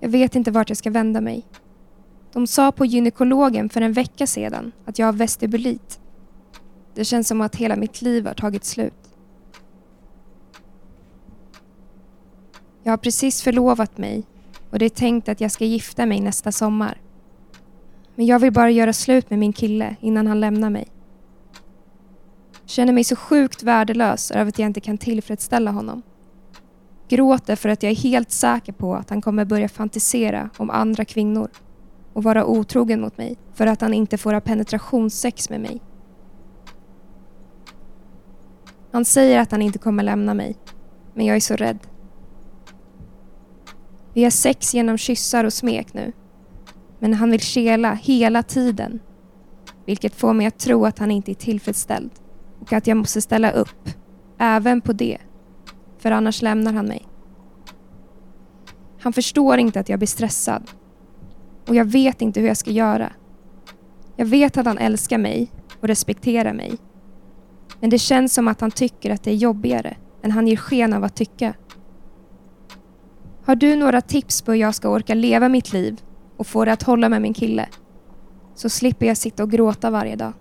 Jag 0.00 0.08
vet 0.08 0.36
inte 0.36 0.50
vart 0.50 0.68
jag 0.68 0.76
ska 0.76 0.90
vända 0.90 1.20
mig. 1.20 1.44
De 2.32 2.46
sa 2.46 2.72
på 2.72 2.86
gynekologen 2.86 3.68
för 3.68 3.80
en 3.80 3.92
vecka 3.92 4.26
sedan 4.26 4.72
att 4.84 4.98
jag 4.98 5.06
har 5.06 5.12
vestibulit. 5.12 6.00
Det 6.94 7.04
känns 7.04 7.28
som 7.28 7.40
att 7.40 7.56
hela 7.56 7.76
mitt 7.76 8.02
liv 8.02 8.26
har 8.26 8.34
tagit 8.34 8.64
slut. 8.64 9.14
Jag 12.82 12.92
har 12.92 12.96
precis 12.96 13.42
förlovat 13.42 13.98
mig 13.98 14.24
och 14.70 14.78
det 14.78 14.84
är 14.84 14.90
tänkt 14.90 15.28
att 15.28 15.40
jag 15.40 15.52
ska 15.52 15.64
gifta 15.64 16.06
mig 16.06 16.20
nästa 16.20 16.52
sommar. 16.52 17.00
Men 18.18 18.26
jag 18.26 18.38
vill 18.38 18.52
bara 18.52 18.70
göra 18.70 18.92
slut 18.92 19.30
med 19.30 19.38
min 19.38 19.52
kille 19.52 19.96
innan 20.00 20.26
han 20.26 20.40
lämnar 20.40 20.70
mig. 20.70 20.86
Känner 22.64 22.92
mig 22.92 23.04
så 23.04 23.16
sjukt 23.16 23.62
värdelös 23.62 24.30
över 24.30 24.48
att 24.48 24.58
jag 24.58 24.66
inte 24.66 24.80
kan 24.80 24.98
tillfredsställa 24.98 25.70
honom. 25.70 26.02
Gråter 27.08 27.56
för 27.56 27.68
att 27.68 27.82
jag 27.82 27.92
är 27.92 27.96
helt 27.96 28.30
säker 28.30 28.72
på 28.72 28.94
att 28.94 29.10
han 29.10 29.20
kommer 29.20 29.44
börja 29.44 29.68
fantisera 29.68 30.50
om 30.56 30.70
andra 30.70 31.04
kvinnor 31.04 31.50
och 32.12 32.22
vara 32.22 32.46
otrogen 32.46 33.00
mot 33.00 33.18
mig 33.18 33.36
för 33.54 33.66
att 33.66 33.80
han 33.80 33.94
inte 33.94 34.18
får 34.18 34.32
ha 34.32 34.40
penetrationssex 34.40 35.50
med 35.50 35.60
mig. 35.60 35.80
Han 38.92 39.04
säger 39.04 39.40
att 39.40 39.50
han 39.50 39.62
inte 39.62 39.78
kommer 39.78 40.02
lämna 40.02 40.34
mig, 40.34 40.56
men 41.14 41.26
jag 41.26 41.36
är 41.36 41.40
så 41.40 41.56
rädd. 41.56 41.78
Vi 44.14 44.24
har 44.24 44.30
sex 44.30 44.74
genom 44.74 44.98
kyssar 44.98 45.44
och 45.44 45.52
smek 45.52 45.94
nu 45.94 46.12
men 46.98 47.14
han 47.14 47.30
vill 47.30 47.40
kela 47.40 47.94
hela 47.94 48.42
tiden. 48.42 49.00
Vilket 49.86 50.14
får 50.14 50.32
mig 50.32 50.46
att 50.46 50.58
tro 50.58 50.86
att 50.86 50.98
han 50.98 51.10
inte 51.10 51.32
är 51.32 51.34
tillfredsställd 51.34 52.10
och 52.60 52.72
att 52.72 52.86
jag 52.86 52.96
måste 52.96 53.20
ställa 53.20 53.50
upp, 53.50 53.88
även 54.38 54.80
på 54.80 54.92
det. 54.92 55.18
För 55.98 56.10
annars 56.10 56.42
lämnar 56.42 56.72
han 56.72 56.86
mig. 56.86 57.06
Han 59.00 59.12
förstår 59.12 59.58
inte 59.58 59.80
att 59.80 59.88
jag 59.88 59.98
blir 59.98 60.06
stressad. 60.06 60.70
Och 61.68 61.74
jag 61.74 61.84
vet 61.84 62.22
inte 62.22 62.40
hur 62.40 62.46
jag 62.46 62.56
ska 62.56 62.70
göra. 62.70 63.12
Jag 64.16 64.26
vet 64.26 64.56
att 64.56 64.66
han 64.66 64.78
älskar 64.78 65.18
mig 65.18 65.52
och 65.80 65.88
respekterar 65.88 66.52
mig. 66.52 66.78
Men 67.80 67.90
det 67.90 67.98
känns 67.98 68.34
som 68.34 68.48
att 68.48 68.60
han 68.60 68.70
tycker 68.70 69.10
att 69.10 69.22
det 69.22 69.30
är 69.30 69.34
jobbigare 69.34 69.96
än 70.22 70.30
han 70.30 70.46
ger 70.46 70.56
sken 70.56 70.92
av 70.92 71.04
att 71.04 71.16
tycka. 71.16 71.54
Har 73.44 73.56
du 73.56 73.76
några 73.76 74.00
tips 74.00 74.42
på 74.42 74.52
hur 74.52 74.58
jag 74.58 74.74
ska 74.74 74.88
orka 74.88 75.14
leva 75.14 75.48
mitt 75.48 75.72
liv 75.72 76.00
och 76.38 76.46
få 76.46 76.64
det 76.64 76.72
att 76.72 76.82
hålla 76.82 77.08
med 77.08 77.22
min 77.22 77.34
kille? 77.34 77.68
Så 78.54 78.68
slipper 78.68 79.06
jag 79.06 79.16
sitta 79.16 79.42
och 79.42 79.50
gråta 79.50 79.90
varje 79.90 80.16
dag. 80.16 80.32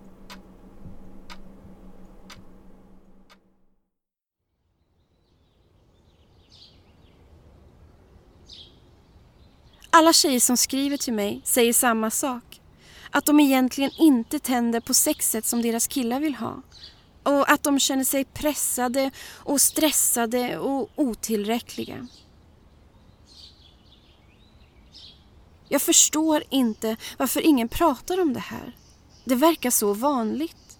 Alla 9.89 10.13
tjejer 10.13 10.39
som 10.39 10.57
skriver 10.57 10.97
till 10.97 11.13
mig 11.13 11.41
säger 11.43 11.73
samma 11.73 12.09
sak. 12.09 12.61
Att 13.11 13.25
de 13.25 13.39
egentligen 13.39 13.91
inte 13.99 14.39
tänder 14.39 14.79
på 14.79 14.93
sexet 14.93 15.45
som 15.45 15.61
deras 15.61 15.87
killar 15.87 16.19
vill 16.19 16.35
ha. 16.35 16.61
Och 17.23 17.51
att 17.51 17.63
de 17.63 17.79
känner 17.79 18.03
sig 18.03 18.25
pressade 18.25 19.11
och 19.33 19.61
stressade 19.61 20.57
och 20.57 20.89
otillräckliga. 20.95 22.07
Jag 25.69 25.81
förstår 25.81 26.43
inte 26.49 26.97
varför 27.17 27.41
ingen 27.41 27.67
pratar 27.67 28.21
om 28.21 28.33
det 28.33 28.39
här. 28.39 28.75
Det 29.25 29.35
verkar 29.35 29.69
så 29.69 29.93
vanligt. 29.93 30.79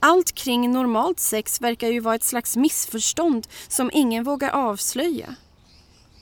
Allt 0.00 0.32
kring 0.32 0.72
normalt 0.72 1.20
sex 1.20 1.60
verkar 1.60 1.88
ju 1.88 2.00
vara 2.00 2.14
ett 2.14 2.24
slags 2.24 2.56
missförstånd 2.56 3.46
som 3.68 3.90
ingen 3.94 4.24
vågar 4.24 4.50
avslöja. 4.50 5.34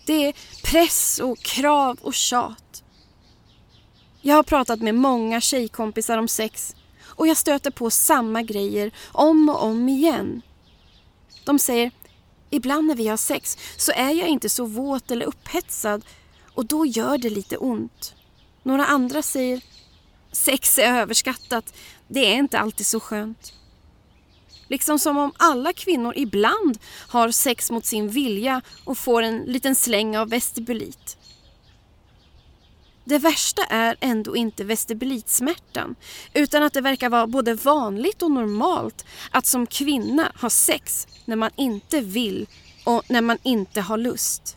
Det 0.06 0.26
är 0.26 0.34
press 0.64 1.18
och 1.18 1.38
krav 1.38 1.98
och 2.02 2.14
tjat. 2.14 2.82
Jag 4.20 4.36
har 4.36 4.42
pratat 4.42 4.80
med 4.80 4.94
många 4.94 5.40
tjejkompisar 5.40 6.18
om 6.18 6.28
sex 6.28 6.76
och 7.02 7.26
jag 7.26 7.36
stöter 7.36 7.70
på 7.70 7.90
samma 7.90 8.42
grejer 8.42 8.90
om 9.12 9.48
och 9.48 9.62
om 9.62 9.88
igen. 9.88 10.42
De 11.44 11.58
säger, 11.58 11.90
ibland 12.50 12.86
när 12.86 12.94
vi 12.94 13.08
har 13.08 13.16
sex 13.16 13.58
så 13.76 13.92
är 13.92 14.10
jag 14.10 14.28
inte 14.28 14.48
så 14.48 14.64
våt 14.64 15.10
eller 15.10 15.26
upphetsad 15.26 16.04
och 16.54 16.66
då 16.66 16.86
gör 16.86 17.18
det 17.18 17.30
lite 17.30 17.56
ont. 17.56 18.14
Några 18.62 18.86
andra 18.86 19.22
säger, 19.22 19.60
sex 20.32 20.78
är 20.78 21.00
överskattat, 21.00 21.74
det 22.08 22.32
är 22.32 22.34
inte 22.34 22.58
alltid 22.58 22.86
så 22.86 23.00
skönt. 23.00 23.52
Liksom 24.68 24.98
som 24.98 25.18
om 25.18 25.32
alla 25.36 25.72
kvinnor 25.72 26.12
ibland 26.16 26.78
har 27.08 27.30
sex 27.30 27.70
mot 27.70 27.84
sin 27.84 28.08
vilja 28.08 28.62
och 28.84 28.98
får 28.98 29.22
en 29.22 29.38
liten 29.38 29.74
släng 29.74 30.16
av 30.16 30.28
vestibulit. 30.28 31.16
Det 33.04 33.18
värsta 33.18 33.64
är 33.64 33.96
ändå 34.00 34.36
inte 34.36 34.64
vestibulitsmärtan 34.64 35.94
utan 36.34 36.62
att 36.62 36.72
det 36.72 36.80
verkar 36.80 37.08
vara 37.08 37.26
både 37.26 37.54
vanligt 37.54 38.22
och 38.22 38.30
normalt 38.30 39.04
att 39.30 39.46
som 39.46 39.66
kvinna 39.66 40.32
ha 40.40 40.50
sex 40.50 41.06
när 41.24 41.36
man 41.36 41.50
inte 41.56 42.00
vill 42.00 42.46
och 42.84 43.02
när 43.08 43.20
man 43.20 43.38
inte 43.42 43.80
har 43.80 43.98
lust. 43.98 44.56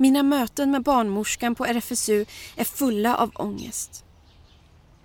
Mina 0.00 0.22
möten 0.22 0.70
med 0.70 0.82
barnmorskan 0.82 1.54
på 1.54 1.64
RFSU 1.64 2.24
är 2.56 2.64
fulla 2.64 3.16
av 3.16 3.30
ångest. 3.34 4.04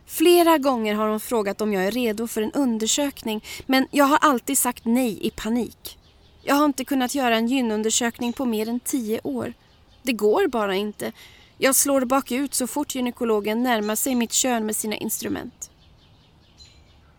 Flera 0.05 0.57
gånger 0.57 0.95
har 0.95 1.07
hon 1.07 1.19
frågat 1.19 1.61
om 1.61 1.73
jag 1.73 1.85
är 1.85 1.91
redo 1.91 2.27
för 2.27 2.41
en 2.41 2.51
undersökning 2.51 3.43
men 3.65 3.87
jag 3.91 4.05
har 4.05 4.17
alltid 4.21 4.57
sagt 4.57 4.85
nej 4.85 5.27
i 5.27 5.29
panik. 5.29 5.97
Jag 6.43 6.55
har 6.55 6.65
inte 6.65 6.85
kunnat 6.85 7.15
göra 7.15 7.35
en 7.35 7.47
gynundersökning 7.47 8.33
på 8.33 8.45
mer 8.45 8.69
än 8.69 8.79
tio 8.79 9.19
år. 9.23 9.53
Det 10.03 10.13
går 10.13 10.47
bara 10.47 10.75
inte. 10.75 11.11
Jag 11.57 11.75
slår 11.75 12.05
bakut 12.05 12.53
så 12.53 12.67
fort 12.67 12.95
gynekologen 12.95 13.63
närmar 13.63 13.95
sig 13.95 14.15
mitt 14.15 14.33
kön 14.33 14.65
med 14.65 14.75
sina 14.75 14.95
instrument. 14.95 15.71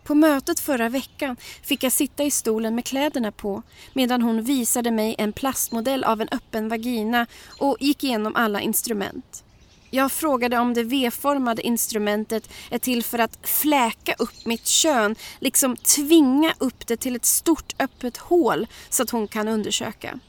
På 0.07 0.15
mötet 0.15 0.59
förra 0.59 0.89
veckan 0.89 1.35
fick 1.63 1.83
jag 1.83 1.91
sitta 1.91 2.23
i 2.23 2.31
stolen 2.31 2.75
med 2.75 2.85
kläderna 2.85 3.31
på 3.31 3.63
medan 3.93 4.21
hon 4.21 4.43
visade 4.43 4.91
mig 4.91 5.15
en 5.17 5.33
plastmodell 5.33 6.03
av 6.03 6.21
en 6.21 6.27
öppen 6.31 6.69
vagina 6.69 7.25
och 7.59 7.77
gick 7.79 8.03
igenom 8.03 8.35
alla 8.35 8.61
instrument. 8.61 9.43
Jag 9.89 10.11
frågade 10.11 10.57
om 10.57 10.73
det 10.73 10.83
V-formade 10.83 11.61
instrumentet 11.61 12.49
är 12.71 12.77
till 12.77 13.03
för 13.03 13.19
att 13.19 13.39
fläka 13.47 14.15
upp 14.19 14.45
mitt 14.45 14.67
kön, 14.67 15.15
liksom 15.39 15.75
tvinga 15.75 16.53
upp 16.57 16.87
det 16.87 16.97
till 16.97 17.15
ett 17.15 17.25
stort 17.25 17.75
öppet 17.79 18.17
hål 18.17 18.67
så 18.89 19.03
att 19.03 19.09
hon 19.09 19.27
kan 19.27 19.47
undersöka. 19.47 20.19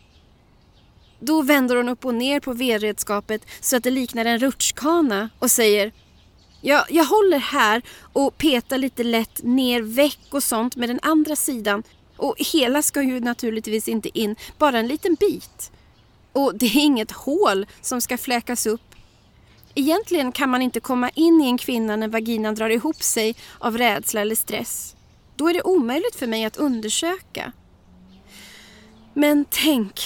Då 1.20 1.42
vänder 1.42 1.76
hon 1.76 1.88
upp 1.88 2.04
och 2.04 2.14
ner 2.14 2.40
på 2.40 2.52
V-redskapet 2.52 3.46
så 3.60 3.76
att 3.76 3.82
det 3.82 3.90
liknar 3.90 4.24
en 4.24 4.38
rutschkana 4.38 5.28
och 5.38 5.50
säger 5.50 5.92
jag, 6.60 6.84
jag 6.88 7.04
håller 7.04 7.38
här 7.38 7.82
och 8.12 8.38
petar 8.38 8.78
lite 8.78 9.04
lätt 9.04 9.42
ner 9.42 9.82
väck 9.82 10.20
och 10.30 10.42
sånt 10.42 10.76
med 10.76 10.88
den 10.88 11.00
andra 11.02 11.36
sidan 11.36 11.82
och 12.16 12.34
hela 12.38 12.82
ska 12.82 13.02
ju 13.02 13.20
naturligtvis 13.20 13.88
inte 13.88 14.18
in, 14.18 14.36
bara 14.58 14.78
en 14.78 14.88
liten 14.88 15.14
bit. 15.14 15.72
Och 16.32 16.58
det 16.58 16.66
är 16.66 16.80
inget 16.80 17.10
hål 17.10 17.66
som 17.80 18.00
ska 18.00 18.18
fläkas 18.18 18.66
upp 18.66 18.88
Egentligen 19.74 20.32
kan 20.32 20.50
man 20.50 20.62
inte 20.62 20.80
komma 20.80 21.10
in 21.14 21.40
i 21.40 21.46
en 21.46 21.58
kvinna 21.58 21.96
när 21.96 22.08
vaginan 22.08 22.54
drar 22.54 22.70
ihop 22.70 23.02
sig 23.02 23.36
av 23.58 23.78
rädsla 23.78 24.20
eller 24.20 24.34
stress. 24.34 24.96
Då 25.36 25.48
är 25.48 25.54
det 25.54 25.62
omöjligt 25.62 26.16
för 26.16 26.26
mig 26.26 26.44
att 26.44 26.56
undersöka. 26.56 27.52
Men 29.14 29.44
tänk, 29.50 30.00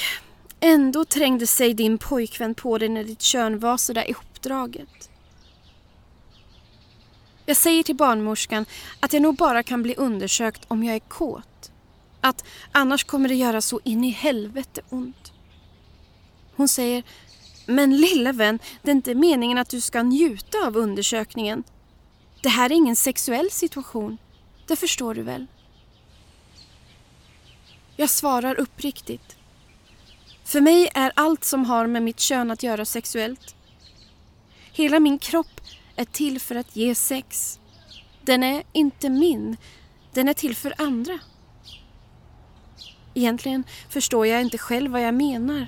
ändå 0.60 1.04
trängde 1.04 1.46
sig 1.46 1.74
din 1.74 1.98
pojkvän 1.98 2.54
på 2.54 2.78
dig 2.78 2.88
när 2.88 3.04
ditt 3.04 3.22
kön 3.22 3.58
var 3.58 3.76
sådär 3.76 4.10
ihopdraget. 4.10 5.10
Jag 7.46 7.56
säger 7.56 7.82
till 7.82 7.96
barnmorskan 7.96 8.66
att 9.00 9.12
jag 9.12 9.22
nog 9.22 9.36
bara 9.36 9.62
kan 9.62 9.82
bli 9.82 9.94
undersökt 9.94 10.64
om 10.68 10.84
jag 10.84 10.94
är 10.94 11.00
kåt. 11.00 11.70
Att 12.20 12.44
annars 12.72 13.04
kommer 13.04 13.28
det 13.28 13.34
göra 13.34 13.60
så 13.60 13.80
in 13.84 14.04
i 14.04 14.10
helvete 14.10 14.80
ont. 14.88 15.32
Hon 16.56 16.68
säger 16.68 17.02
men 17.66 17.96
lilla 17.96 18.32
vän, 18.32 18.58
det 18.82 18.90
är 18.90 18.94
inte 18.94 19.14
meningen 19.14 19.58
att 19.58 19.68
du 19.68 19.80
ska 19.80 20.02
njuta 20.02 20.58
av 20.66 20.76
undersökningen. 20.76 21.64
Det 22.42 22.48
här 22.48 22.70
är 22.70 22.74
ingen 22.74 22.96
sexuell 22.96 23.50
situation. 23.50 24.18
Det 24.66 24.76
förstår 24.76 25.14
du 25.14 25.22
väl? 25.22 25.46
Jag 27.96 28.10
svarar 28.10 28.60
uppriktigt. 28.60 29.36
För 30.44 30.60
mig 30.60 30.90
är 30.94 31.12
allt 31.16 31.44
som 31.44 31.64
har 31.64 31.86
med 31.86 32.02
mitt 32.02 32.20
kön 32.20 32.50
att 32.50 32.62
göra 32.62 32.84
sexuellt. 32.84 33.54
Hela 34.72 35.00
min 35.00 35.18
kropp 35.18 35.60
är 36.02 36.12
till 36.12 36.40
för 36.40 36.54
att 36.54 36.76
ge 36.76 36.94
sex. 36.94 37.60
Den 38.22 38.42
är 38.42 38.62
inte 38.72 39.08
min. 39.08 39.56
Den 40.12 40.28
är 40.28 40.34
till 40.34 40.56
för 40.56 40.74
andra. 40.78 41.18
Egentligen 43.14 43.64
förstår 43.88 44.26
jag 44.26 44.40
inte 44.40 44.58
själv 44.58 44.90
vad 44.90 45.02
jag 45.02 45.14
menar. 45.14 45.66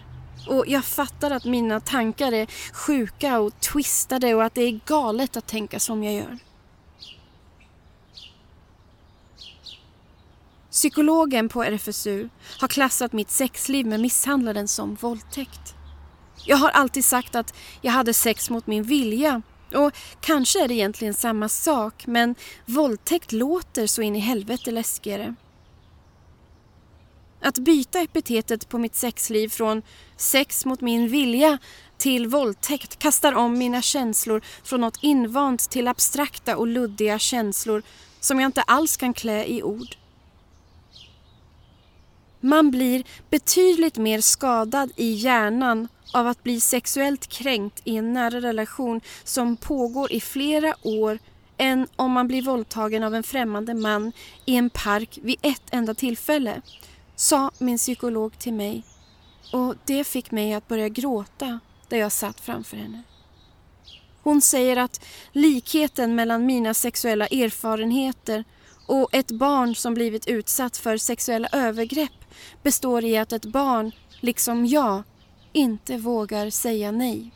Och 0.48 0.64
jag 0.66 0.84
fattar 0.84 1.30
att 1.30 1.44
mina 1.44 1.80
tankar 1.80 2.32
är 2.32 2.46
sjuka 2.72 3.38
och 3.40 3.60
twistade 3.60 4.34
och 4.34 4.44
att 4.44 4.54
det 4.54 4.62
är 4.62 4.80
galet 4.86 5.36
att 5.36 5.46
tänka 5.46 5.80
som 5.80 6.04
jag 6.04 6.14
gör. 6.14 6.38
Psykologen 10.70 11.48
på 11.48 11.64
RFSU 11.64 12.28
har 12.60 12.68
klassat 12.68 13.12
mitt 13.12 13.30
sexliv 13.30 13.86
med 13.86 14.00
misshandlaren 14.00 14.68
som 14.68 14.94
våldtäkt. 14.94 15.74
Jag 16.46 16.56
har 16.56 16.70
alltid 16.70 17.04
sagt 17.04 17.34
att 17.34 17.54
jag 17.80 17.92
hade 17.92 18.14
sex 18.14 18.50
mot 18.50 18.66
min 18.66 18.82
vilja 18.82 19.42
och 19.74 19.92
kanske 20.20 20.64
är 20.64 20.68
det 20.68 20.74
egentligen 20.74 21.14
samma 21.14 21.48
sak 21.48 22.06
men 22.06 22.34
våldtäkt 22.66 23.32
låter 23.32 23.86
så 23.86 24.02
in 24.02 24.16
i 24.16 24.18
helvete 24.18 24.70
läskigare. 24.70 25.34
Att 27.40 27.58
byta 27.58 28.00
epitetet 28.00 28.68
på 28.68 28.78
mitt 28.78 28.94
sexliv 28.94 29.48
från 29.48 29.82
sex 30.16 30.64
mot 30.64 30.80
min 30.80 31.08
vilja 31.08 31.58
till 31.96 32.26
våldtäkt 32.26 32.98
kastar 32.98 33.32
om 33.32 33.58
mina 33.58 33.82
känslor 33.82 34.42
från 34.64 34.80
något 34.80 34.98
invant 35.02 35.70
till 35.70 35.88
abstrakta 35.88 36.56
och 36.56 36.66
luddiga 36.66 37.18
känslor 37.18 37.82
som 38.20 38.40
jag 38.40 38.48
inte 38.48 38.62
alls 38.62 38.96
kan 38.96 39.14
klä 39.14 39.46
i 39.46 39.62
ord. 39.62 39.96
Man 42.40 42.70
blir 42.70 43.04
betydligt 43.30 43.96
mer 43.96 44.20
skadad 44.20 44.92
i 44.96 45.12
hjärnan 45.12 45.88
av 46.14 46.26
att 46.26 46.42
bli 46.42 46.60
sexuellt 46.60 47.26
kränkt 47.26 47.80
i 47.84 47.96
en 47.96 48.12
nära 48.12 48.40
relation 48.40 49.00
som 49.24 49.56
pågår 49.56 50.12
i 50.12 50.20
flera 50.20 50.74
år 50.82 51.18
än 51.58 51.86
om 51.96 52.12
man 52.12 52.28
blir 52.28 52.42
våldtagen 52.42 53.02
av 53.02 53.14
en 53.14 53.22
främmande 53.22 53.74
man 53.74 54.12
i 54.44 54.56
en 54.56 54.70
park 54.70 55.18
vid 55.22 55.36
ett 55.42 55.62
enda 55.70 55.94
tillfälle 55.94 56.62
sa 57.16 57.50
min 57.58 57.78
psykolog 57.78 58.38
till 58.38 58.52
mig 58.52 58.82
och 59.52 59.74
det 59.86 60.04
fick 60.04 60.30
mig 60.30 60.54
att 60.54 60.68
börja 60.68 60.88
gråta 60.88 61.60
där 61.88 61.96
jag 61.96 62.12
satt 62.12 62.40
framför 62.40 62.76
henne. 62.76 63.02
Hon 64.22 64.40
säger 64.40 64.76
att 64.76 65.04
likheten 65.32 66.14
mellan 66.14 66.46
mina 66.46 66.74
sexuella 66.74 67.26
erfarenheter 67.26 68.44
och 68.86 69.08
ett 69.14 69.30
barn 69.30 69.74
som 69.74 69.94
blivit 69.94 70.26
utsatt 70.26 70.76
för 70.76 70.96
sexuella 70.96 71.48
övergrepp 71.52 72.24
består 72.62 73.04
i 73.04 73.18
att 73.18 73.32
ett 73.32 73.44
barn, 73.44 73.92
liksom 74.20 74.66
jag, 74.66 75.02
inte 75.54 75.96
vågar 75.96 76.50
säga 76.50 76.92
nej. 76.92 77.30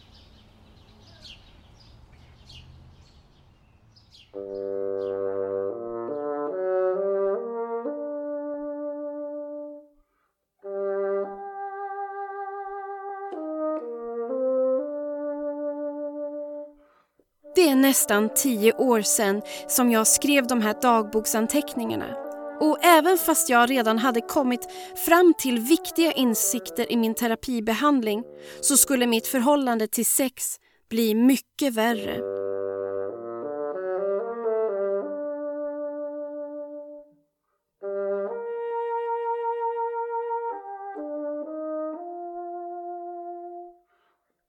Det 17.55 17.69
är 17.69 17.77
nästan 17.77 18.29
tio 18.35 18.73
år 18.73 19.01
sedan 19.03 19.43
som 19.69 19.91
jag 19.91 20.07
skrev 20.07 20.47
de 20.47 20.62
här 20.62 20.77
dagboksanteckningarna. 20.83 22.28
Och 22.61 22.85
även 22.85 23.19
fast 23.19 23.49
jag 23.49 23.71
redan 23.71 23.99
hade 23.99 24.21
kommit 24.21 24.69
fram 25.07 25.35
till 25.39 25.59
viktiga 25.59 26.13
insikter 26.13 26.93
i 26.93 26.97
min 26.97 27.15
terapibehandling 27.15 28.25
så 28.61 28.77
skulle 28.77 29.07
mitt 29.07 29.27
förhållande 29.27 29.87
till 29.87 30.07
sex 30.07 30.57
bli 30.91 31.15
mycket 31.15 31.75
värre. 31.75 32.21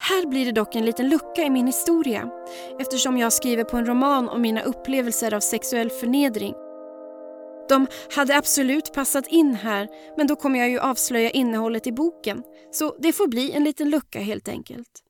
Här 0.01 0.27
blir 0.27 0.45
det 0.45 0.51
dock 0.51 0.75
en 0.75 0.85
liten 0.85 1.09
lucka 1.09 1.43
i 1.43 1.49
min 1.49 1.67
historia 1.67 2.29
eftersom 2.79 3.17
jag 3.17 3.33
skriver 3.33 3.63
på 3.63 3.77
en 3.77 3.85
roman 3.85 4.29
om 4.29 4.41
mina 4.41 4.61
upplevelser 4.61 5.33
av 5.33 5.39
sexuell 5.39 5.89
förnedring. 5.89 6.53
De 7.69 7.87
hade 8.15 8.37
absolut 8.37 8.93
passat 8.93 9.27
in 9.27 9.55
här 9.55 9.87
men 10.17 10.27
då 10.27 10.35
kommer 10.35 10.59
jag 10.59 10.69
ju 10.69 10.79
avslöja 10.79 11.29
innehållet 11.29 11.87
i 11.87 11.91
boken 11.91 12.43
så 12.71 12.95
det 12.99 13.13
får 13.13 13.27
bli 13.27 13.51
en 13.51 13.63
liten 13.63 13.89
lucka 13.89 14.19
helt 14.19 14.47
enkelt. 14.47 15.03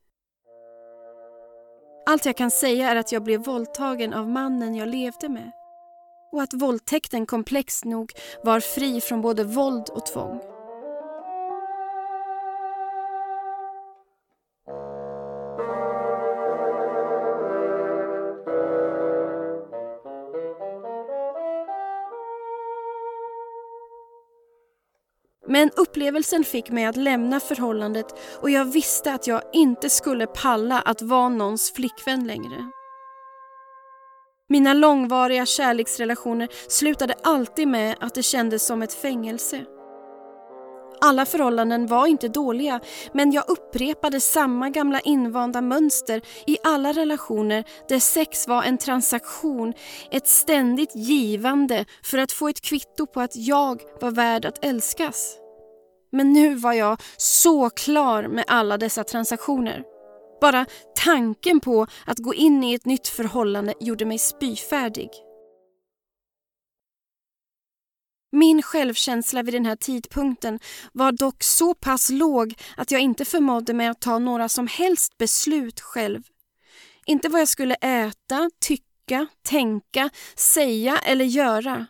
Allt 2.05 2.25
jag 2.25 2.37
kan 2.37 2.51
säga 2.51 2.89
är 2.89 2.95
att 2.95 3.11
jag 3.11 3.23
blev 3.23 3.43
våldtagen 3.43 4.13
av 4.13 4.29
mannen 4.29 4.75
jag 4.75 4.87
levde 4.87 5.29
med 5.29 5.51
och 6.31 6.41
att 6.41 6.53
våldtäkten 6.53 7.25
komplext 7.25 7.85
nog 7.85 8.11
var 8.43 8.59
fri 8.59 9.01
från 9.01 9.21
både 9.21 9.43
våld 9.43 9.89
och 9.89 10.05
tvång. 10.05 10.58
Upplevelsen 25.89 26.43
fick 26.43 26.69
mig 26.69 26.85
att 26.85 26.95
lämna 26.95 27.39
förhållandet 27.39 28.05
och 28.41 28.49
jag 28.49 28.65
visste 28.65 29.13
att 29.13 29.27
jag 29.27 29.41
inte 29.53 29.89
skulle 29.89 30.27
palla 30.27 30.81
att 30.81 31.01
vara 31.01 31.29
någons 31.29 31.71
flickvän 31.73 32.27
längre. 32.27 32.71
Mina 34.49 34.73
långvariga 34.73 35.45
kärleksrelationer 35.45 36.47
slutade 36.67 37.15
alltid 37.23 37.67
med 37.67 37.95
att 37.99 38.15
det 38.15 38.23
kändes 38.23 38.65
som 38.65 38.81
ett 38.81 38.93
fängelse. 38.93 39.65
Alla 41.01 41.25
förhållanden 41.25 41.87
var 41.87 42.07
inte 42.07 42.27
dåliga 42.27 42.79
men 43.13 43.31
jag 43.31 43.49
upprepade 43.49 44.19
samma 44.19 44.69
gamla 44.69 44.99
invanda 44.99 45.61
mönster 45.61 46.21
i 46.47 46.57
alla 46.63 46.91
relationer 46.91 47.63
där 47.87 47.99
sex 47.99 48.47
var 48.47 48.63
en 48.63 48.77
transaktion, 48.77 49.73
ett 50.11 50.27
ständigt 50.27 50.95
givande 50.95 51.85
för 52.03 52.17
att 52.17 52.31
få 52.31 52.47
ett 52.47 52.61
kvitto 52.61 53.05
på 53.05 53.21
att 53.21 53.35
jag 53.35 53.81
var 54.01 54.11
värd 54.11 54.45
att 54.45 54.65
älskas. 54.65 55.39
Men 56.11 56.33
nu 56.33 56.55
var 56.55 56.73
jag 56.73 57.01
så 57.17 57.69
klar 57.69 58.27
med 58.27 58.43
alla 58.47 58.77
dessa 58.77 59.03
transaktioner. 59.03 59.83
Bara 60.41 60.65
tanken 60.95 61.59
på 61.59 61.87
att 62.05 62.17
gå 62.17 62.33
in 62.33 62.63
i 62.63 62.73
ett 62.73 62.85
nytt 62.85 63.07
förhållande 63.07 63.73
gjorde 63.79 64.05
mig 64.05 64.19
spyfärdig. 64.19 65.09
Min 68.31 68.61
självkänsla 68.61 69.43
vid 69.43 69.53
den 69.53 69.65
här 69.65 69.75
tidpunkten 69.75 70.59
var 70.93 71.11
dock 71.11 71.43
så 71.43 71.73
pass 71.73 72.09
låg 72.09 72.53
att 72.77 72.91
jag 72.91 73.01
inte 73.01 73.25
förmådde 73.25 73.73
mig 73.73 73.87
att 73.87 74.01
ta 74.01 74.19
några 74.19 74.49
som 74.49 74.67
helst 74.67 75.17
beslut 75.17 75.79
själv. 75.79 76.23
Inte 77.05 77.29
vad 77.29 77.41
jag 77.41 77.47
skulle 77.47 77.75
äta, 77.75 78.49
tycka, 78.61 79.27
tänka, 79.41 80.09
säga 80.35 80.97
eller 80.97 81.25
göra. 81.25 81.85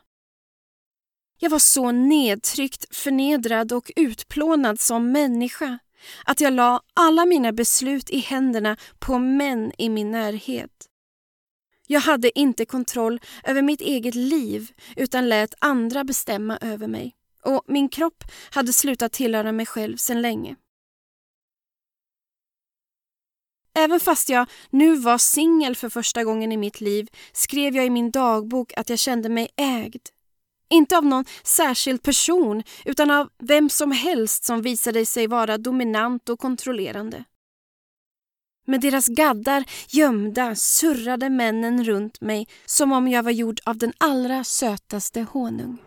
Jag 1.42 1.50
var 1.50 1.60
så 1.60 1.92
nedtryckt, 1.92 2.96
förnedrad 2.96 3.72
och 3.72 3.92
utplånad 3.96 4.80
som 4.80 5.12
människa 5.12 5.80
att 6.26 6.42
jag 6.42 6.54
la 6.54 6.82
alla 6.94 7.26
mina 7.26 7.52
beslut 7.52 8.10
i 8.10 8.20
händerna 8.20 8.78
på 9.00 9.20
män 9.20 9.72
i 9.78 9.90
min 9.90 10.12
närhet. 10.12 10.86
Jag 11.88 12.00
hade 12.00 12.40
inte 12.40 12.66
kontroll 12.66 13.20
över 13.44 13.62
mitt 13.62 13.82
eget 13.82 14.16
liv 14.16 14.72
utan 14.96 15.30
lät 15.30 15.54
andra 15.60 16.04
bestämma 16.04 16.58
över 16.62 16.88
mig. 16.88 17.16
Och 17.44 17.64
min 17.68 17.90
kropp 17.90 18.24
hade 18.52 18.74
slutat 18.74 19.12
tillhöra 19.12 19.52
mig 19.52 19.66
själv 19.66 19.98
sedan 19.98 20.22
länge. 20.22 20.56
Även 23.74 24.00
fast 24.00 24.30
jag 24.30 24.50
nu 24.70 24.96
var 24.96 25.18
singel 25.18 25.76
för 25.76 25.90
första 25.90 26.24
gången 26.24 26.52
i 26.52 26.58
mitt 26.58 26.82
liv 26.82 27.08
skrev 27.34 27.76
jag 27.76 27.86
i 27.86 27.90
min 27.90 28.12
dagbok 28.12 28.74
att 28.78 28.90
jag 28.90 29.00
kände 29.00 29.30
mig 29.30 29.48
ägd. 29.56 30.10
Inte 30.70 30.98
av 30.98 31.06
någon 31.06 31.26
särskild 31.44 32.04
person 32.04 32.64
utan 32.86 33.12
av 33.12 33.30
vem 33.40 33.70
som 33.70 33.92
helst 33.92 34.44
som 34.44 34.62
visade 34.62 35.06
sig 35.06 35.28
vara 35.28 35.58
dominant 35.58 36.30
och 36.30 36.40
kontrollerande. 36.40 37.24
Med 38.68 38.82
deras 38.82 39.08
gaddar 39.08 39.64
gömda 39.88 40.56
surrade 40.56 41.30
männen 41.30 41.84
runt 41.84 42.22
mig 42.22 42.48
som 42.66 42.92
om 42.92 43.08
jag 43.08 43.24
var 43.24 43.32
gjord 43.32 43.60
av 43.66 43.78
den 43.78 43.94
allra 43.98 44.44
sötaste 44.44 45.22
honung. 45.22 45.78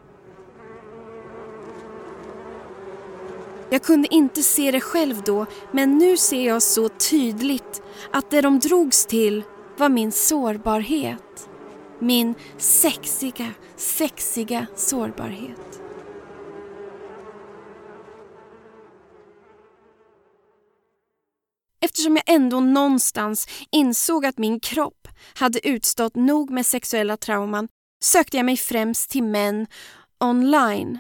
Jag 3.70 3.82
kunde 3.82 4.14
inte 4.14 4.42
se 4.42 4.70
det 4.70 4.80
själv 4.80 5.22
då, 5.22 5.46
men 5.72 5.98
nu 5.98 6.16
ser 6.16 6.46
jag 6.46 6.62
så 6.62 6.88
tydligt 6.88 7.82
att 8.12 8.30
det 8.30 8.40
de 8.40 8.58
drogs 8.58 9.06
till 9.06 9.42
var 9.76 9.88
min 9.88 10.12
sårbarhet. 10.12 11.48
Min 12.02 12.34
sexiga, 12.58 13.52
sexiga 13.76 14.66
sårbarhet. 14.76 15.80
Eftersom 21.80 22.16
jag 22.16 22.34
ändå 22.34 22.60
någonstans 22.60 23.48
insåg 23.70 24.26
att 24.26 24.38
min 24.38 24.60
kropp 24.60 25.08
hade 25.34 25.68
utstått 25.68 26.16
nog 26.16 26.50
med 26.50 26.66
sexuella 26.66 27.16
trauman 27.16 27.68
sökte 28.04 28.36
jag 28.36 28.46
mig 28.46 28.56
främst 28.56 29.10
till 29.10 29.22
män 29.22 29.66
online. 30.20 30.98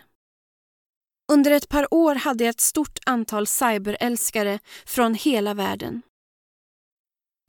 Under 1.32 1.50
ett 1.50 1.68
par 1.68 1.94
år 1.94 2.14
hade 2.14 2.44
jag 2.44 2.50
ett 2.50 2.60
stort 2.60 2.98
antal 3.06 3.46
cyberälskare 3.46 4.58
från 4.86 5.14
hela 5.14 5.54
världen. 5.54 6.02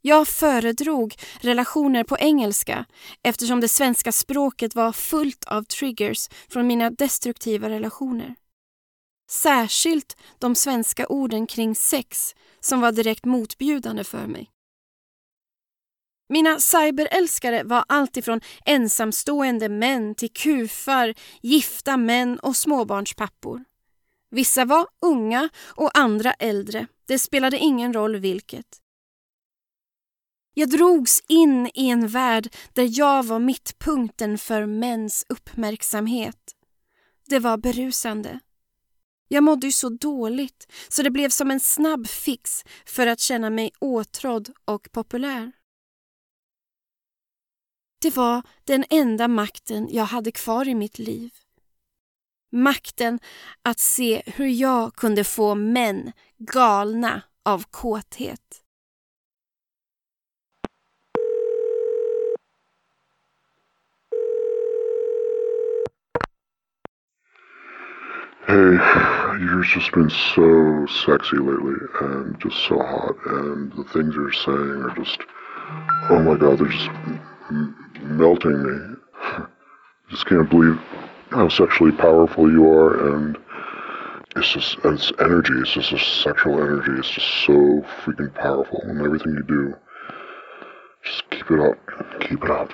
Jag 0.06 0.28
föredrog 0.28 1.14
relationer 1.40 2.04
på 2.04 2.18
engelska 2.18 2.84
eftersom 3.22 3.60
det 3.60 3.68
svenska 3.68 4.12
språket 4.12 4.74
var 4.74 4.92
fullt 4.92 5.44
av 5.44 5.62
triggers 5.62 6.28
från 6.48 6.66
mina 6.66 6.90
destruktiva 6.90 7.68
relationer. 7.68 8.34
Särskilt 9.30 10.16
de 10.38 10.54
svenska 10.54 11.06
orden 11.06 11.46
kring 11.46 11.74
sex 11.74 12.34
som 12.60 12.80
var 12.80 12.92
direkt 12.92 13.24
motbjudande 13.24 14.04
för 14.04 14.26
mig. 14.26 14.50
Mina 16.28 16.60
cyberälskare 16.60 17.62
var 17.64 17.84
alltifrån 17.88 18.40
ensamstående 18.64 19.68
män 19.68 20.14
till 20.14 20.32
kufar, 20.32 21.14
gifta 21.42 21.96
män 21.96 22.38
och 22.38 22.56
småbarnspappor. 22.56 23.64
Vissa 24.30 24.64
var 24.64 24.86
unga 25.06 25.48
och 25.66 25.98
andra 25.98 26.32
äldre. 26.32 26.86
Det 27.06 27.18
spelade 27.18 27.58
ingen 27.58 27.92
roll 27.92 28.16
vilket. 28.16 28.83
Jag 30.54 30.70
drogs 30.70 31.22
in 31.28 31.70
i 31.74 31.88
en 31.88 32.08
värld 32.08 32.54
där 32.72 32.98
jag 32.98 33.22
var 33.22 33.38
mittpunkten 33.38 34.38
för 34.38 34.66
mäns 34.66 35.26
uppmärksamhet. 35.28 36.54
Det 37.26 37.38
var 37.38 37.56
berusande. 37.56 38.40
Jag 39.28 39.44
mådde 39.44 39.66
ju 39.66 39.72
så 39.72 39.88
dåligt 39.88 40.72
så 40.88 41.02
det 41.02 41.10
blev 41.10 41.28
som 41.28 41.50
en 41.50 41.60
snabb 41.60 42.06
fix 42.06 42.64
för 42.86 43.06
att 43.06 43.20
känna 43.20 43.50
mig 43.50 43.72
åtrådd 43.78 44.52
och 44.64 44.88
populär. 44.92 45.52
Det 48.00 48.16
var 48.16 48.42
den 48.64 48.84
enda 48.90 49.28
makten 49.28 49.88
jag 49.90 50.04
hade 50.04 50.32
kvar 50.32 50.68
i 50.68 50.74
mitt 50.74 50.98
liv. 50.98 51.30
Makten 52.52 53.18
att 53.62 53.78
se 53.78 54.22
hur 54.26 54.46
jag 54.46 54.94
kunde 54.94 55.24
få 55.24 55.54
män 55.54 56.12
galna 56.38 57.22
av 57.42 57.64
kåthet. 57.70 58.63
Hey, 68.46 68.76
you've 69.40 69.64
just 69.66 69.92
been 69.92 70.10
so 70.10 70.86
sexy 71.06 71.38
lately 71.38 71.74
and 72.00 72.38
just 72.40 72.56
so 72.68 72.78
hot, 72.78 73.14
and 73.26 73.72
the 73.72 73.84
things 73.84 74.14
you're 74.14 74.32
saying 74.32 74.82
are 74.82 74.94
just, 74.96 75.18
oh 76.10 76.22
my 76.22 76.36
god, 76.36 76.58
they're 76.58 76.68
just 76.68 76.88
m- 77.50 77.74
melting 78.02 78.62
me. 78.62 78.96
just 80.10 80.26
can't 80.26 80.50
believe 80.50 80.78
how 81.30 81.48
sexually 81.48 81.92
powerful 81.92 82.50
you 82.50 82.70
are, 82.70 83.14
and 83.16 83.38
it's 84.36 84.52
just, 84.52 84.76
and 84.84 84.98
it's 84.98 85.12
energy, 85.20 85.54
it's 85.54 85.72
just 85.72 85.92
a 85.92 85.98
sexual 85.98 86.60
energy, 86.60 86.92
it's 86.98 87.10
just 87.10 87.46
so 87.46 87.84
freaking 88.04 88.34
powerful, 88.34 88.80
and 88.82 89.00
everything 89.00 89.32
you 89.32 89.42
do 89.42 89.74
just 91.04 91.30
Keep 91.30 91.50
it 91.50 91.60
up. 91.60 92.20
Keep 92.20 92.44
it 92.44 92.50
up. 92.50 92.70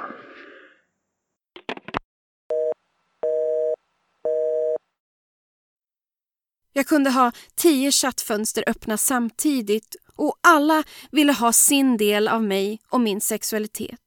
Jag 6.72 6.86
kunde 6.86 7.10
ha 7.10 7.32
tio 7.54 7.92
chattfönster 7.92 8.64
öppna 8.66 8.96
samtidigt 8.96 9.96
och 10.16 10.38
alla 10.40 10.84
ville 11.10 11.32
ha 11.32 11.52
sin 11.52 11.96
del 11.96 12.28
av 12.28 12.42
mig 12.42 12.80
och 12.88 13.00
min 13.00 13.20
sexualitet. 13.20 14.00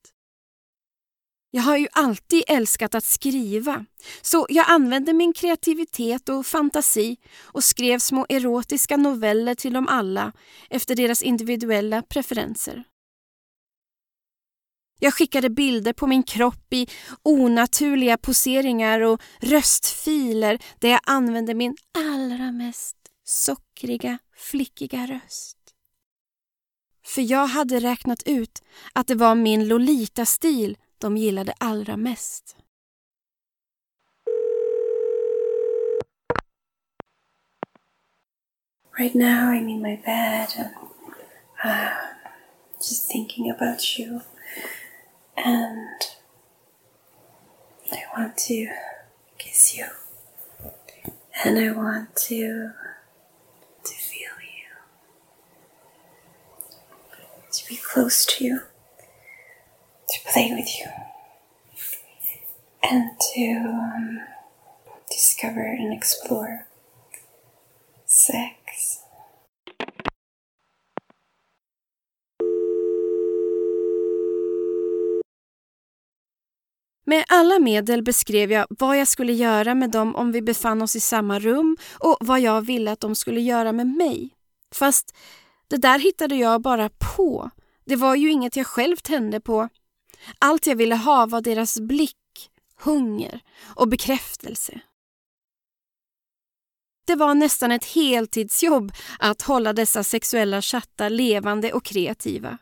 Jag 1.51 1.63
har 1.63 1.77
ju 1.77 1.87
alltid 1.91 2.43
älskat 2.47 2.95
att 2.95 3.03
skriva, 3.03 3.85
så 4.21 4.45
jag 4.49 4.65
använde 4.69 5.13
min 5.13 5.33
kreativitet 5.33 6.29
och 6.29 6.45
fantasi 6.45 7.17
och 7.41 7.63
skrev 7.63 7.99
små 7.99 8.25
erotiska 8.29 8.97
noveller 8.97 9.55
till 9.55 9.73
dem 9.73 9.87
alla 9.87 10.31
efter 10.69 10.95
deras 10.95 11.21
individuella 11.21 12.01
preferenser. 12.01 12.83
Jag 14.99 15.13
skickade 15.13 15.49
bilder 15.49 15.93
på 15.93 16.07
min 16.07 16.23
kropp 16.23 16.73
i 16.73 16.87
onaturliga 17.23 18.17
poseringar 18.17 19.01
och 19.01 19.21
röstfiler 19.39 20.59
där 20.79 20.89
jag 20.89 20.99
använde 21.03 21.53
min 21.53 21.75
allra 21.97 22.51
mest 22.51 22.97
sockriga, 23.23 24.17
flickiga 24.35 25.05
röst. 25.07 25.57
För 27.05 27.21
jag 27.21 27.47
hade 27.47 27.79
räknat 27.79 28.23
ut 28.25 28.63
att 28.93 29.07
det 29.07 29.15
var 29.15 29.35
min 29.35 29.67
Lolita-stil 29.67 30.77
de 30.97 31.17
gillade 31.17 31.53
allra 31.57 31.97
mest. 31.97 32.55
Right 38.99 39.15
now 39.15 39.51
I'm 39.51 39.69
in 39.69 39.81
my 39.81 39.95
bed 40.05 40.47
and 40.57 40.69
uh, 41.65 41.89
just 42.77 43.09
thinking 43.09 43.49
about 43.49 43.99
you. 43.99 44.21
And 45.35 46.01
I 47.91 48.03
want 48.15 48.37
to 48.37 48.69
kiss 49.37 49.75
you. 49.77 49.85
And 51.43 51.57
I 51.57 51.71
want 51.71 52.15
to 52.15 52.71
to 53.83 53.93
feel 53.93 54.29
you. 54.41 54.69
To 57.51 57.67
be 57.67 57.75
close 57.77 58.25
to 58.25 58.45
you. 58.45 58.61
To 60.09 60.19
play 60.31 60.53
with 60.53 60.69
you. 60.79 60.87
And 62.83 63.11
to 63.33 63.55
um, 63.67 64.21
discover 65.09 65.63
and 65.63 65.93
explore 65.93 66.67
sex. 68.05 69.02
Med 77.13 77.25
alla 77.27 77.59
medel 77.59 78.03
beskrev 78.03 78.51
jag 78.51 78.67
vad 78.69 78.99
jag 78.99 79.07
skulle 79.07 79.33
göra 79.33 79.75
med 79.75 79.91
dem 79.91 80.15
om 80.15 80.31
vi 80.31 80.41
befann 80.41 80.81
oss 80.81 80.95
i 80.95 80.99
samma 80.99 81.39
rum 81.39 81.77
och 81.99 82.17
vad 82.19 82.39
jag 82.39 82.61
ville 82.61 82.91
att 82.91 82.99
de 82.99 83.15
skulle 83.15 83.41
göra 83.41 83.71
med 83.71 83.87
mig. 83.87 84.29
Fast 84.75 85.15
det 85.67 85.77
där 85.77 85.99
hittade 85.99 86.35
jag 86.35 86.61
bara 86.61 86.89
på. 87.15 87.49
Det 87.85 87.95
var 87.95 88.15
ju 88.15 88.31
inget 88.31 88.55
jag 88.55 88.67
själv 88.67 88.95
tände 88.95 89.39
på. 89.39 89.69
Allt 90.39 90.67
jag 90.67 90.75
ville 90.75 90.95
ha 90.95 91.25
var 91.25 91.41
deras 91.41 91.79
blick, 91.79 92.49
hunger 92.79 93.41
och 93.75 93.87
bekräftelse. 93.87 94.81
Det 97.07 97.15
var 97.15 97.35
nästan 97.35 97.71
ett 97.71 97.85
heltidsjobb 97.85 98.91
att 99.19 99.41
hålla 99.41 99.73
dessa 99.73 100.03
sexuella 100.03 100.61
chattar 100.61 101.09
levande 101.09 101.73
och 101.73 101.85
kreativa. 101.85 102.57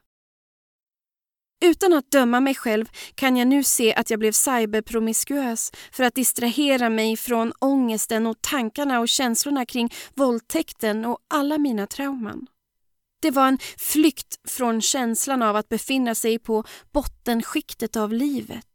Utan 1.61 1.93
att 1.93 2.11
döma 2.11 2.39
mig 2.39 2.55
själv 2.55 2.85
kan 3.15 3.37
jag 3.37 3.47
nu 3.47 3.63
se 3.63 3.93
att 3.93 4.09
jag 4.09 4.19
blev 4.19 4.31
cyberpromiskuös 4.31 5.71
för 5.91 6.03
att 6.03 6.15
distrahera 6.15 6.89
mig 6.89 7.17
från 7.17 7.53
ångesten 7.59 8.27
och 8.27 8.41
tankarna 8.41 8.99
och 8.99 9.09
känslorna 9.09 9.65
kring 9.65 9.93
våldtäkten 10.15 11.05
och 11.05 11.17
alla 11.27 11.57
mina 11.57 11.87
trauman. 11.87 12.47
Det 13.21 13.31
var 13.31 13.47
en 13.47 13.59
flykt 13.77 14.49
från 14.49 14.81
känslan 14.81 15.41
av 15.41 15.55
att 15.55 15.69
befinna 15.69 16.15
sig 16.15 16.39
på 16.39 16.63
bottenskiktet 16.93 17.95
av 17.95 18.13
livet. 18.13 18.65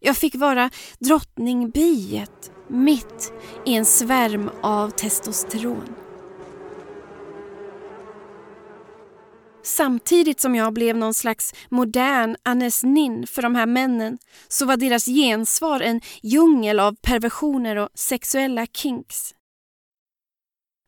Jag 0.00 0.16
fick 0.16 0.34
vara 0.34 0.70
drottningbiet 0.98 2.50
mitt 2.68 3.32
i 3.66 3.74
en 3.74 3.84
svärm 3.84 4.50
av 4.62 4.90
testosteron. 4.90 6.05
Samtidigt 9.66 10.40
som 10.40 10.54
jag 10.54 10.72
blev 10.72 10.96
någon 10.96 11.14
slags 11.14 11.54
modern 11.68 12.36
Anes 12.42 12.82
Nin 12.82 13.26
för 13.26 13.42
de 13.42 13.54
här 13.54 13.66
männen 13.66 14.18
så 14.48 14.66
var 14.66 14.76
deras 14.76 15.06
gensvar 15.06 15.80
en 15.80 16.00
djungel 16.22 16.80
av 16.80 16.96
perversioner 17.02 17.76
och 17.76 17.88
sexuella 17.94 18.66
kinks. 18.66 19.34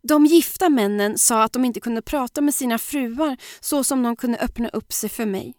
De 0.03 0.27
gifta 0.27 0.69
männen 0.69 1.19
sa 1.19 1.43
att 1.43 1.53
de 1.53 1.65
inte 1.65 1.81
kunde 1.81 2.03
prata 2.03 2.41
med 2.41 2.55
sina 2.55 2.79
fruar 2.79 3.37
så 3.61 3.85
som 3.85 4.03
de 4.03 4.17
kunde 4.17 4.39
öppna 4.39 4.69
upp 4.69 4.93
sig 4.93 5.11
för 5.11 5.27
mig. 5.27 5.55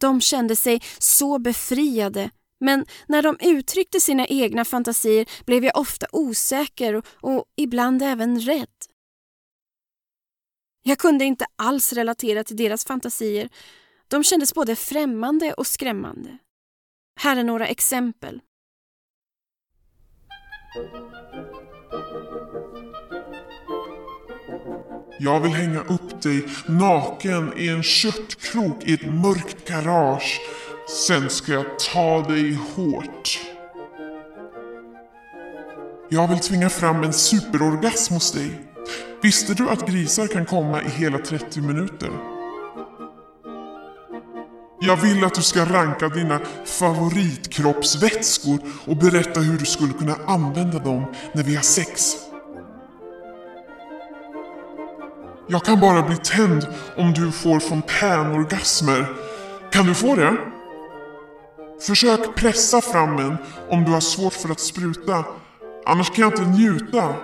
De 0.00 0.20
kände 0.20 0.56
sig 0.56 0.82
så 0.98 1.38
befriade 1.38 2.30
men 2.60 2.86
när 3.06 3.22
de 3.22 3.36
uttryckte 3.40 4.00
sina 4.00 4.26
egna 4.26 4.64
fantasier 4.64 5.26
blev 5.46 5.64
jag 5.64 5.78
ofta 5.78 6.06
osäker 6.12 6.94
och, 6.94 7.04
och 7.20 7.44
ibland 7.56 8.02
även 8.02 8.40
rädd. 8.40 8.91
Jag 10.82 10.98
kunde 10.98 11.24
inte 11.24 11.46
alls 11.56 11.92
relatera 11.92 12.44
till 12.44 12.56
deras 12.56 12.84
fantasier. 12.84 13.48
De 14.08 14.24
kändes 14.24 14.54
både 14.54 14.76
främmande 14.76 15.52
och 15.52 15.66
skrämmande. 15.66 16.38
Här 17.20 17.36
är 17.36 17.44
några 17.44 17.66
exempel. 17.66 18.40
Jag 25.18 25.40
vill 25.40 25.52
hänga 25.52 25.80
upp 25.80 26.22
dig 26.22 26.46
naken 26.66 27.52
i 27.58 27.68
en 27.68 27.82
köttkrok 27.82 28.84
i 28.84 28.94
ett 28.94 29.06
mörkt 29.06 29.68
garage. 29.68 30.40
Sen 31.06 31.30
ska 31.30 31.52
jag 31.52 31.78
ta 31.78 32.22
dig 32.28 32.54
hårt. 32.54 33.40
Jag 36.10 36.28
vill 36.28 36.38
tvinga 36.38 36.70
fram 36.70 37.02
en 37.02 37.12
superorgasm 37.12 38.14
hos 38.14 38.32
dig. 38.32 38.71
Visste 39.22 39.54
du 39.54 39.68
att 39.68 39.88
grisar 39.88 40.26
kan 40.26 40.46
komma 40.46 40.82
i 40.82 40.88
hela 40.88 41.18
30 41.18 41.60
minuter? 41.60 42.10
Jag 44.80 44.96
vill 44.96 45.24
att 45.24 45.34
du 45.34 45.42
ska 45.42 45.64
ranka 45.64 46.08
dina 46.08 46.40
favoritkroppsvätskor 46.64 48.58
och 48.86 48.96
berätta 48.96 49.40
hur 49.40 49.58
du 49.58 49.64
skulle 49.64 49.92
kunna 49.92 50.16
använda 50.26 50.78
dem 50.78 51.04
när 51.32 51.42
vi 51.42 51.54
har 51.54 51.62
sex. 51.62 52.16
Jag 55.48 55.64
kan 55.64 55.80
bara 55.80 56.02
bli 56.02 56.16
tänd 56.16 56.66
om 56.96 57.12
du 57.12 57.32
får 57.32 57.60
fontänorgasmer. 57.60 59.06
Kan 59.70 59.86
du 59.86 59.94
få 59.94 60.16
det? 60.16 60.36
Försök 61.86 62.34
pressa 62.34 62.80
fram 62.80 63.18
en 63.18 63.36
om 63.70 63.84
du 63.84 63.90
har 63.90 64.00
svårt 64.00 64.32
för 64.32 64.48
att 64.48 64.60
spruta. 64.60 65.24
Annars 65.86 66.10
kan 66.10 66.22
jag 66.22 66.32
inte 66.32 66.50
njuta. 66.50 67.14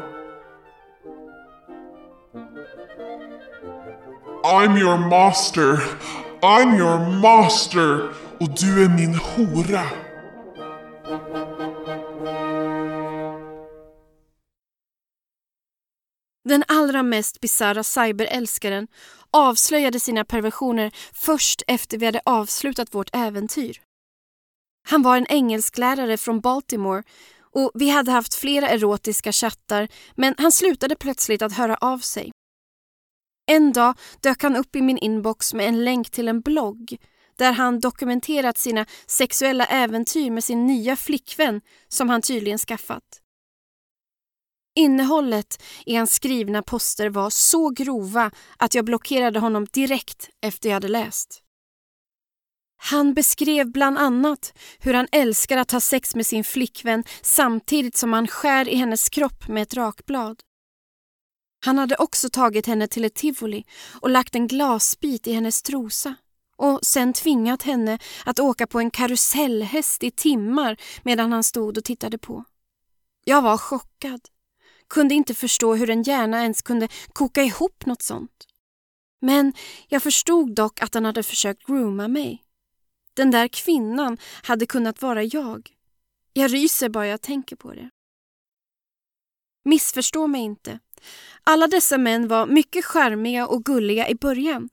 I'm 4.48 4.78
your 4.78 4.98
master. 4.98 5.82
I'm 6.42 6.76
your 6.78 7.20
master. 7.20 8.08
Och 8.40 8.48
du 8.60 8.84
är 8.84 8.88
min 8.88 9.14
hora. 9.14 9.84
Den 16.44 16.64
allra 16.68 17.02
mest 17.02 17.40
bisarra 17.40 17.84
cyberälskaren 17.84 18.88
avslöjade 19.30 20.00
sina 20.00 20.24
perversioner 20.24 20.90
först 21.12 21.62
efter 21.66 21.98
vi 21.98 22.06
hade 22.06 22.20
avslutat 22.24 22.94
vårt 22.94 23.16
äventyr. 23.16 23.80
Han 24.88 25.02
var 25.02 25.16
en 25.16 25.26
engelsklärare 25.28 26.16
från 26.16 26.40
Baltimore 26.40 27.02
och 27.54 27.70
vi 27.74 27.90
hade 27.90 28.10
haft 28.10 28.34
flera 28.34 28.68
erotiska 28.68 29.32
chattar 29.32 29.88
men 30.14 30.34
han 30.38 30.52
slutade 30.52 30.96
plötsligt 30.96 31.42
att 31.42 31.52
höra 31.52 31.76
av 31.80 31.98
sig. 31.98 32.32
En 33.50 33.72
dag 33.72 33.98
dök 34.20 34.42
han 34.42 34.56
upp 34.56 34.76
i 34.76 34.82
min 34.82 34.98
inbox 34.98 35.54
med 35.54 35.68
en 35.68 35.84
länk 35.84 36.10
till 36.10 36.28
en 36.28 36.40
blogg 36.40 36.96
där 37.36 37.52
han 37.52 37.80
dokumenterat 37.80 38.58
sina 38.58 38.86
sexuella 39.06 39.66
äventyr 39.66 40.30
med 40.30 40.44
sin 40.44 40.66
nya 40.66 40.96
flickvän 40.96 41.60
som 41.88 42.08
han 42.08 42.22
tydligen 42.22 42.58
skaffat. 42.58 43.02
Innehållet 44.74 45.62
i 45.86 45.94
hans 45.94 46.12
skrivna 46.12 46.62
poster 46.62 47.08
var 47.08 47.30
så 47.30 47.70
grova 47.70 48.30
att 48.56 48.74
jag 48.74 48.84
blockerade 48.84 49.38
honom 49.38 49.66
direkt 49.72 50.30
efter 50.40 50.68
jag 50.68 50.74
hade 50.74 50.88
läst. 50.88 51.42
Han 52.76 53.14
beskrev 53.14 53.72
bland 53.72 53.98
annat 53.98 54.58
hur 54.78 54.94
han 54.94 55.06
älskar 55.12 55.56
att 55.56 55.72
ha 55.72 55.80
sex 55.80 56.14
med 56.14 56.26
sin 56.26 56.44
flickvän 56.44 57.04
samtidigt 57.22 57.96
som 57.96 58.12
han 58.12 58.26
skär 58.26 58.68
i 58.68 58.74
hennes 58.74 59.08
kropp 59.08 59.48
med 59.48 59.62
ett 59.62 59.74
rakblad. 59.74 60.42
Han 61.60 61.78
hade 61.78 61.96
också 61.96 62.30
tagit 62.30 62.66
henne 62.66 62.88
till 62.88 63.04
ett 63.04 63.14
tivoli 63.14 63.64
och 64.00 64.10
lagt 64.10 64.34
en 64.34 64.46
glasbit 64.46 65.26
i 65.26 65.32
hennes 65.32 65.62
trosa 65.62 66.14
och 66.56 66.78
sen 66.82 67.12
tvingat 67.12 67.62
henne 67.62 67.98
att 68.24 68.38
åka 68.38 68.66
på 68.66 68.78
en 68.78 68.90
karusellhäst 68.90 70.02
i 70.02 70.10
timmar 70.10 70.76
medan 71.02 71.32
han 71.32 71.44
stod 71.44 71.78
och 71.78 71.84
tittade 71.84 72.18
på. 72.18 72.44
Jag 73.24 73.42
var 73.42 73.58
chockad. 73.58 74.20
Kunde 74.88 75.14
inte 75.14 75.34
förstå 75.34 75.74
hur 75.74 75.90
en 75.90 76.02
hjärna 76.02 76.42
ens 76.42 76.62
kunde 76.62 76.88
koka 77.12 77.42
ihop 77.42 77.86
något 77.86 78.02
sånt. 78.02 78.46
Men 79.20 79.52
jag 79.88 80.02
förstod 80.02 80.54
dock 80.54 80.82
att 80.82 80.94
han 80.94 81.04
hade 81.04 81.22
försökt 81.22 81.66
grooma 81.66 82.08
mig. 82.08 82.44
Den 83.14 83.30
där 83.30 83.48
kvinnan 83.48 84.18
hade 84.42 84.66
kunnat 84.66 85.02
vara 85.02 85.22
jag. 85.22 85.70
Jag 86.32 86.52
ryser 86.52 86.88
bara 86.88 87.06
jag 87.06 87.20
tänker 87.20 87.56
på 87.56 87.74
det. 87.74 87.90
Missförstå 89.64 90.26
mig 90.26 90.40
inte. 90.40 90.78
Alla 91.44 91.66
dessa 91.66 91.98
män 91.98 92.28
var 92.28 92.46
mycket 92.46 92.84
charmiga 92.84 93.46
och 93.46 93.64
gulliga 93.64 94.08
i 94.08 94.14
början. 94.14 94.68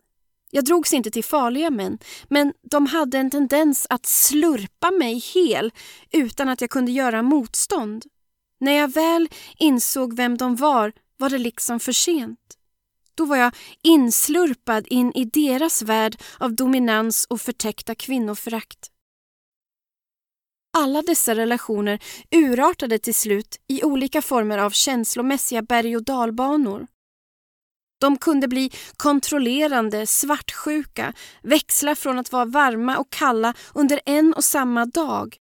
Jag 0.52 0.66
drogs 0.66 0.94
inte 0.94 1.12
till 1.12 1.24
farliga 1.24 1.70
män, 1.70 1.98
men 2.30 2.54
de 2.62 2.86
hade 2.86 3.18
en 3.18 3.32
tendens 3.32 3.88
att 3.90 4.06
slurpa 4.06 4.92
mig 4.92 5.20
hel 5.34 5.72
utan 6.12 6.50
att 6.50 6.62
jag 6.62 6.70
kunde 6.70 6.92
göra 6.92 7.22
motstånd. 7.22 8.06
När 8.60 8.72
jag 8.72 8.94
väl 8.94 9.30
insåg 9.60 10.16
vem 10.16 10.38
de 10.38 10.56
var 10.56 10.94
var 11.18 11.30
det 11.30 11.38
liksom 11.38 11.80
för 11.80 11.92
sent. 11.92 12.40
Då 13.16 13.26
var 13.26 13.38
jag 13.38 13.56
inslurpad 13.82 14.88
in 14.88 15.12
i 15.16 15.26
deras 15.26 15.82
värld 15.82 16.22
av 16.38 16.54
dominans 16.54 17.26
och 17.30 17.42
förtäckta 17.42 17.96
kvinnoförakt. 17.96 18.92
Alla 20.78 21.02
dessa 21.02 21.36
relationer 21.36 22.00
urartade 22.32 23.00
till 23.00 23.16
slut 23.16 23.56
i 23.68 23.84
olika 23.84 24.22
former 24.22 24.58
av 24.58 24.70
känslomässiga 24.70 25.62
berg 25.62 25.96
och 25.96 26.04
dalbanor. 26.04 26.88
De 28.02 28.18
kunde 28.18 28.48
bli 28.48 28.72
kontrollerande, 28.98 30.08
svartsjuka, 30.08 31.14
växla 31.44 31.96
från 31.96 32.20
att 32.20 32.32
vara 32.32 32.46
varma 32.46 32.98
och 32.98 33.10
kalla 33.10 33.54
under 33.74 34.00
en 34.06 34.34
och 34.34 34.44
samma 34.44 34.86
dag. 34.86 35.38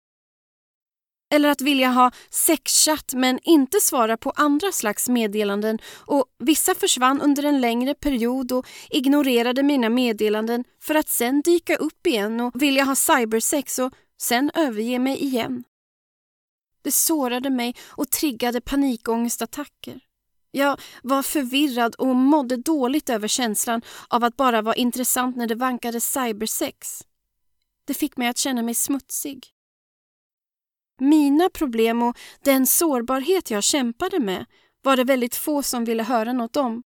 Eller 1.34 1.48
att 1.48 1.60
vilja 1.60 1.88
ha 1.88 2.10
sexchatt 2.30 3.12
men 3.14 3.38
inte 3.42 3.80
svara 3.80 4.16
på 4.16 4.30
andra 4.30 4.72
slags 4.72 5.08
meddelanden 5.08 5.78
och 6.06 6.24
vissa 6.38 6.74
försvann 6.74 7.20
under 7.20 7.42
en 7.42 7.60
längre 7.60 7.94
period 7.94 8.52
och 8.52 8.66
ignorerade 8.90 9.62
mina 9.62 9.88
meddelanden 9.88 10.64
för 10.82 10.94
att 10.94 11.08
sen 11.08 11.42
dyka 11.42 11.76
upp 11.76 12.06
igen 12.06 12.40
och 12.40 12.62
vilja 12.62 12.84
ha 12.84 12.94
cybersex 12.94 13.78
och 13.78 13.92
sen 14.22 14.50
överge 14.54 14.98
mig 14.98 15.24
igen. 15.24 15.64
Det 16.82 16.92
sårade 16.92 17.50
mig 17.50 17.76
och 17.88 18.10
triggade 18.10 18.60
panikångestattacker. 18.60 20.00
Jag 20.50 20.80
var 21.02 21.22
förvirrad 21.22 21.94
och 21.94 22.16
mådde 22.16 22.56
dåligt 22.56 23.10
över 23.10 23.28
känslan 23.28 23.82
av 24.08 24.24
att 24.24 24.36
bara 24.36 24.62
vara 24.62 24.74
intressant 24.74 25.36
när 25.36 25.46
det 25.46 25.54
vankade 25.54 26.00
cybersex. 26.00 27.02
Det 27.84 27.94
fick 27.94 28.16
mig 28.16 28.28
att 28.28 28.38
känna 28.38 28.62
mig 28.62 28.74
smutsig. 28.74 29.46
Mina 31.00 31.48
problem 31.48 32.02
och 32.02 32.18
den 32.40 32.66
sårbarhet 32.66 33.50
jag 33.50 33.62
kämpade 33.62 34.20
med 34.20 34.46
var 34.82 34.96
det 34.96 35.04
väldigt 35.04 35.34
få 35.34 35.62
som 35.62 35.84
ville 35.84 36.02
höra 36.02 36.32
något 36.32 36.56
om. 36.56 36.82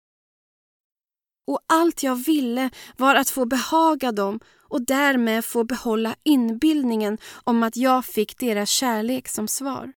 Och 1.46 1.60
allt 1.66 2.02
jag 2.02 2.14
ville 2.14 2.70
var 2.96 3.14
att 3.14 3.30
få 3.30 3.44
behaga 3.44 4.12
dem 4.12 4.40
och 4.74 4.82
därmed 4.82 5.44
få 5.44 5.64
behålla 5.64 6.16
inbildningen 6.22 7.18
om 7.44 7.62
att 7.62 7.76
jag 7.76 8.04
fick 8.04 8.38
deras 8.38 8.70
kärlek 8.70 9.28
som 9.28 9.48
svar. 9.48 9.92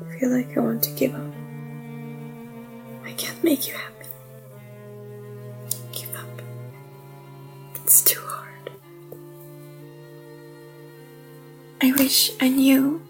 I 0.00 0.20
feel 0.20 0.36
like 0.36 0.52
I 0.52 0.58
want 0.60 0.82
to 0.82 0.90
give 0.90 1.14
up. 1.14 1.34
I 3.06 3.12
can't 3.12 3.42
make 3.42 3.68
you 3.68 3.76
happy. 3.76 4.08
Give 5.92 6.12
up. 6.14 6.42
It's 7.84 8.14
too 8.14 8.22
hard. 8.26 8.70
I 11.82 11.92
wish 11.92 12.30
I 12.40 12.48
knew 12.48 13.00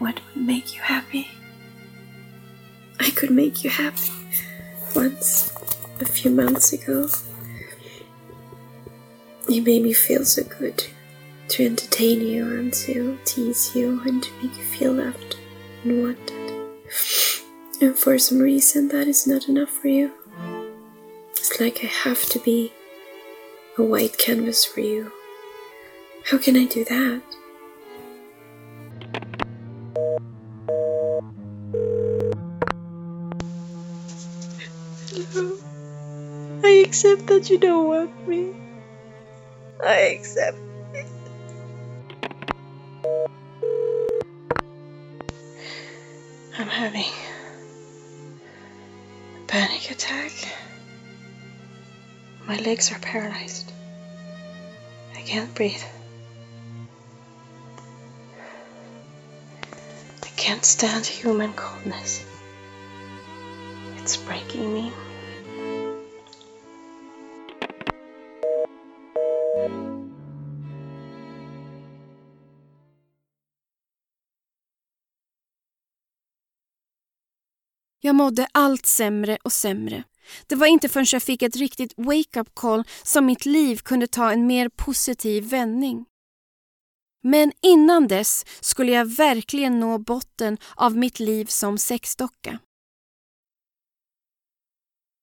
what 0.00 0.18
would 0.34 0.44
make 0.44 0.74
you 0.74 0.80
happy. 0.80 1.28
I 2.98 3.10
could 3.10 3.30
make 3.30 3.62
you 3.62 3.70
happy 3.70 4.10
once, 4.96 5.52
a 6.00 6.04
few 6.06 6.30
months 6.30 6.72
ago. 6.72 7.08
You 9.48 9.62
made 9.62 9.82
me 9.82 9.92
feel 9.92 10.24
so 10.24 10.42
good 10.42 10.84
to 11.48 11.66
entertain 11.66 12.20
you 12.22 12.44
and 12.58 12.72
to 12.72 13.18
tease 13.24 13.74
you 13.74 14.00
and 14.04 14.22
to 14.22 14.32
make 14.42 14.56
you 14.56 14.64
feel 14.64 14.92
loved 14.92 15.36
and 15.84 16.02
wanted. 16.02 16.40
And 17.80 17.98
for 17.98 18.18
some 18.18 18.38
reason, 18.38 18.88
that 18.88 19.06
is 19.06 19.26
not 19.26 19.48
enough 19.48 19.70
for 19.70 19.88
you. 19.88 20.12
It's 21.32 21.60
like 21.60 21.80
I 21.82 21.86
have 21.86 22.26
to 22.30 22.38
be 22.38 22.72
a 23.76 23.82
white 23.82 24.18
canvas 24.18 24.64
for 24.64 24.80
you. 24.80 25.12
How 26.26 26.38
can 26.38 26.56
I 26.56 26.66
do 26.66 26.84
that? 26.84 27.22
Accept 36.90 37.28
that 37.28 37.48
you 37.48 37.56
don't 37.56 37.86
want 37.86 38.26
me. 38.26 38.52
I 39.80 40.18
accept 40.18 40.58
it. 40.92 41.06
I'm 46.58 46.66
having 46.66 47.12
a 49.36 49.46
panic 49.46 49.92
attack. 49.92 50.32
My 52.44 52.56
legs 52.56 52.90
are 52.90 52.98
paralyzed. 52.98 53.70
I 55.14 55.20
can't 55.20 55.54
breathe. 55.54 55.84
I 60.24 60.28
can't 60.36 60.64
stand 60.64 61.06
human 61.06 61.52
coldness. 61.52 62.24
It's 63.98 64.16
breaking 64.16 64.74
me. 64.74 64.92
Jag 78.10 78.14
mådde 78.16 78.46
allt 78.52 78.86
sämre 78.86 79.38
och 79.42 79.52
sämre. 79.52 80.04
Det 80.46 80.54
var 80.54 80.66
inte 80.66 80.88
förrän 80.88 81.06
jag 81.12 81.22
fick 81.22 81.42
ett 81.42 81.56
riktigt 81.56 81.94
wake-up 81.96 82.54
call 82.54 82.84
som 83.02 83.26
mitt 83.26 83.46
liv 83.46 83.76
kunde 83.76 84.06
ta 84.06 84.32
en 84.32 84.46
mer 84.46 84.68
positiv 84.68 85.44
vändning. 85.44 86.04
Men 87.22 87.52
innan 87.62 88.08
dess 88.08 88.44
skulle 88.60 88.92
jag 88.92 89.04
verkligen 89.04 89.80
nå 89.80 89.98
botten 89.98 90.58
av 90.74 90.96
mitt 90.96 91.20
liv 91.20 91.44
som 91.44 91.78
sexdocka. 91.78 92.58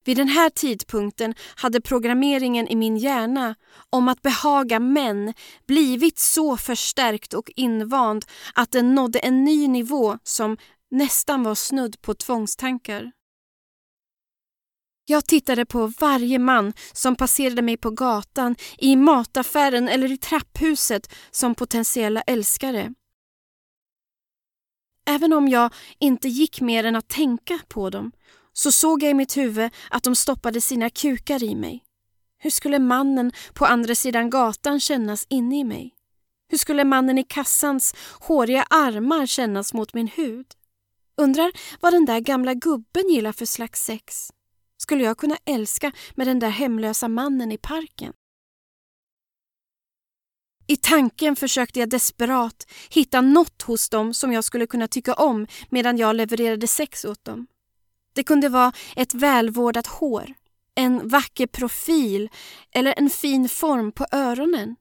Vid 0.06 0.18
den 0.18 0.28
här 0.28 0.50
tidpunkten 0.50 1.36
hade 1.56 1.82
programmeringen 1.82 2.68
i 2.68 2.76
min 2.76 2.98
hjärna 2.98 3.56
om 3.90 4.08
att 4.08 4.22
behaga 4.22 4.80
män 4.80 5.34
blivit 5.66 6.20
så 6.20 6.58
förstärkt 6.58 7.34
och 7.34 7.52
invand 7.56 8.26
att 8.54 8.72
den 8.72 8.96
nådde 8.96 9.20
en 9.20 9.44
ny 9.44 9.68
nivå 9.68 10.18
som 10.24 10.58
nästan 10.92 11.44
var 11.44 11.56
snudd 11.56 12.02
på 12.02 12.14
tvångstankar. 12.14 13.12
Jag 15.06 15.26
tittade 15.26 15.66
på 15.66 15.94
varje 16.00 16.40
man 16.40 16.74
som 16.94 17.16
passerade 17.16 17.62
mig 17.62 17.78
på 17.78 17.92
gatan, 17.92 18.56
i 18.78 18.96
mataffären 18.96 19.90
eller 19.90 20.12
i 20.12 20.18
trapphuset 20.18 21.14
som 21.32 21.56
potentiella 21.56 22.22
älskare. 22.22 22.94
Även 25.06 25.34
om 25.34 25.48
jag 25.48 25.74
inte 26.00 26.28
gick 26.28 26.62
mer 26.62 26.84
än 26.84 26.96
att 26.96 27.08
tänka 27.08 27.60
på 27.68 27.90
dem 27.90 28.12
så 28.54 28.72
såg 28.72 29.04
jag 29.04 29.12
i 29.12 29.14
mitt 29.14 29.38
huvud 29.38 29.72
att 29.90 30.04
de 30.04 30.16
stoppade 30.16 30.62
sina 30.62 30.90
kukar 30.90 31.44
i 31.44 31.56
mig. 31.56 31.84
Hur 32.38 32.50
skulle 32.50 32.80
mannen 32.80 33.32
på 33.54 33.66
andra 33.66 33.96
sidan 33.96 34.30
gatan 34.30 34.80
kännas 34.80 35.26
inne 35.30 35.60
i 35.60 35.64
mig? 35.64 35.94
Hur 36.50 36.58
skulle 36.58 36.84
mannen 36.84 37.18
i 37.18 37.24
kassans 37.24 37.96
håriga 38.20 38.64
armar 38.64 39.26
kännas 39.26 39.74
mot 39.74 39.94
min 39.94 40.08
hud? 40.08 40.46
Undrar 41.22 41.52
vad 41.82 41.94
den 41.94 42.06
där 42.06 42.20
gamla 42.20 42.54
gubben 42.54 43.10
gillar 43.10 43.32
för 43.32 43.46
slags 43.46 43.86
sex? 43.86 44.32
Skulle 44.78 45.04
jag 45.04 45.18
kunna 45.18 45.38
älska 45.46 45.92
med 46.16 46.28
den 46.28 46.40
där 46.40 46.50
hemlösa 46.50 47.08
mannen 47.08 47.52
i 47.52 47.58
parken? 47.58 48.14
I 50.68 50.78
tanken 50.78 51.36
försökte 51.36 51.80
jag 51.80 51.90
desperat 51.90 52.68
hitta 52.90 53.22
något 53.22 53.62
hos 53.62 53.90
dem 53.90 54.14
som 54.14 54.34
jag 54.34 54.44
skulle 54.44 54.68
kunna 54.68 54.88
tycka 54.88 55.14
om 55.14 55.48
medan 55.70 55.98
jag 55.98 56.16
levererade 56.16 56.68
sex 56.68 57.06
åt 57.06 57.26
dem. 57.26 57.48
Det 58.14 58.24
kunde 58.24 58.50
vara 58.50 58.72
ett 58.96 59.14
välvårdat 59.14 59.88
hår, 59.88 60.34
en 60.76 61.08
vacker 61.08 61.48
profil 61.48 62.30
eller 62.72 62.94
en 62.98 63.10
fin 63.10 63.50
form 63.50 63.92
på 63.92 64.06
öronen. 64.12 64.76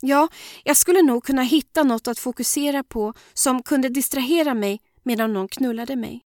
Ja, 0.00 0.28
jag 0.64 0.76
skulle 0.76 1.02
nog 1.02 1.24
kunna 1.24 1.42
hitta 1.42 1.82
något 1.82 2.08
att 2.08 2.18
fokusera 2.18 2.82
på 2.82 3.14
som 3.34 3.62
kunde 3.62 3.88
distrahera 3.88 4.54
mig 4.54 4.80
medan 5.02 5.32
någon 5.32 5.48
knullade 5.48 5.96
mig. 5.96 6.24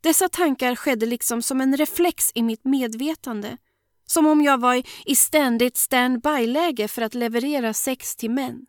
Dessa 0.00 0.28
tankar 0.28 0.74
skedde 0.74 1.06
liksom 1.06 1.42
som 1.42 1.60
en 1.60 1.76
reflex 1.76 2.32
i 2.34 2.42
mitt 2.42 2.64
medvetande. 2.64 3.56
Som 4.04 4.26
om 4.26 4.42
jag 4.42 4.60
var 4.60 4.82
i 5.06 5.16
ständigt 5.16 5.76
stand-by-läge 5.76 6.88
för 6.88 7.02
att 7.02 7.14
leverera 7.14 7.74
sex 7.74 8.16
till 8.16 8.30
män. 8.30 8.66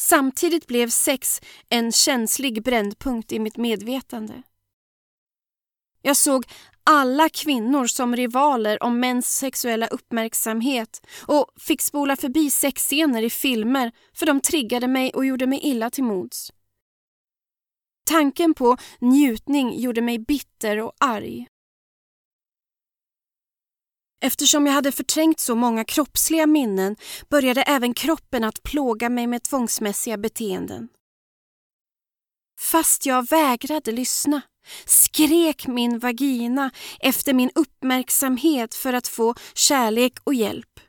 Samtidigt 0.00 0.66
blev 0.66 0.88
sex 0.88 1.40
en 1.68 1.92
känslig 1.92 2.62
brännpunkt 2.62 3.32
i 3.32 3.38
mitt 3.38 3.56
medvetande. 3.56 4.42
Jag 6.02 6.16
såg 6.16 6.46
alla 6.84 7.28
kvinnor 7.28 7.86
som 7.86 8.16
rivaler 8.16 8.82
om 8.82 9.00
mäns 9.00 9.36
sexuella 9.36 9.86
uppmärksamhet 9.86 11.06
och 11.26 11.46
fick 11.56 11.80
spola 11.80 12.16
förbi 12.16 12.50
sexscener 12.50 13.22
i 13.22 13.30
filmer 13.30 13.92
för 14.14 14.26
de 14.26 14.40
triggade 14.40 14.88
mig 14.88 15.10
och 15.14 15.26
gjorde 15.26 15.46
mig 15.46 15.60
illa 15.62 15.90
till 15.90 16.04
mods. 16.04 16.52
Tanken 18.06 18.54
på 18.54 18.76
njutning 19.00 19.80
gjorde 19.80 20.02
mig 20.02 20.18
bitter 20.18 20.78
och 20.78 20.92
arg. 21.00 21.46
Eftersom 24.20 24.66
jag 24.66 24.72
hade 24.72 24.92
förträngt 24.92 25.40
så 25.40 25.54
många 25.54 25.84
kroppsliga 25.84 26.46
minnen 26.46 26.96
började 27.28 27.62
även 27.62 27.94
kroppen 27.94 28.44
att 28.44 28.62
plåga 28.62 29.08
mig 29.08 29.26
med 29.26 29.42
tvångsmässiga 29.42 30.16
beteenden. 30.16 30.88
Fast 32.60 33.06
jag 33.06 33.28
vägrade 33.28 33.92
lyssna 33.92 34.42
skrek 34.84 35.66
min 35.66 35.98
vagina 35.98 36.70
efter 37.00 37.34
min 37.34 37.50
uppmärksamhet 37.54 38.74
för 38.74 38.92
att 38.92 39.08
få 39.08 39.34
kärlek 39.54 40.12
och 40.24 40.34
hjälp. 40.34 40.80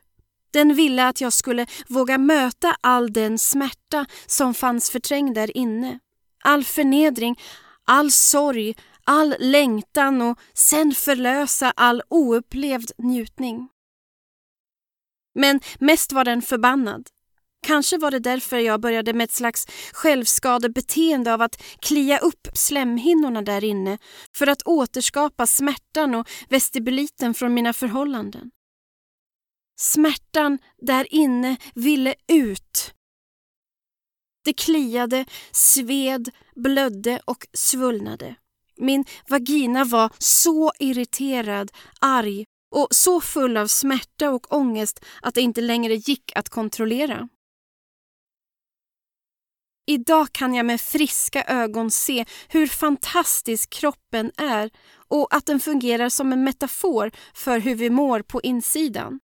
Den 0.50 0.74
ville 0.74 1.08
att 1.08 1.20
jag 1.20 1.32
skulle 1.32 1.66
våga 1.88 2.18
möta 2.18 2.76
all 2.80 3.12
den 3.12 3.38
smärta 3.38 4.06
som 4.26 4.54
fanns 4.54 4.90
förträngd 4.90 5.34
där 5.34 5.56
inne. 5.56 5.98
All 6.44 6.64
förnedring, 6.64 7.40
all 7.84 8.10
sorg, 8.10 8.74
all 9.04 9.34
längtan 9.38 10.22
och 10.22 10.38
sen 10.54 10.92
förlösa 10.92 11.70
all 11.70 12.02
oupplevd 12.08 12.90
njutning. 12.98 13.68
Men 15.34 15.60
mest 15.78 16.12
var 16.12 16.24
den 16.24 16.42
förbannad. 16.42 17.08
Kanske 17.66 17.98
var 17.98 18.10
det 18.10 18.18
därför 18.18 18.58
jag 18.58 18.80
började 18.80 19.12
med 19.12 19.24
ett 19.24 19.32
slags 19.32 19.66
självskadebeteende 19.92 21.34
av 21.34 21.42
att 21.42 21.62
klia 21.80 22.18
upp 22.18 22.48
slemhinnorna 22.54 23.42
där 23.42 23.64
inne 23.64 23.98
för 24.36 24.46
att 24.46 24.62
återskapa 24.62 25.46
smärtan 25.46 26.14
och 26.14 26.28
vestibuliten 26.48 27.34
från 27.34 27.54
mina 27.54 27.72
förhållanden. 27.72 28.50
Smärtan 29.80 30.58
där 30.82 31.14
inne 31.14 31.56
ville 31.74 32.14
ut. 32.32 32.94
Det 34.48 34.52
kliade, 34.52 35.24
sved, 35.52 36.30
blödde 36.56 37.20
och 37.24 37.46
svullnade. 37.52 38.34
Min 38.76 39.04
vagina 39.28 39.84
var 39.84 40.10
så 40.18 40.72
irriterad, 40.78 41.72
arg 42.00 42.44
och 42.74 42.88
så 42.90 43.20
full 43.20 43.56
av 43.56 43.66
smärta 43.66 44.30
och 44.30 44.52
ångest 44.52 45.04
att 45.22 45.34
det 45.34 45.40
inte 45.40 45.60
längre 45.60 45.94
gick 45.94 46.32
att 46.34 46.48
kontrollera. 46.48 47.28
Idag 49.86 50.32
kan 50.32 50.54
jag 50.54 50.66
med 50.66 50.80
friska 50.80 51.44
ögon 51.44 51.90
se 51.90 52.24
hur 52.48 52.66
fantastisk 52.66 53.70
kroppen 53.70 54.32
är 54.36 54.70
och 55.08 55.34
att 55.34 55.46
den 55.46 55.60
fungerar 55.60 56.08
som 56.08 56.32
en 56.32 56.44
metafor 56.44 57.10
för 57.34 57.58
hur 57.58 57.74
vi 57.74 57.90
mår 57.90 58.22
på 58.22 58.40
insidan. 58.40 59.20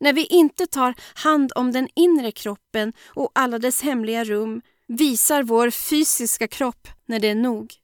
När 0.00 0.12
vi 0.12 0.26
inte 0.26 0.66
tar 0.66 0.94
hand 1.14 1.52
om 1.54 1.72
den 1.72 1.88
inre 1.94 2.32
kroppen 2.32 2.92
och 3.06 3.30
alla 3.34 3.58
dess 3.58 3.82
hemliga 3.82 4.24
rum 4.24 4.62
visar 4.86 5.42
vår 5.42 5.70
fysiska 5.70 6.48
kropp 6.48 6.88
när 7.06 7.20
det 7.20 7.28
är 7.28 7.34
nog. 7.34 7.74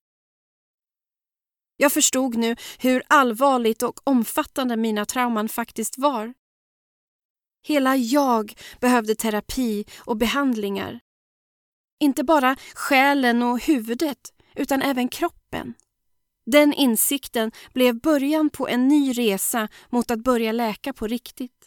Jag 1.77 1.93
förstod 1.93 2.37
nu 2.37 2.57
hur 2.79 3.03
allvarligt 3.07 3.83
och 3.83 4.01
omfattande 4.05 4.77
mina 4.77 5.05
trauman 5.05 5.49
faktiskt 5.49 5.99
var. 5.99 6.35
Hela 7.67 7.97
jag 7.97 8.55
behövde 8.81 9.15
terapi 9.15 9.85
och 9.99 10.17
behandlingar. 10.17 11.01
Inte 12.01 12.25
bara 12.25 12.57
själen 12.75 13.43
och 13.43 13.61
huvudet, 13.61 14.33
utan 14.55 14.83
även 14.83 15.09
kroppen. 15.09 15.75
Den 16.47 16.73
insikten 16.73 17.53
blev 17.73 18.01
början 18.01 18.51
på 18.51 18.69
en 18.69 18.89
ny 18.89 19.13
resa 19.13 19.69
mot 19.91 20.11
att 20.11 20.19
börja 20.19 20.53
läka 20.53 20.93
på 20.93 21.07
riktigt. 21.07 21.62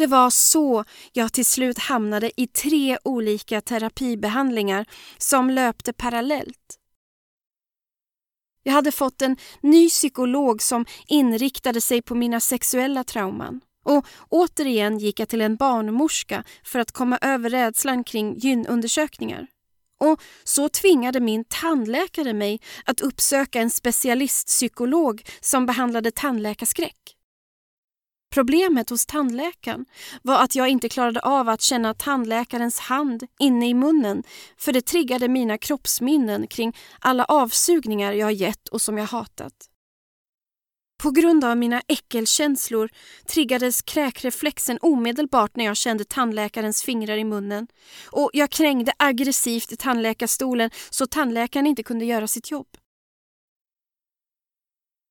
Det 0.00 0.06
var 0.06 0.30
så 0.30 0.84
jag 1.12 1.32
till 1.32 1.46
slut 1.46 1.78
hamnade 1.78 2.40
i 2.40 2.46
tre 2.46 2.98
olika 3.04 3.60
terapibehandlingar 3.60 4.86
som 5.18 5.50
löpte 5.50 5.92
parallellt. 5.92 6.78
Jag 8.62 8.72
hade 8.72 8.92
fått 8.92 9.22
en 9.22 9.36
ny 9.62 9.88
psykolog 9.88 10.62
som 10.62 10.86
inriktade 11.06 11.80
sig 11.80 12.02
på 12.02 12.14
mina 12.14 12.40
sexuella 12.40 13.04
trauman. 13.04 13.60
Och 13.84 14.06
återigen 14.28 14.98
gick 14.98 15.20
jag 15.20 15.28
till 15.28 15.40
en 15.40 15.56
barnmorska 15.56 16.44
för 16.64 16.78
att 16.78 16.92
komma 16.92 17.18
över 17.20 17.50
rädslan 17.50 18.04
kring 18.04 18.34
gynundersökningar. 18.38 19.46
Och 19.98 20.20
så 20.44 20.68
tvingade 20.68 21.20
min 21.20 21.44
tandläkare 21.44 22.32
mig 22.32 22.60
att 22.84 23.00
uppsöka 23.00 23.60
en 23.60 23.70
specialistpsykolog 23.70 25.22
som 25.40 25.66
behandlade 25.66 26.10
tandläkarskräck. 26.10 27.16
Problemet 28.30 28.90
hos 28.90 29.06
tandläkaren 29.06 29.86
var 30.22 30.42
att 30.42 30.54
jag 30.54 30.68
inte 30.68 30.88
klarade 30.88 31.20
av 31.20 31.48
att 31.48 31.60
känna 31.60 31.94
tandläkarens 31.94 32.78
hand 32.78 33.26
inne 33.38 33.68
i 33.68 33.74
munnen 33.74 34.22
för 34.58 34.72
det 34.72 34.82
triggade 34.82 35.28
mina 35.28 35.58
kroppsminnen 35.58 36.46
kring 36.46 36.76
alla 36.98 37.24
avsugningar 37.24 38.12
jag 38.12 38.32
gett 38.32 38.68
och 38.68 38.82
som 38.82 38.98
jag 38.98 39.06
hatat. 39.06 39.70
På 41.02 41.10
grund 41.10 41.44
av 41.44 41.56
mina 41.56 41.82
äckelkänslor 41.88 42.88
triggades 43.26 43.82
kräkreflexen 43.82 44.78
omedelbart 44.82 45.56
när 45.56 45.64
jag 45.64 45.76
kände 45.76 46.04
tandläkarens 46.04 46.82
fingrar 46.82 47.16
i 47.16 47.24
munnen 47.24 47.66
och 48.06 48.30
jag 48.32 48.50
krängde 48.50 48.92
aggressivt 48.96 49.72
i 49.72 49.76
tandläkarstolen 49.76 50.70
så 50.90 51.06
tandläkaren 51.06 51.66
inte 51.66 51.82
kunde 51.82 52.04
göra 52.04 52.26
sitt 52.26 52.50
jobb. 52.50 52.66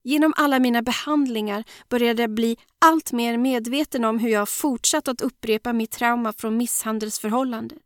Genom 0.04 0.34
alla 0.36 0.60
mina 0.60 0.82
behandlingar 0.82 1.64
började 1.90 2.24
jag 2.24 2.34
bli 2.34 2.58
allt 2.80 3.12
mer 3.12 3.38
medveten 3.38 4.06
om 4.06 4.20
hur 4.20 4.30
jag 4.30 4.50
fortsatt 4.50 5.08
att 5.08 5.22
upprepa 5.22 5.74
mitt 5.74 5.92
trauma 5.92 6.34
från 6.34 6.58
misshandelsförhållandet. 6.58 7.84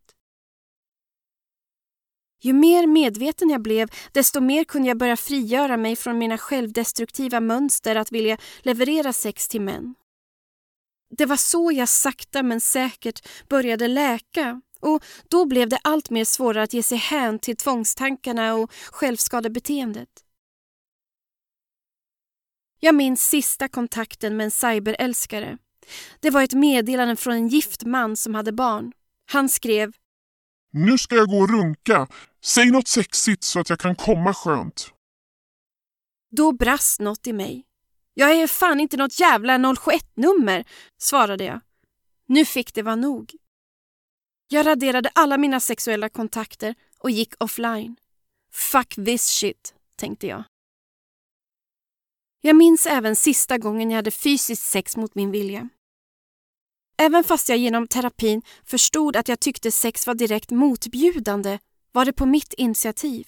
Ju 2.42 2.54
mer 2.54 2.88
medveten 2.88 3.50
jag 3.50 3.62
blev, 3.62 3.90
desto 4.12 4.42
mer 4.42 4.64
kunde 4.64 4.88
jag 4.88 4.98
börja 4.98 5.18
frigöra 5.18 5.78
mig 5.78 5.96
från 5.96 6.18
mina 6.18 6.38
självdestruktiva 6.38 7.40
mönster 7.40 7.96
att 7.96 8.12
vilja 8.12 8.38
leverera 8.62 9.14
sex 9.14 9.48
till 9.48 9.62
män. 9.62 9.96
Det 11.18 11.26
var 11.26 11.38
så 11.38 11.72
jag 11.72 11.90
sakta 11.90 12.44
men 12.44 12.62
säkert 12.62 13.28
började 13.50 13.88
läka 13.88 14.62
och 14.80 15.04
då 15.30 15.46
blev 15.46 15.70
det 15.70 15.80
allt 15.84 16.10
mer 16.10 16.26
svårare 16.26 16.64
att 16.64 16.74
ge 16.74 16.84
sig 16.84 16.98
hän 16.98 17.40
till 17.40 17.56
tvångstankarna 17.56 18.56
och 18.56 18.72
självskadebeteendet. 18.92 20.10
Jag 22.86 22.96
minns 22.96 23.30
sista 23.30 23.68
kontakten 23.68 24.38
med 24.38 24.44
en 24.44 24.52
cyberälskare. 24.52 25.58
Det 26.20 26.30
var 26.30 26.44
ett 26.44 26.54
meddelande 26.54 27.16
från 27.16 27.34
en 27.34 27.48
gift 27.48 27.84
man 27.84 28.18
som 28.18 28.36
hade 28.36 28.52
barn. 28.52 28.92
Han 29.32 29.50
skrev 29.50 29.94
Nu 30.72 30.98
ska 30.98 31.16
jag 31.16 31.30
gå 31.30 31.38
och 31.38 31.50
runka. 31.50 32.08
Säg 32.46 32.72
något 32.72 32.88
sexigt 32.88 33.44
så 33.44 33.60
att 33.60 33.70
jag 33.70 33.80
kan 33.80 33.96
komma 33.96 34.34
skönt. 34.34 34.94
Då 36.32 36.52
brast 36.52 37.00
något 37.00 37.28
i 37.28 37.34
mig. 37.34 37.66
Jag 38.14 38.32
är 38.32 38.48
fan 38.48 38.80
inte 38.80 38.98
något 38.98 39.20
jävla 39.20 39.58
071-nummer, 39.58 40.66
svarade 40.98 41.44
jag. 41.44 41.60
Nu 42.28 42.46
fick 42.46 42.74
det 42.74 42.82
vara 42.82 42.96
nog. 42.96 43.32
Jag 44.48 44.66
raderade 44.66 45.10
alla 45.16 45.38
mina 45.38 45.60
sexuella 45.60 46.10
kontakter 46.10 46.76
och 47.00 47.12
gick 47.12 47.34
offline. 47.40 47.96
Fuck 48.52 48.96
this 48.96 49.28
shit, 49.28 49.74
tänkte 49.96 50.28
jag. 50.28 50.44
Jag 52.46 52.56
minns 52.56 52.86
även 52.86 53.16
sista 53.16 53.58
gången 53.58 53.92
jag 53.92 53.96
hade 53.96 54.12
fysiskt 54.12 54.64
sex 54.64 54.98
mot 54.98 55.16
min 55.16 55.32
vilja. 55.32 55.70
Även 56.98 57.24
fast 57.24 57.50
jag 57.50 57.58
genom 57.58 57.88
terapin 57.88 58.42
förstod 58.66 59.16
att 59.16 59.28
jag 59.28 59.40
tyckte 59.40 59.72
sex 59.72 60.08
var 60.08 60.16
direkt 60.16 60.52
motbjudande 60.52 61.60
var 61.92 62.06
det 62.06 62.14
på 62.14 62.26
mitt 62.26 62.54
initiativ. 62.54 63.28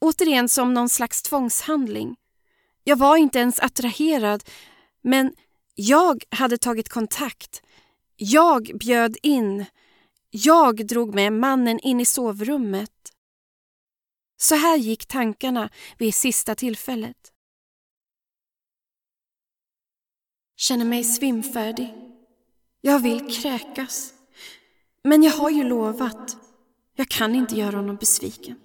Återigen 0.00 0.48
som 0.48 0.74
någon 0.74 0.88
slags 0.88 1.22
tvångshandling. 1.22 2.16
Jag 2.84 2.96
var 2.96 3.16
inte 3.16 3.38
ens 3.38 3.60
attraherad, 3.60 4.44
men 5.02 5.34
jag 5.74 6.24
hade 6.30 6.58
tagit 6.58 6.88
kontakt. 6.88 7.62
Jag 8.16 8.70
bjöd 8.78 9.16
in. 9.22 9.64
Jag 10.30 10.86
drog 10.86 11.14
med 11.14 11.32
mannen 11.32 11.80
in 11.80 12.00
i 12.00 12.04
sovrummet. 12.04 13.12
Så 14.36 14.54
här 14.54 14.76
gick 14.76 15.06
tankarna 15.06 15.70
vid 15.98 16.14
sista 16.14 16.54
tillfället. 16.54 17.32
Känner 20.58 20.84
mig 20.84 21.04
svimfärdig. 21.04 21.94
Jag 22.80 22.98
vill 22.98 23.34
kräkas. 23.34 24.14
Men 25.02 25.22
jag 25.22 25.32
har 25.32 25.50
ju 25.50 25.64
lovat. 25.64 26.36
Jag 26.94 27.08
kan 27.08 27.34
inte 27.34 27.54
göra 27.54 27.76
honom 27.76 27.96
besviken. 27.96 28.60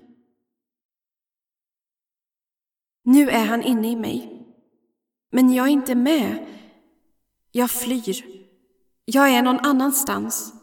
Nu 3.03 3.29
är 3.29 3.45
han 3.45 3.63
inne 3.63 3.91
i 3.91 3.95
mig. 3.95 4.45
Men 5.31 5.53
jag 5.53 5.67
är 5.67 5.71
inte 5.71 5.95
med. 5.95 6.45
Jag 7.51 7.71
flyr. 7.71 8.25
Jag 9.05 9.29
är 9.29 9.41
någon 9.41 9.59
annanstans. 9.59 10.53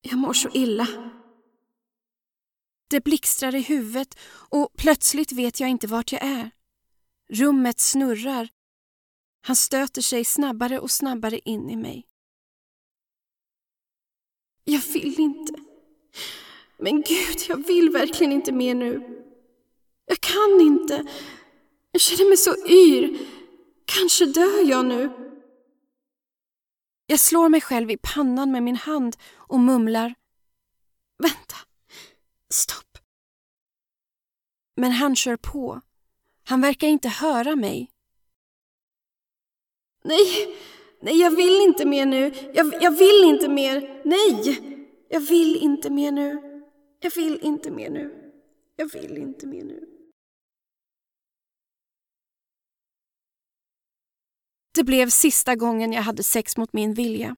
Jag 0.00 0.18
mår 0.18 0.32
så 0.32 0.48
illa. 0.48 0.88
Det 2.88 3.04
blixtrar 3.04 3.54
i 3.54 3.60
huvudet 3.60 4.18
och 4.28 4.74
plötsligt 4.76 5.32
vet 5.32 5.60
jag 5.60 5.70
inte 5.70 5.86
vart 5.86 6.12
jag 6.12 6.22
är. 6.22 6.50
Rummet 7.28 7.80
snurrar. 7.80 8.48
Han 9.44 9.56
stöter 9.56 10.02
sig 10.02 10.24
snabbare 10.24 10.80
och 10.80 10.90
snabbare 10.90 11.38
in 11.38 11.70
i 11.70 11.76
mig. 11.76 12.06
Jag 14.64 14.80
vill 14.80 15.20
inte. 15.20 15.54
Men 16.78 17.02
gud, 17.02 17.36
jag 17.48 17.66
vill 17.66 17.90
verkligen 17.90 18.32
inte 18.32 18.52
mer 18.52 18.74
nu. 18.74 19.22
Jag 20.06 20.20
kan 20.20 20.60
inte. 20.60 21.06
Jag 21.92 22.00
känner 22.00 22.28
mig 22.28 22.36
så 22.36 22.66
yr. 22.66 23.18
Kanske 23.84 24.26
dör 24.26 24.68
jag 24.70 24.86
nu. 24.86 25.10
Jag 27.06 27.20
slår 27.20 27.48
mig 27.48 27.60
själv 27.60 27.90
i 27.90 27.98
pannan 28.02 28.52
med 28.52 28.62
min 28.62 28.76
hand 28.76 29.16
och 29.34 29.60
mumlar. 29.60 30.14
Vänta. 31.18 31.56
Stopp. 32.50 32.98
Men 34.76 34.92
han 34.92 35.16
kör 35.16 35.36
på. 35.36 35.80
Han 36.44 36.60
verkar 36.60 36.88
inte 36.88 37.08
höra 37.08 37.56
mig. 37.56 37.91
Nej, 40.04 40.56
nej, 41.00 41.20
jag 41.20 41.30
vill 41.30 41.60
inte 41.60 41.86
mer 41.86 42.06
nu. 42.06 42.32
Jag, 42.54 42.82
jag 42.82 42.90
vill 42.90 43.24
inte 43.24 43.48
mer. 43.48 44.02
Nej, 44.04 44.58
jag 45.08 45.20
vill 45.20 45.56
inte 45.56 45.90
mer 45.90 46.12
nu. 46.12 46.38
Jag 47.00 47.14
vill 47.14 47.40
inte 47.42 47.70
mer 47.70 47.90
nu. 47.90 48.32
Jag 48.76 48.92
vill 48.92 49.18
inte 49.18 49.46
mer 49.46 49.64
nu. 49.64 49.88
Det 54.74 54.84
blev 54.84 55.10
sista 55.10 55.56
gången 55.56 55.92
jag 55.92 56.02
hade 56.02 56.22
sex 56.22 56.56
mot 56.56 56.72
min 56.72 56.94
vilja. 56.94 57.36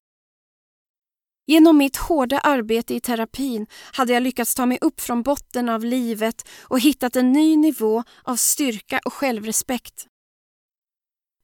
Genom 1.47 1.79
mitt 1.79 1.97
hårda 1.97 2.39
arbete 2.39 2.95
i 2.95 3.01
terapin 3.01 3.67
hade 3.93 4.13
jag 4.13 4.23
lyckats 4.23 4.55
ta 4.55 4.67
mig 4.67 4.79
upp 4.81 5.01
från 5.01 5.23
botten 5.23 5.69
av 5.69 5.85
livet 5.85 6.49
och 6.63 6.81
hittat 6.81 7.17
en 7.17 7.33
ny 7.33 7.57
nivå 7.57 8.03
av 8.23 8.37
styrka 8.37 9.01
och 9.05 9.13
självrespekt. 9.13 10.07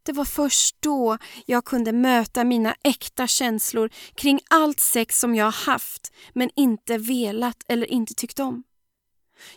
Det 0.02 0.12
var 0.12 0.24
först 0.24 0.77
då 0.81 1.18
jag 1.47 1.64
kunde 1.64 1.93
möta 1.93 2.44
mina 2.44 2.74
äkta 2.82 3.27
känslor 3.27 3.90
kring 4.14 4.40
allt 4.51 4.81
sex 4.81 5.20
som 5.20 5.35
jag 5.35 5.51
haft 5.51 6.12
men 6.32 6.51
inte 6.56 6.98
velat 6.98 7.64
eller 7.68 7.86
inte 7.86 8.14
tyckt 8.14 8.40
om. 8.40 8.62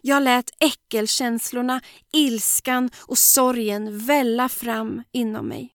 Jag 0.02 0.24
lät 0.24 0.50
äckelkänslorna, 0.60 1.82
ilskan 2.12 2.90
och 3.08 3.18
sorgen 3.18 4.00
välla 4.00 4.50
fram 4.50 5.04
inom 5.12 5.48
mig. 5.48 5.74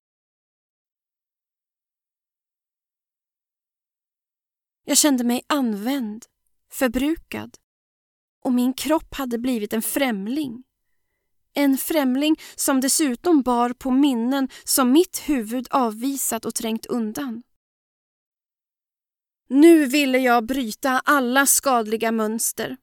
Jag 4.85 4.97
kände 4.97 5.23
mig 5.23 5.41
använd, 5.47 6.25
förbrukad 6.71 7.57
och 8.43 8.53
min 8.53 8.73
kropp 8.73 9.13
hade 9.13 9.37
blivit 9.37 9.73
en 9.73 9.81
främling. 9.81 10.63
En 11.53 11.77
främling 11.77 12.35
som 12.55 12.81
dessutom 12.81 13.41
bar 13.41 13.69
på 13.69 13.91
minnen 13.91 14.49
som 14.63 14.91
mitt 14.91 15.21
huvud 15.25 15.67
avvisat 15.69 16.45
och 16.45 16.55
trängt 16.55 16.85
undan. 16.85 17.43
Nu 19.49 19.85
ville 19.85 20.17
jag 20.17 20.45
bryta 20.45 21.01
alla 21.05 21.45
skadliga 21.45 22.11
mönster. 22.11 22.77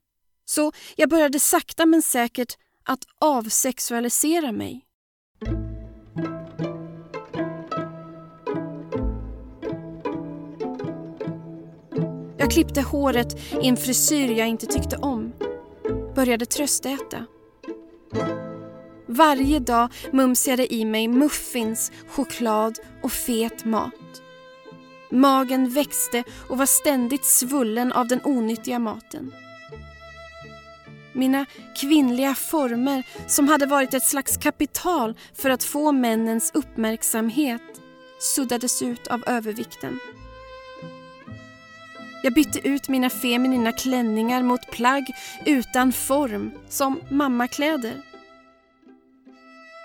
Så 0.45 0.73
jag 0.97 1.09
började 1.09 1.41
sakta 1.41 1.87
men 1.87 2.03
säkert 2.03 2.57
att 2.85 3.05
avsexualisera 3.21 4.53
mig. 4.53 4.83
Jag 12.39 12.51
klippte 12.51 12.81
håret 12.81 13.35
i 13.63 13.69
en 13.69 13.77
frisyr 13.77 14.31
jag 14.31 14.49
inte 14.49 14.67
tyckte 14.67 14.97
om. 14.97 15.33
Började 16.15 16.47
tröstäta. 16.47 17.27
Varje 19.07 19.59
dag 19.59 19.93
mumsade 20.13 20.75
i 20.75 20.85
mig 20.85 21.09
muffins, 21.09 21.93
choklad 22.09 22.79
och 23.03 23.13
fet 23.13 23.65
mat. 23.65 24.23
Magen 25.11 25.71
växte 25.71 26.25
och 26.49 26.59
var 26.59 26.67
ständigt 26.67 27.25
svullen 27.25 27.93
av 27.93 28.09
den 28.09 28.21
onyttiga 28.25 28.79
maten. 28.79 29.33
Mina 31.13 31.47
kvinnliga 31.77 32.35
former, 32.35 33.03
som 33.27 33.49
hade 33.49 33.67
varit 33.67 33.95
ett 33.95 34.07
slags 34.07 34.37
kapital 34.37 35.15
för 35.35 35.51
att 35.51 35.65
få 35.65 35.93
männens 35.93 36.51
uppmärksamhet, 36.55 37.63
suddades 38.21 38.83
ut 38.83 39.07
av 39.07 39.25
övervikten. 39.27 39.99
Jag 42.23 42.35
bytte 42.35 42.69
ut 42.69 42.89
mina 42.89 43.11
feminina 43.11 43.73
klänningar 43.73 44.43
mot 44.43 44.71
plagg 44.71 45.05
utan 45.45 45.93
form, 45.93 46.51
som 46.69 47.01
mammakläder. 47.11 48.03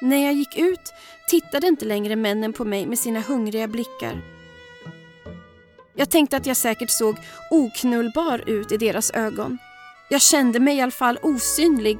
När 0.02 0.26
jag 0.26 0.34
gick 0.34 0.58
ut 0.58 0.94
tittade 1.28 1.68
inte 1.68 1.86
längre 1.86 2.16
männen 2.16 2.54
på 2.54 2.66
mig 2.66 2.86
med 2.86 3.00
sina 3.00 3.20
hungriga 3.20 3.68
blickar. 3.68 4.22
Jag 5.96 6.10
tänkte 6.10 6.38
att 6.38 6.46
jag 6.46 6.58
säkert 6.58 6.90
såg 6.90 7.18
oknullbar 7.52 8.44
ut 8.50 8.72
i 8.72 8.78
deras 8.78 9.12
ögon. 9.12 9.58
Jag 10.10 10.22
kände 10.22 10.60
mig 10.60 10.78
i 10.78 10.82
alla 10.82 10.92
fall 10.92 11.20
osynlig. 11.22 12.00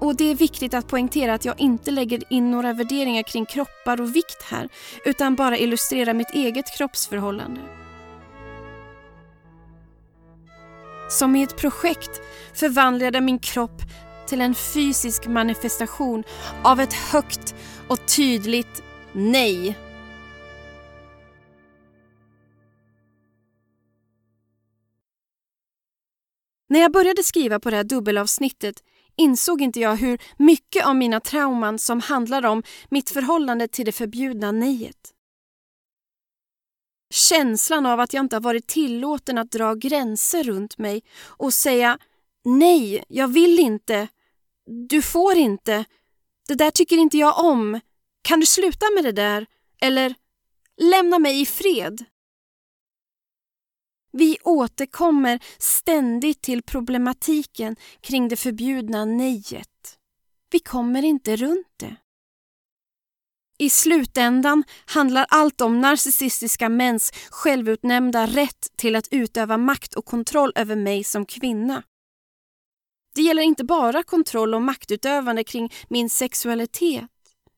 Och 0.00 0.16
det 0.16 0.30
är 0.30 0.34
viktigt 0.34 0.74
att 0.74 0.88
poängtera 0.88 1.34
att 1.34 1.44
jag 1.44 1.60
inte 1.60 1.90
lägger 1.90 2.22
in 2.32 2.50
några 2.50 2.72
värderingar 2.72 3.22
kring 3.22 3.46
kroppar 3.46 4.00
och 4.00 4.16
vikt 4.16 4.42
här, 4.42 4.68
utan 5.04 5.34
bara 5.34 5.58
illustrerar 5.58 6.14
mitt 6.14 6.30
eget 6.34 6.76
kroppsförhållande. 6.78 7.60
Som 11.10 11.36
i 11.36 11.42
ett 11.42 11.56
projekt 11.56 12.20
förvandlade 12.54 13.20
min 13.20 13.38
kropp 13.38 13.82
till 14.26 14.40
en 14.40 14.54
fysisk 14.54 15.26
manifestation 15.26 16.24
av 16.64 16.80
ett 16.80 16.92
högt 16.92 17.54
och 17.88 18.06
tydligt 18.16 18.82
nej. 19.12 19.78
När 26.68 26.80
jag 26.80 26.92
började 26.92 27.22
skriva 27.22 27.60
på 27.60 27.70
det 27.70 27.76
här 27.76 27.84
dubbelavsnittet 27.84 28.82
insåg 29.16 29.62
inte 29.62 29.80
jag 29.80 29.96
hur 29.96 30.18
mycket 30.36 30.86
av 30.86 30.96
mina 30.96 31.20
trauman 31.20 31.78
som 31.78 32.00
handlar 32.00 32.46
om 32.46 32.62
mitt 32.88 33.10
förhållande 33.10 33.68
till 33.68 33.86
det 33.86 33.92
förbjudna 33.92 34.52
nejet. 34.52 35.12
Känslan 37.10 37.86
av 37.86 38.00
att 38.00 38.12
jag 38.12 38.24
inte 38.24 38.36
har 38.36 38.40
varit 38.40 38.66
tillåten 38.66 39.38
att 39.38 39.50
dra 39.50 39.74
gränser 39.74 40.44
runt 40.44 40.78
mig 40.78 41.02
och 41.22 41.54
säga 41.54 41.98
nej, 42.44 43.04
jag 43.08 43.28
vill 43.28 43.58
inte, 43.58 44.08
du 44.66 45.02
får 45.02 45.36
inte, 45.36 45.84
det 46.48 46.54
där 46.54 46.70
tycker 46.70 46.96
inte 46.96 47.18
jag 47.18 47.44
om, 47.44 47.80
kan 48.22 48.40
du 48.40 48.46
sluta 48.46 48.86
med 48.94 49.04
det 49.04 49.12
där? 49.12 49.46
Eller 49.80 50.14
lämna 50.76 51.18
mig 51.18 51.40
i 51.40 51.46
fred. 51.46 52.04
Vi 54.12 54.38
återkommer 54.44 55.40
ständigt 55.58 56.42
till 56.42 56.62
problematiken 56.62 57.76
kring 58.00 58.28
det 58.28 58.36
förbjudna 58.36 59.04
nejet. 59.04 59.98
Vi 60.50 60.58
kommer 60.58 61.02
inte 61.02 61.36
runt 61.36 61.72
det. 61.76 61.96
I 63.58 63.70
slutändan 63.70 64.64
handlar 64.86 65.26
allt 65.28 65.60
om 65.60 65.80
narcissistiska 65.80 66.68
mäns 66.68 67.12
självutnämnda 67.30 68.26
rätt 68.26 68.76
till 68.76 68.96
att 68.96 69.08
utöva 69.10 69.56
makt 69.56 69.94
och 69.94 70.04
kontroll 70.04 70.52
över 70.54 70.76
mig 70.76 71.04
som 71.04 71.26
kvinna. 71.26 71.82
Det 73.16 73.22
gäller 73.22 73.42
inte 73.42 73.64
bara 73.64 74.02
kontroll 74.02 74.54
och 74.54 74.62
maktutövande 74.62 75.44
kring 75.44 75.72
min 75.88 76.10
sexualitet 76.10 77.04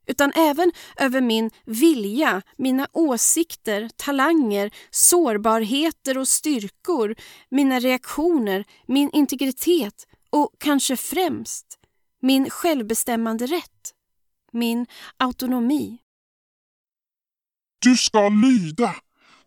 utan 0.06 0.32
även 0.32 0.72
över 0.96 1.20
min 1.20 1.50
vilja, 1.64 2.42
mina 2.58 2.88
åsikter, 2.92 3.90
talanger, 3.96 4.70
sårbarheter 4.90 6.18
och 6.18 6.28
styrkor, 6.28 7.16
mina 7.50 7.80
reaktioner, 7.80 8.64
min 8.86 9.10
integritet 9.12 10.06
och 10.30 10.50
kanske 10.58 10.96
främst 10.96 11.66
min 12.22 12.50
självbestämmande 12.50 13.46
rätt 13.46 13.94
min 14.52 14.86
autonomi. 15.16 15.98
Du 17.78 17.96
ska 17.96 18.28
lyda. 18.28 18.94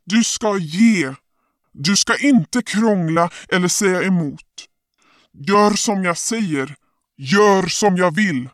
Du 0.04 0.24
ska 0.24 0.58
ge. 0.58 1.16
Du 1.72 1.96
ska 1.96 2.18
inte 2.18 2.62
krångla 2.62 3.30
eller 3.50 3.68
säga 3.68 4.04
emot. 4.04 4.68
Gör 5.34 5.72
som 5.72 6.04
jag 6.04 6.18
säger. 6.18 6.76
Gör 7.18 7.68
som 7.68 7.98
jag 7.98 8.16
vill. 8.16 8.50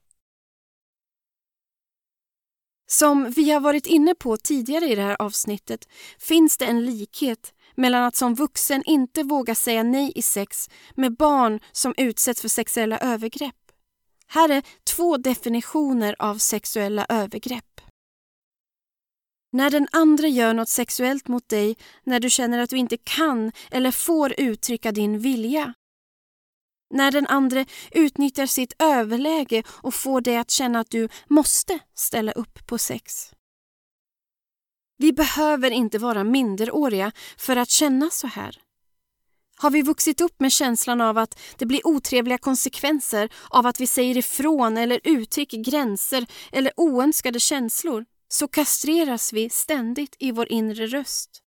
Som 2.90 3.32
vi 3.32 3.52
har 3.52 3.60
varit 3.60 3.86
inne 3.86 4.16
på 4.16 4.38
tidigare 4.38 4.86
i 4.86 4.96
det 4.96 5.02
här 5.02 5.22
avsnittet 5.22 5.88
finns 6.20 6.58
det 6.58 6.66
en 6.66 6.86
likhet 6.86 7.54
mellan 7.76 8.04
att 8.04 8.16
som 8.16 8.36
vuxen 8.36 8.84
inte 8.86 9.24
våga 9.24 9.56
säga 9.56 9.84
nej 9.84 10.12
i 10.16 10.22
sex 10.22 10.70
med 10.96 11.18
barn 11.18 11.60
som 11.72 11.94
utsätts 11.98 12.42
för 12.42 12.48
sexuella 12.48 12.98
övergrepp. 12.98 13.56
Här 14.28 14.50
är 14.50 14.64
två 14.84 15.18
definitioner 15.18 16.16
av 16.20 16.38
sexuella 16.38 17.06
övergrepp. 17.10 17.82
När 19.52 19.70
den 19.70 19.88
andra 19.92 20.28
gör 20.28 20.54
något 20.54 20.70
sexuellt 20.70 21.28
mot 21.28 21.50
dig 21.50 21.78
när 22.04 22.20
du 22.20 22.30
känner 22.30 22.60
att 22.60 22.70
du 22.70 22.78
inte 22.78 22.98
kan 22.98 23.52
eller 23.72 23.92
får 23.92 24.40
uttrycka 24.40 24.92
din 24.92 25.20
vilja. 25.20 25.74
När 26.90 27.12
den 27.12 27.28
andra 27.28 27.66
utnyttjar 27.92 28.46
sitt 28.46 28.74
överläge 28.80 29.64
och 29.70 29.94
får 29.94 30.22
dig 30.22 30.38
att 30.38 30.52
känna 30.52 30.80
att 30.80 30.92
du 30.92 31.10
måste 31.28 31.80
ställa 31.96 32.32
upp 32.32 32.68
på 32.68 32.78
sex. 32.78 33.32
Vi 34.98 35.14
behöver 35.14 35.72
inte 35.72 35.98
vara 35.98 36.24
minderåriga 36.24 37.12
för 37.38 37.56
att 37.56 37.70
känna 37.70 38.10
så 38.10 38.28
här. 38.28 38.58
Har 39.60 39.70
vi 39.70 39.82
vuxit 39.82 40.22
upp 40.22 40.40
med 40.40 40.52
känslan 40.52 41.02
av 41.02 41.18
att 41.18 41.40
det 41.58 41.66
blir 41.66 41.88
otrevliga 41.88 42.38
konsekvenser 42.38 43.30
av 43.50 43.66
att 43.66 43.80
vi 43.80 43.88
säger 43.88 44.18
ifrån 44.18 44.78
eller 44.78 45.00
uttrycker 45.04 45.58
gränser 45.58 46.26
eller 46.52 46.72
oönskade 46.78 47.40
känslor 47.40 48.06
så 48.28 48.48
kastreras 48.48 49.34
vi 49.34 49.50
ständigt 49.50 50.16
i 50.20 50.32
vår 50.32 50.52
inre 50.52 50.88
röst. 50.88 51.44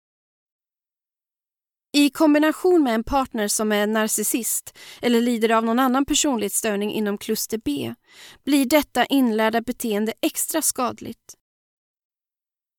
I 1.97 2.09
kombination 2.09 2.83
med 2.83 2.95
en 2.95 3.03
partner 3.03 3.47
som 3.47 3.71
är 3.71 3.87
narcissist 3.87 4.77
eller 5.01 5.21
lider 5.21 5.49
av 5.49 5.65
någon 5.65 5.79
annan 5.79 6.05
personlighetsstörning 6.05 6.91
inom 6.91 7.17
kluster 7.17 7.57
B 7.65 7.93
blir 8.43 8.65
detta 8.65 9.05
inlärda 9.05 9.61
beteende 9.61 10.13
extra 10.21 10.61
skadligt. 10.61 11.33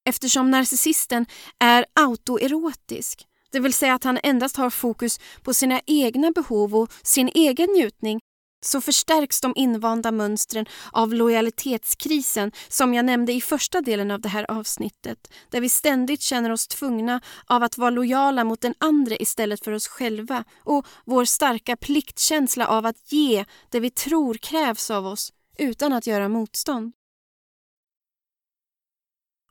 Eftersom 0.09 0.51
narcissisten 0.51 1.27
är 1.59 1.87
autoerotisk, 1.93 3.27
det 3.53 3.61
vill 3.61 3.73
säga 3.73 3.95
att 3.95 4.05
han 4.05 4.19
endast 4.23 4.57
har 4.57 4.71
fokus 4.71 5.21
på 5.43 5.55
sina 5.55 5.81
egna 5.87 6.31
behov 6.31 6.77
och 6.77 6.93
sin 7.03 7.31
egen 7.35 7.71
njutning, 7.71 8.21
så 8.61 8.81
förstärks 8.81 9.41
de 9.41 9.53
invanda 9.57 10.11
mönstren 10.13 10.67
av 10.93 11.15
lojalitetskrisen 11.15 12.53
som 12.69 12.95
jag 12.95 13.05
nämnde 13.05 13.33
i 13.33 13.41
första 13.41 13.81
delen 13.81 14.11
av 14.11 14.21
det 14.21 14.29
här 14.29 14.51
avsnittet, 14.51 15.31
där 15.51 15.61
vi 15.61 15.69
ständigt 15.69 16.23
känner 16.23 16.51
oss 16.51 16.69
tvungna 16.69 17.21
av 17.47 17.63
att 17.63 17.79
vara 17.79 17.91
lojala 17.91 18.45
mot 18.45 18.61
den 18.61 18.75
andra 18.79 19.17
istället 19.17 19.65
för 19.65 19.73
oss 19.73 19.89
själva 19.89 20.45
och 20.65 20.87
vår 21.05 21.25
starka 21.25 21.77
pliktkänsla 21.77 22.67
av 22.67 22.87
att 22.87 23.13
ge 23.13 23.45
det 23.71 23.81
vi 23.81 23.91
tror 23.91 24.35
krävs 24.35 24.91
av 24.91 25.07
oss 25.07 25.33
utan 25.59 25.93
att 25.93 26.07
göra 26.07 26.29
motstånd. 26.29 26.98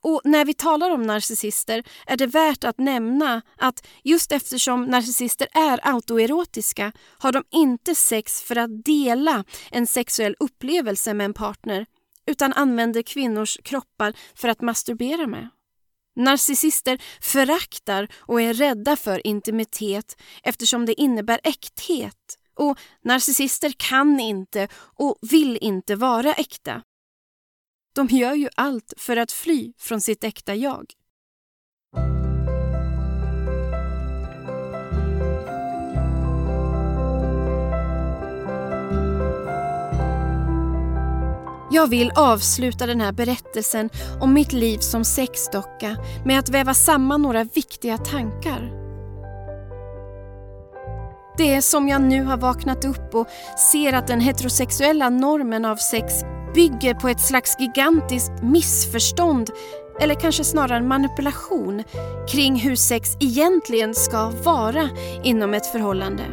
Och 0.08 0.22
när 0.24 0.46
vi 0.46 0.54
talar 0.54 0.90
om 0.90 1.04
narcissister 1.04 1.84
är 2.06 2.18
det 2.18 2.28
värt 2.28 2.64
att 2.64 2.80
nämna 2.80 3.42
att 3.58 3.88
just 4.04 4.32
eftersom 4.32 4.86
narcissister 4.86 5.48
är 5.54 5.80
autoerotiska 5.84 6.92
har 7.18 7.32
de 7.32 7.44
inte 7.52 7.96
sex 7.96 8.44
för 8.44 8.56
att 8.56 8.86
dela 8.86 9.44
en 9.72 9.88
sexuell 9.88 10.36
upplevelse 10.40 11.14
med 11.14 11.26
en 11.26 11.34
partner 11.34 11.86
utan 12.28 12.54
använder 12.54 13.02
kvinnors 13.02 13.58
kroppar 13.64 14.14
för 14.36 14.48
att 14.48 14.62
masturbera 14.62 15.28
med. 15.28 15.50
Narcissister 16.16 17.02
föraktar 17.22 18.08
och 18.18 18.42
är 18.42 18.54
rädda 18.54 18.96
för 18.96 19.28
intimitet 19.28 20.18
eftersom 20.44 20.86
det 20.86 21.02
innebär 21.02 21.40
äkthet 21.44 22.38
och 22.56 22.78
narcissister 23.04 23.74
kan 23.78 24.20
inte 24.20 24.68
och 24.76 25.18
vill 25.22 25.58
inte 25.62 25.96
vara 25.96 26.34
äkta. 26.34 26.82
De 27.98 28.08
gör 28.08 28.34
ju 28.34 28.50
allt 28.56 28.94
för 28.98 29.18
att 29.18 29.32
fly 29.32 29.74
från 29.78 30.02
sitt 30.02 30.24
äkta 30.24 30.56
jag. 30.56 30.86
Jag 41.72 41.88
vill 41.90 42.12
avsluta 42.16 42.86
den 42.86 43.02
här 43.02 43.12
berättelsen 43.12 43.90
om 44.22 44.34
mitt 44.34 44.54
liv 44.54 44.78
som 44.78 45.04
sexdocka 45.04 45.98
med 46.26 46.40
att 46.40 46.50
väva 46.50 46.74
samman 46.74 47.22
några 47.22 47.44
viktiga 47.44 47.98
tankar. 47.98 48.72
Det 51.38 51.56
är 51.56 51.62
som 51.62 51.88
jag 51.88 52.02
nu 52.02 52.24
har 52.24 52.38
vaknat 52.38 52.86
upp 52.86 53.16
och 53.16 53.28
ser 53.72 53.94
att 53.94 54.08
den 54.08 54.20
heterosexuella 54.20 55.10
normen 55.10 55.66
av 55.66 55.76
sex 55.76 56.14
bygger 56.58 56.94
på 56.94 57.08
ett 57.10 57.22
slags 57.22 57.60
gigantiskt 57.60 58.32
missförstånd 58.44 59.50
eller 60.02 60.16
kanske 60.16 60.44
snarare 60.44 60.82
manipulation 60.82 61.84
kring 62.30 62.56
hur 62.56 62.76
sex 62.76 63.10
egentligen 63.20 63.96
ska 63.96 64.30
vara 64.30 64.90
inom 65.24 65.54
ett 65.54 65.66
förhållande. 65.66 66.24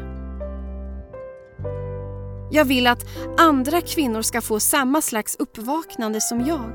Jag 2.50 2.64
vill 2.64 2.86
att 2.86 3.04
andra 3.38 3.80
kvinnor 3.80 4.22
ska 4.22 4.40
få 4.40 4.60
samma 4.60 5.02
slags 5.02 5.36
uppvaknande 5.38 6.20
som 6.20 6.40
jag. 6.40 6.72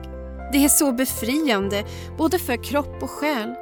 Det 0.51 0.65
är 0.65 0.69
så 0.69 0.91
befriande, 0.91 1.85
både 2.17 2.39
för 2.39 2.63
kropp 2.63 3.03
och 3.03 3.09
själ. 3.09 3.55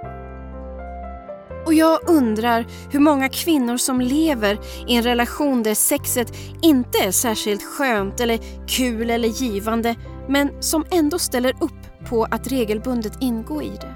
Och 1.68 1.74
jag 1.74 2.00
undrar 2.10 2.66
hur 2.92 3.00
många 3.00 3.30
kvinnor 3.30 3.78
som 3.78 4.02
lever 4.02 4.60
i 4.88 4.96
en 4.96 5.04
relation 5.04 5.64
där 5.64 5.76
sexet 5.76 6.34
inte 6.62 6.98
är 6.98 7.12
särskilt 7.12 7.64
skönt 7.64 8.20
eller 8.20 8.40
kul 8.68 9.10
eller 9.10 9.28
givande 9.28 9.96
men 10.30 10.64
som 10.64 10.86
ändå 10.92 11.20
ställer 11.20 11.54
upp 11.64 12.08
på 12.10 12.24
att 12.32 12.48
regelbundet 12.48 13.18
ingå 13.22 13.62
i 13.62 13.70
det. 13.70 13.96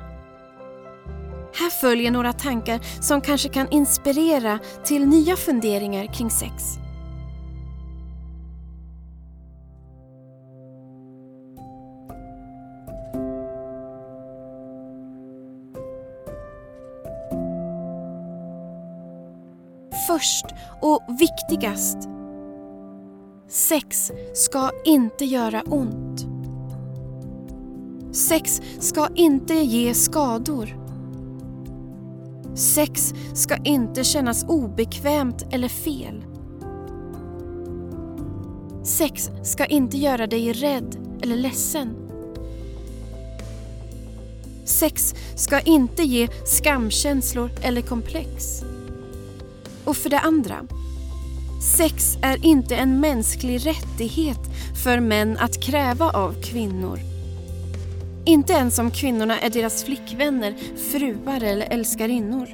Här 1.59 1.69
följer 1.69 2.11
några 2.11 2.33
tankar 2.33 2.79
som 3.01 3.21
kanske 3.21 3.49
kan 3.49 3.71
inspirera 3.71 4.59
till 4.85 5.05
nya 5.05 5.35
funderingar 5.35 6.13
kring 6.13 6.29
sex. 6.29 6.80
Först 20.11 20.45
och 20.81 21.01
viktigast. 21.19 21.97
Sex 23.49 24.11
ska 24.33 24.71
inte 24.85 25.25
göra 25.25 25.61
ont. 25.61 26.25
Sex 28.15 28.61
ska 28.79 29.07
inte 29.15 29.53
ge 29.53 29.93
skador. 29.93 30.77
Sex 32.55 33.13
ska 33.33 33.55
inte 33.57 34.03
kännas 34.03 34.45
obekvämt 34.47 35.45
eller 35.51 35.67
fel. 35.69 36.23
Sex 38.83 39.29
ska 39.43 39.65
inte 39.65 39.97
göra 39.97 40.27
dig 40.27 40.53
rädd 40.53 41.19
eller 41.21 41.35
ledsen. 41.35 41.95
Sex 44.65 45.15
ska 45.35 45.59
inte 45.59 46.03
ge 46.03 46.27
skamkänslor 46.45 47.51
eller 47.63 47.81
komplex. 47.81 48.63
Och 49.91 49.97
för 49.97 50.09
det 50.09 50.19
andra, 50.19 50.55
sex 51.77 52.17
är 52.21 52.45
inte 52.45 52.75
en 52.75 52.99
mänsklig 52.99 53.65
rättighet 53.65 54.39
för 54.83 54.99
män 54.99 55.37
att 55.37 55.63
kräva 55.63 56.09
av 56.09 56.41
kvinnor. 56.41 56.99
Inte 58.25 58.53
ens 58.53 58.79
om 58.79 58.91
kvinnorna 58.91 59.39
är 59.39 59.49
deras 59.49 59.83
flickvänner, 59.83 60.55
fruar 60.91 61.43
eller 61.43 61.67
älskarinnor. 61.73 62.47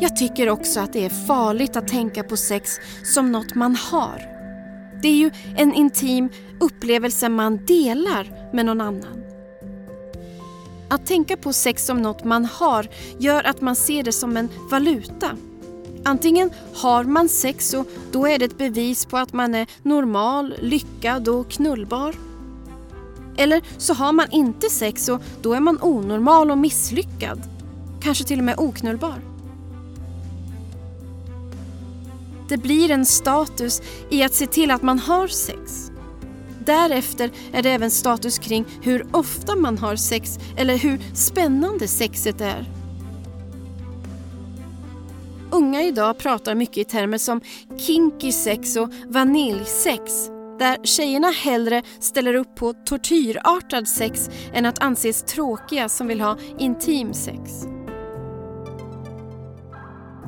Jag 0.00 0.16
tycker 0.16 0.48
också 0.48 0.80
att 0.80 0.92
det 0.92 1.04
är 1.04 1.26
farligt 1.26 1.76
att 1.76 1.88
tänka 1.88 2.22
på 2.22 2.36
sex 2.36 2.78
som 3.04 3.32
något 3.32 3.54
man 3.54 3.76
har. 3.76 4.22
Det 5.02 5.08
är 5.08 5.16
ju 5.16 5.30
en 5.56 5.74
intim 5.74 6.28
upplevelse 6.60 7.28
man 7.28 7.64
delar 7.66 8.52
med 8.52 8.66
någon 8.66 8.80
annan. 8.80 9.29
Att 10.90 11.06
tänka 11.06 11.36
på 11.36 11.52
sex 11.52 11.86
som 11.86 12.02
något 12.02 12.24
man 12.24 12.44
har 12.44 12.88
gör 13.18 13.44
att 13.44 13.60
man 13.60 13.76
ser 13.76 14.02
det 14.02 14.12
som 14.12 14.36
en 14.36 14.48
valuta. 14.70 15.30
Antingen 16.04 16.50
har 16.74 17.04
man 17.04 17.28
sex 17.28 17.74
och 17.74 17.86
då 18.12 18.26
är 18.26 18.38
det 18.38 18.44
ett 18.44 18.58
bevis 18.58 19.06
på 19.06 19.16
att 19.16 19.32
man 19.32 19.54
är 19.54 19.66
normal, 19.82 20.54
lyckad 20.60 21.28
och 21.28 21.50
knullbar. 21.50 22.14
Eller 23.36 23.62
så 23.78 23.94
har 23.94 24.12
man 24.12 24.30
inte 24.30 24.70
sex 24.70 25.08
och 25.08 25.22
då 25.42 25.54
är 25.54 25.60
man 25.60 25.78
onormal 25.82 26.50
och 26.50 26.58
misslyckad. 26.58 27.42
Kanske 28.02 28.24
till 28.24 28.38
och 28.38 28.44
med 28.44 28.58
oknullbar. 28.58 29.20
Det 32.48 32.56
blir 32.56 32.90
en 32.90 33.06
status 33.06 33.82
i 34.10 34.22
att 34.22 34.34
se 34.34 34.46
till 34.46 34.70
att 34.70 34.82
man 34.82 34.98
har 34.98 35.28
sex. 35.28 35.89
Därefter 36.70 37.30
är 37.52 37.62
det 37.62 37.70
även 37.70 37.90
status 37.90 38.38
kring 38.38 38.64
hur 38.82 39.06
ofta 39.12 39.56
man 39.56 39.78
har 39.78 39.96
sex 39.96 40.38
eller 40.56 40.76
hur 40.76 41.00
spännande 41.14 41.88
sexet 41.88 42.40
är. 42.40 42.64
Unga 45.50 45.82
idag 45.82 46.18
pratar 46.18 46.54
mycket 46.54 46.78
i 46.78 46.84
termer 46.84 47.18
som 47.18 47.40
kinky 47.78 48.32
sex 48.32 48.76
och 48.76 48.92
vaniljsex. 49.08 50.30
där 50.58 50.84
tjejerna 50.84 51.30
hellre 51.30 51.82
ställer 52.00 52.34
upp 52.34 52.54
på 52.54 52.72
tortyrartad 52.72 53.88
sex 53.88 54.30
än 54.52 54.66
att 54.66 54.82
anses 54.82 55.22
tråkiga 55.22 55.88
som 55.88 56.06
vill 56.06 56.20
ha 56.20 56.36
intim 56.58 57.14
sex. 57.14 57.50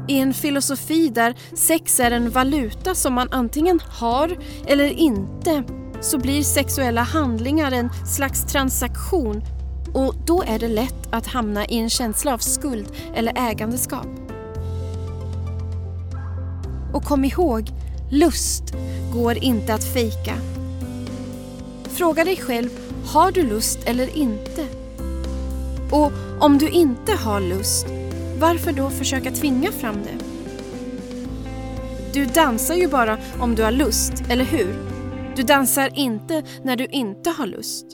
I 0.09 0.19
en 0.19 0.35
filosofi 0.35 1.09
där 1.09 1.35
sex 1.56 2.01
är 2.01 2.10
en 2.10 2.31
valuta 2.31 2.94
som 2.94 3.14
man 3.14 3.28
antingen 3.31 3.81
har 4.01 4.39
eller 4.66 4.89
inte 4.89 5.64
så 6.03 6.19
blir 6.19 6.43
sexuella 6.43 7.03
handlingar 7.03 7.73
en 7.73 7.91
slags 8.07 8.45
transaktion 8.45 9.43
och 9.95 10.15
då 10.27 10.43
är 10.47 10.59
det 10.59 10.69
lätt 10.69 11.09
att 11.11 11.27
hamna 11.27 11.66
i 11.66 11.79
en 11.79 11.91
känsla 11.91 12.35
av 12.35 12.39
skuld 12.39 12.93
eller 13.15 13.51
ägandeskap. 13.51 14.07
Och 16.93 17.05
kom 17.05 17.24
ihåg, 17.24 17.70
lust 18.11 18.65
går 19.12 19.45
inte 19.45 19.74
att 19.74 19.85
fejka. 19.85 20.35
Fråga 21.85 22.24
dig 22.24 22.37
själv, 22.37 22.70
har 23.07 23.33
du 23.33 23.43
lust 23.43 23.79
eller 23.85 24.16
inte? 24.16 24.66
Och 25.91 26.12
om 26.41 26.59
du 26.59 26.69
inte 26.69 27.12
har 27.12 27.41
lust, 27.41 27.87
varför 28.39 28.73
då 28.73 28.91
försöka 28.91 29.31
tvinga 29.31 29.73
fram 29.73 29.97
det? 30.03 30.24
Du 32.12 32.24
dansar 32.24 32.74
ju 32.74 32.89
bara 32.89 33.19
om 33.41 33.55
du 33.55 33.62
har 33.62 33.73
lust, 33.73 34.12
eller 34.29 34.45
hur? 34.45 34.91
Du 35.37 35.43
dansar 35.43 35.91
inte 35.95 36.43
när 36.63 36.77
du 36.77 36.87
inte 36.87 37.31
har 37.31 37.47
lust. 37.47 37.87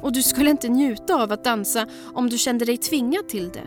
Och 0.00 0.12
du 0.12 0.22
skulle 0.22 0.50
inte 0.50 0.68
njuta 0.68 1.22
av 1.22 1.32
att 1.32 1.44
dansa 1.44 1.86
om 2.14 2.30
du 2.30 2.38
kände 2.38 2.64
dig 2.64 2.76
tvingad 2.76 3.28
till 3.28 3.48
det. 3.48 3.66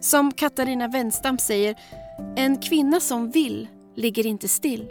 Som 0.00 0.32
Katarina 0.32 0.88
Wenstam 0.88 1.38
säger, 1.38 1.74
en 2.36 2.56
kvinna 2.56 3.00
som 3.00 3.30
vill 3.30 3.68
ligger 3.96 4.26
inte 4.26 4.48
still. 4.48 4.90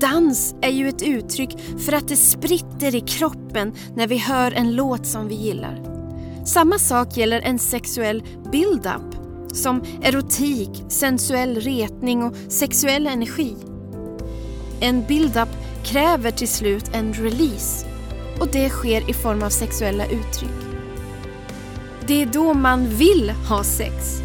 Dans 0.00 0.54
är 0.62 0.70
ju 0.70 0.88
ett 0.88 1.02
uttryck 1.02 1.58
för 1.86 1.92
att 1.92 2.08
det 2.08 2.16
spritter 2.16 2.94
i 2.94 3.00
kroppen 3.00 3.72
när 3.96 4.06
vi 4.06 4.18
hör 4.18 4.52
en 4.52 4.74
låt 4.74 5.06
som 5.06 5.28
vi 5.28 5.34
gillar. 5.34 5.82
Samma 6.44 6.78
sak 6.78 7.16
gäller 7.16 7.40
en 7.40 7.58
sexuell 7.58 8.22
build-up 8.52 9.19
som 9.56 9.82
erotik, 10.02 10.84
sensuell 10.88 11.60
retning 11.60 12.22
och 12.22 12.34
sexuell 12.48 13.06
energi. 13.06 13.56
En 14.80 15.06
build-up 15.06 15.48
kräver 15.84 16.30
till 16.30 16.48
slut 16.48 16.90
en 16.94 17.12
release 17.12 17.86
och 18.40 18.48
det 18.48 18.68
sker 18.68 19.10
i 19.10 19.12
form 19.12 19.42
av 19.42 19.48
sexuella 19.48 20.06
uttryck. 20.06 20.50
Det 22.06 22.22
är 22.22 22.26
då 22.26 22.54
man 22.54 22.86
vill 22.86 23.30
ha 23.30 23.64
sex. 23.64 24.22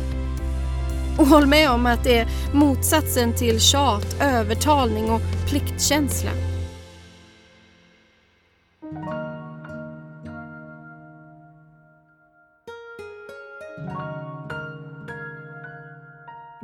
Och 1.17 1.27
håll 1.27 1.45
med 1.45 1.71
om 1.71 1.85
att 1.85 2.03
det 2.03 2.17
är 2.17 2.27
motsatsen 2.53 3.35
till 3.35 3.59
tjat, 3.59 4.21
övertalning 4.21 5.11
och 5.11 5.21
pliktkänsla. 5.49 6.31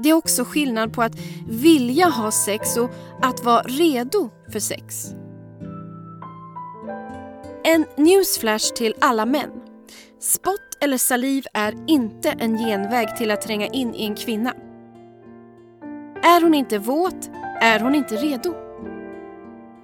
Det 0.03 0.09
är 0.09 0.13
också 0.13 0.43
skillnad 0.43 0.93
på 0.93 1.01
att 1.01 1.19
vilja 1.47 2.05
ha 2.05 2.31
sex 2.31 2.77
och 2.77 2.89
att 3.21 3.43
vara 3.43 3.61
redo 3.61 4.29
för 4.51 4.59
sex. 4.59 5.07
En 7.63 7.85
newsflash 7.97 8.73
till 8.75 8.93
alla 9.01 9.25
män. 9.25 9.51
Spott 10.19 10.77
eller 10.81 10.97
saliv 10.97 11.45
är 11.53 11.75
inte 11.87 12.31
en 12.31 12.57
genväg 12.57 13.17
till 13.17 13.31
att 13.31 13.41
tränga 13.41 13.67
in 13.67 13.95
i 13.95 14.05
en 14.05 14.15
kvinna. 14.15 14.53
Är 16.23 16.41
hon 16.41 16.53
inte 16.53 16.77
våt 16.77 17.29
är 17.61 17.79
hon 17.79 17.95
inte 17.95 18.15
redo. 18.15 18.53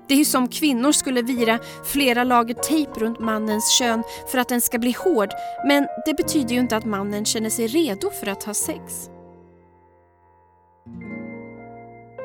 Det 0.08 0.14
är 0.14 0.18
ju 0.18 0.26
som 0.26 0.48
kvinnor 0.48 0.92
skulle 0.92 1.22
vira 1.22 1.60
flera 1.86 2.24
lager 2.24 2.54
tejp 2.54 2.92
runt 3.00 3.20
mannens 3.20 3.72
kön 3.80 4.04
för 4.32 4.38
att 4.38 4.50
den 4.50 4.62
ska 4.62 4.80
bli 4.80 4.92
hård 4.92 5.30
men 5.68 5.88
det 6.06 6.14
betyder 6.14 6.54
ju 6.56 6.60
inte 6.60 6.78
att 6.78 6.86
mannen 6.86 7.26
känner 7.26 7.50
sig 7.50 7.68
redo 7.68 8.10
för 8.10 8.28
att 8.28 8.44
ha 8.44 8.54
sex. 8.54 9.10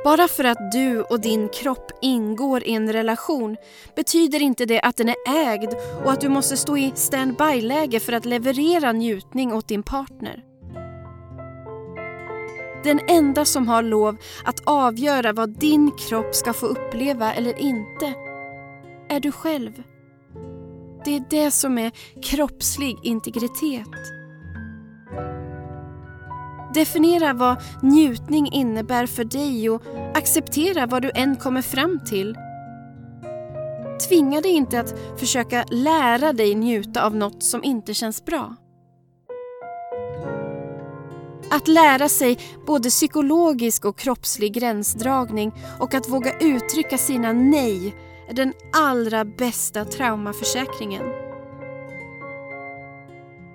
Bara 0.05 0.29
för 0.29 0.45
att 0.45 0.73
du 0.73 1.03
och 1.03 1.21
din 1.21 1.49
kropp 1.49 1.91
ingår 2.01 2.65
i 2.65 2.73
en 2.73 2.93
relation 2.93 3.57
betyder 3.97 4.43
inte 4.43 4.67
det 4.67 4.81
att 4.81 4.97
den 4.97 5.09
är 5.09 5.17
ägd 5.27 5.75
och 6.05 6.13
att 6.13 6.21
du 6.21 6.29
måste 6.29 6.57
stå 6.57 6.77
i 6.77 6.93
standby-läge 6.95 8.01
för 8.01 8.13
att 8.13 8.25
leverera 8.25 8.93
njutning 8.93 9.53
åt 9.53 9.69
din 9.69 9.83
partner. 9.83 10.45
Den 12.85 13.01
enda 13.09 13.45
som 13.45 13.69
har 13.69 13.83
lov 13.83 14.17
att 14.45 14.61
avgöra 14.65 15.33
vad 15.33 15.59
din 15.59 15.91
kropp 15.91 16.35
ska 16.35 16.53
få 16.53 16.67
uppleva 16.67 17.35
eller 17.35 17.59
inte 17.59 18.15
är 19.09 19.21
du 19.21 19.33
själv. 19.33 19.83
Det 21.05 21.17
är 21.17 21.25
det 21.31 21.51
som 21.51 21.79
är 21.79 21.93
kroppslig 22.23 22.99
integritet. 23.03 24.22
Definiera 26.75 27.33
vad 27.33 27.57
njutning 27.83 28.53
innebär 28.53 29.07
för 29.07 29.25
dig 29.25 29.71
och 29.71 29.83
acceptera 30.15 30.87
vad 30.87 31.03
du 31.03 31.11
än 31.15 31.37
kommer 31.37 31.63
fram 31.63 32.01
till. 32.05 32.37
Tvinga 34.09 34.41
dig 34.41 34.51
inte 34.51 34.81
att 34.81 34.95
försöka 35.17 35.65
lära 35.71 36.33
dig 36.33 36.55
njuta 36.55 37.07
av 37.07 37.17
något 37.17 37.43
som 37.43 37.65
inte 37.65 37.95
känns 37.95 38.25
bra. 38.25 38.57
Att 41.51 41.69
lära 41.69 42.09
sig 42.09 42.39
både 42.67 42.89
psykologisk 42.89 43.85
och 43.85 43.99
kroppslig 43.99 44.55
gränsdragning 44.55 45.53
och 45.79 45.95
att 45.95 46.09
våga 46.09 46.39
uttrycka 46.39 46.99
sina 46.99 47.33
nej 47.33 47.95
är 48.29 48.35
den 48.35 48.53
allra 48.73 49.25
bästa 49.25 49.85
traumaförsäkringen. 49.85 51.22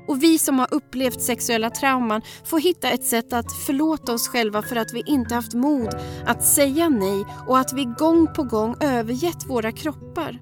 Och 0.07 0.23
vi 0.23 0.39
som 0.39 0.59
har 0.59 0.67
upplevt 0.71 1.21
sexuella 1.21 1.69
trauman 1.69 2.21
får 2.45 2.59
hitta 2.59 2.89
ett 2.89 3.05
sätt 3.05 3.33
att 3.33 3.51
förlåta 3.65 4.13
oss 4.13 4.27
själva 4.27 4.61
för 4.61 4.75
att 4.75 4.93
vi 4.93 5.03
inte 5.05 5.35
haft 5.35 5.53
mod 5.53 5.89
att 6.25 6.43
säga 6.43 6.89
nej 6.89 7.25
och 7.47 7.59
att 7.59 7.73
vi 7.73 7.85
gång 7.85 8.27
på 8.33 8.43
gång 8.43 8.75
övergett 8.81 9.49
våra 9.49 9.71
kroppar. 9.71 10.39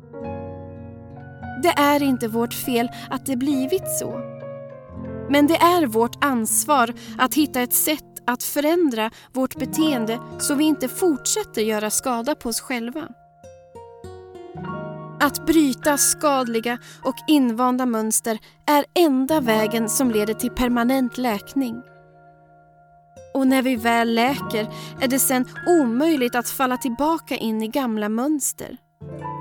Det 1.64 1.74
är 1.78 2.04
inte 2.04 2.28
vårt 2.28 2.54
fel 2.54 2.90
att 3.10 3.26
det 3.26 3.36
blivit 3.36 3.98
så. 4.00 4.36
Men 5.30 5.48
det 5.48 5.56
är 5.56 5.86
vårt 5.86 6.24
ansvar 6.26 6.94
att 7.18 7.36
hitta 7.36 7.62
ett 7.62 7.74
sätt 7.74 8.04
att 8.28 8.44
förändra 8.44 9.12
vårt 9.34 9.56
beteende 9.56 10.20
så 10.40 10.56
vi 10.56 10.64
inte 10.64 10.88
fortsätter 10.88 11.62
göra 11.62 11.90
skada 11.90 12.36
på 12.36 12.50
oss 12.50 12.62
själva. 12.62 13.08
Att 15.20 15.46
bryta 15.46 15.98
skadliga 15.98 16.78
och 17.04 17.16
invanda 17.28 17.86
mönster 17.86 18.40
är 18.66 18.86
enda 18.94 19.40
vägen 19.40 19.90
som 19.90 20.12
leder 20.12 20.34
till 20.34 20.52
permanent 20.52 21.18
läkning. 21.18 21.82
Och 23.34 23.48
när 23.48 23.62
vi 23.62 23.76
väl 23.76 24.16
läker 24.16 24.68
är 25.02 25.08
det 25.08 25.20
sen 25.20 25.46
omöjligt 25.68 26.36
att 26.36 26.50
falla 26.50 26.78
tillbaka 26.78 27.36
in 27.36 27.64
i 27.64 27.68
gamla 27.68 28.10
mönster. 28.10 28.78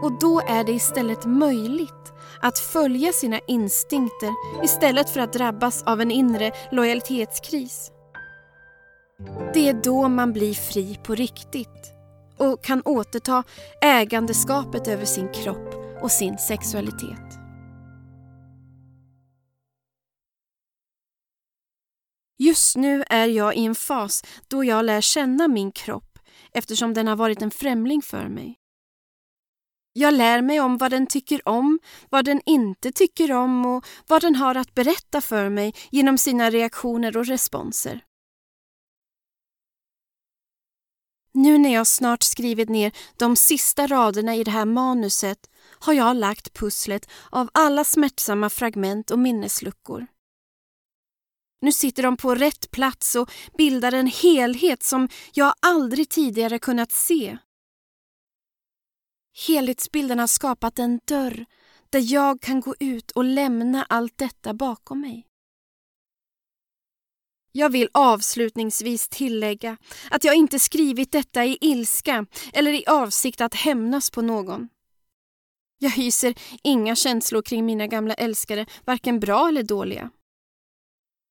Och 0.02 0.18
då 0.20 0.40
är 0.40 0.64
det 0.64 0.72
istället 0.72 1.24
möjligt 1.24 2.12
att 2.42 2.59
följa 2.59 3.12
sina 3.12 3.40
instinkter 3.48 4.30
istället 4.64 5.10
för 5.10 5.20
att 5.20 5.32
drabbas 5.32 5.82
av 5.82 6.01
en 6.01 6.10
inre 6.10 6.52
lojalitetskris. 6.70 7.90
Det 9.55 9.68
är 9.68 9.82
då 9.84 10.09
man 10.09 10.32
blir 10.32 10.55
fri 10.55 10.98
på 11.05 11.14
riktigt 11.14 11.93
och 12.39 12.65
kan 12.65 12.82
återta 12.85 13.44
ägandeskapet 13.82 14.89
över 14.89 15.05
sin 15.05 15.32
kropp 15.32 15.74
och 16.02 16.11
sin 16.11 16.39
sexualitet. 16.39 17.44
Just 22.39 22.77
nu 22.77 23.05
är 23.11 23.27
jag 23.27 23.56
i 23.56 23.65
en 23.65 23.74
fas 23.74 24.23
då 24.48 24.65
jag 24.65 24.85
lär 24.85 25.01
känna 25.01 25.48
min 25.48 25.73
kropp 25.73 26.19
eftersom 26.52 26.94
den 26.94 27.06
har 27.06 27.16
varit 27.16 27.43
en 27.43 27.51
främling 27.51 28.02
för 28.02 28.28
mig. 28.28 28.59
Jag 29.93 30.15
lär 30.15 30.43
mig 30.43 30.61
om 30.61 30.78
vad 30.78 30.90
den 30.90 31.06
tycker 31.06 31.48
om, 31.48 31.78
vad 32.11 32.24
den 32.24 32.40
inte 32.47 32.93
tycker 32.93 33.32
om 33.32 33.66
och 33.66 33.85
vad 34.09 34.23
den 34.23 34.35
har 34.35 34.55
att 34.55 34.74
berätta 34.74 35.20
för 35.20 35.48
mig 35.48 35.74
genom 35.90 36.19
sina 36.19 36.51
reaktioner 36.51 37.16
och 37.16 37.27
responser. 37.27 38.01
Nu 41.35 41.59
när 41.59 41.74
jag 41.74 41.86
snart 41.86 42.23
skrivit 42.23 42.69
ner 42.69 42.93
de 43.16 43.36
sista 43.36 43.86
raderna 43.86 44.36
i 44.36 44.44
det 44.44 44.51
här 44.51 44.65
manuset 44.65 45.51
har 45.78 45.93
jag 45.93 46.16
lagt 46.16 46.55
pusslet 46.55 47.11
av 47.31 47.51
alla 47.55 47.85
smärtsamma 47.85 48.51
fragment 48.51 49.11
och 49.11 49.19
minnesluckor. 49.19 50.06
Nu 51.61 51.73
sitter 51.73 52.02
de 52.02 52.16
på 52.16 52.35
rätt 52.35 52.70
plats 52.70 53.15
och 53.15 53.31
bildar 53.59 53.93
en 53.93 54.06
helhet 54.06 54.82
som 54.82 55.09
jag 55.32 55.55
aldrig 55.61 56.09
tidigare 56.09 56.59
kunnat 56.59 56.93
se. 56.93 57.39
Helhetsbilden 59.47 60.19
har 60.19 60.27
skapat 60.27 60.78
en 60.78 61.01
dörr 61.05 61.47
där 61.90 62.12
jag 62.12 62.40
kan 62.40 62.61
gå 62.61 62.74
ut 62.81 63.11
och 63.11 63.24
lämna 63.24 63.85
allt 63.89 64.19
detta 64.19 64.55
bakom 64.55 65.01
mig. 65.01 65.27
Jag 67.56 67.70
vill 67.70 67.89
avslutningsvis 67.93 69.09
tillägga 69.09 69.76
att 70.10 70.24
jag 70.24 70.35
inte 70.35 70.59
skrivit 70.59 71.12
detta 71.12 71.44
i 71.44 71.59
ilska 71.60 72.26
eller 72.52 72.72
i 72.72 72.86
avsikt 72.86 73.40
att 73.40 73.55
hämnas 73.55 74.10
på 74.10 74.22
någon. 74.22 74.68
Jag 75.78 75.90
hyser 75.90 76.35
inga 76.62 76.97
känslor 76.97 77.43
kring 77.43 77.66
mina 77.66 77.86
gamla 77.86 78.14
älskare, 78.14 78.66
varken 78.85 79.20
bra 79.20 79.48
eller 79.48 79.62
dåliga. 79.62 80.10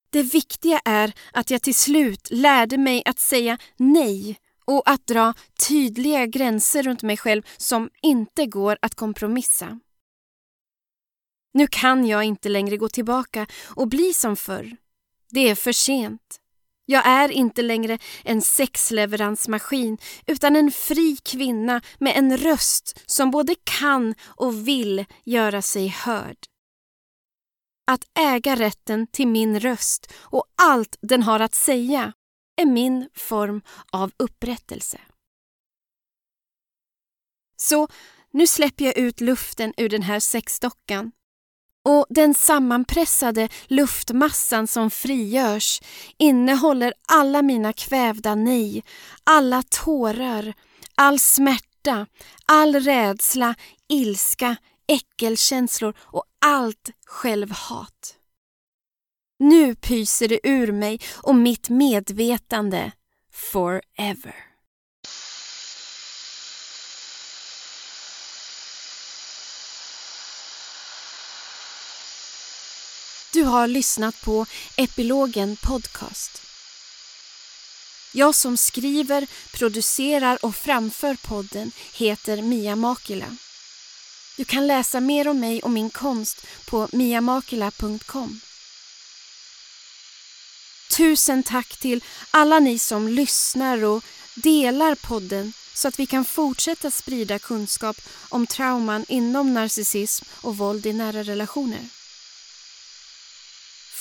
Det 0.10 0.24
viktiga 0.24 0.80
är 0.86 1.14
att 1.34 1.52
jag 1.52 1.62
till 1.62 1.76
slut 1.76 2.28
lärde 2.32 2.78
mig 2.78 3.04
att 3.06 3.20
säga 3.20 3.58
nej 3.78 4.40
och 4.66 4.90
att 4.90 5.08
dra 5.08 5.34
tydliga 5.68 6.26
gränser 6.26 6.84
runt 6.84 7.02
mig 7.02 7.18
själv 7.18 7.42
som 7.58 7.90
inte 8.02 8.46
går 8.46 8.78
att 8.82 8.96
kompromissa. 8.96 9.80
Nu 11.54 11.68
kan 11.68 12.08
jag 12.08 12.24
inte 12.24 12.50
längre 12.50 12.78
gå 12.78 12.90
tillbaka 12.90 13.48
och 13.76 13.88
bli 13.88 14.14
som 14.14 14.36
förr. 14.36 14.83
Det 15.34 15.50
är 15.50 15.56
för 15.56 15.72
sent. 15.72 16.40
Jag 16.86 17.08
är 17.08 17.30
inte 17.32 17.62
längre 17.62 17.98
en 18.24 18.42
sexleveransmaskin 18.42 19.98
utan 20.28 20.56
en 20.56 20.72
fri 20.72 21.18
kvinna 21.24 21.82
med 22.00 22.18
en 22.18 22.38
röst 22.38 23.04
som 23.06 23.32
både 23.32 23.56
kan 23.64 24.16
och 24.22 24.68
vill 24.68 25.06
göra 25.24 25.62
sig 25.62 25.88
hörd. 25.88 26.38
Att 27.92 28.04
äga 28.20 28.56
rätten 28.56 29.08
till 29.08 29.28
min 29.28 29.60
röst 29.60 30.14
och 30.16 30.46
allt 30.56 30.98
den 31.02 31.24
har 31.24 31.40
att 31.40 31.56
säga 31.56 32.14
är 32.62 32.66
min 32.66 33.10
form 33.14 33.62
av 33.92 34.12
upprättelse. 34.18 35.00
Så 37.58 37.88
nu 38.32 38.48
släpper 38.48 38.86
jag 38.86 38.98
ut 38.98 39.22
luften 39.22 39.74
ur 39.78 39.90
den 39.90 40.02
här 40.02 40.20
sexdockan 40.20 41.12
och 41.84 42.06
den 42.10 42.34
sammanpressade 42.34 43.50
luftmassan 43.68 44.68
som 44.68 44.90
frigörs 44.90 45.82
innehåller 46.18 46.94
alla 47.08 47.42
mina 47.42 47.74
kvävda 47.74 48.36
nej, 48.36 48.84
alla 49.24 49.64
tårar, 49.70 50.54
all 50.96 51.20
smärta, 51.20 52.08
all 52.46 52.76
rädsla, 52.76 53.56
ilska, 53.90 54.56
äckelkänslor 54.88 55.94
och 56.00 56.24
allt 56.46 56.90
självhat. 57.06 58.16
Nu 59.40 59.76
pyser 59.76 60.28
det 60.28 60.40
ur 60.44 60.72
mig 60.72 61.00
och 61.22 61.36
mitt 61.36 61.70
medvetande 61.70 62.92
forever. 63.32 64.53
Du 73.34 73.44
har 73.44 73.68
lyssnat 73.68 74.22
på 74.22 74.46
Epilogen 74.76 75.56
Podcast. 75.56 76.42
Jag 78.12 78.36
som 78.36 78.58
skriver, 78.58 79.28
producerar 79.52 80.46
och 80.46 80.56
framför 80.56 81.16
podden 81.16 81.72
heter 81.94 82.42
Mia 82.42 82.76
Makila. 82.76 83.38
Du 84.38 84.46
kan 84.46 84.68
läsa 84.68 85.00
mer 85.00 85.28
om 85.28 85.40
mig 85.40 85.62
och 85.62 85.70
min 85.70 85.90
konst 85.90 86.46
på 86.66 86.88
miamakila.com. 86.92 88.40
Tusen 90.98 91.44
tack 91.44 91.78
till 91.78 92.04
alla 92.32 92.60
ni 92.60 92.80
som 92.80 93.08
lyssnar 93.08 93.84
och 93.84 94.04
delar 94.36 94.96
podden 94.96 95.54
så 95.74 95.88
att 95.88 96.00
vi 96.00 96.06
kan 96.06 96.26
fortsätta 96.26 96.92
sprida 96.92 97.40
kunskap 97.40 97.98
om 98.30 98.48
trauman 98.48 99.06
inom 99.08 99.54
narcissism 99.54 100.26
och 100.42 100.58
våld 100.58 100.86
i 100.86 100.94
nära 100.94 101.24
relationer. 101.24 101.90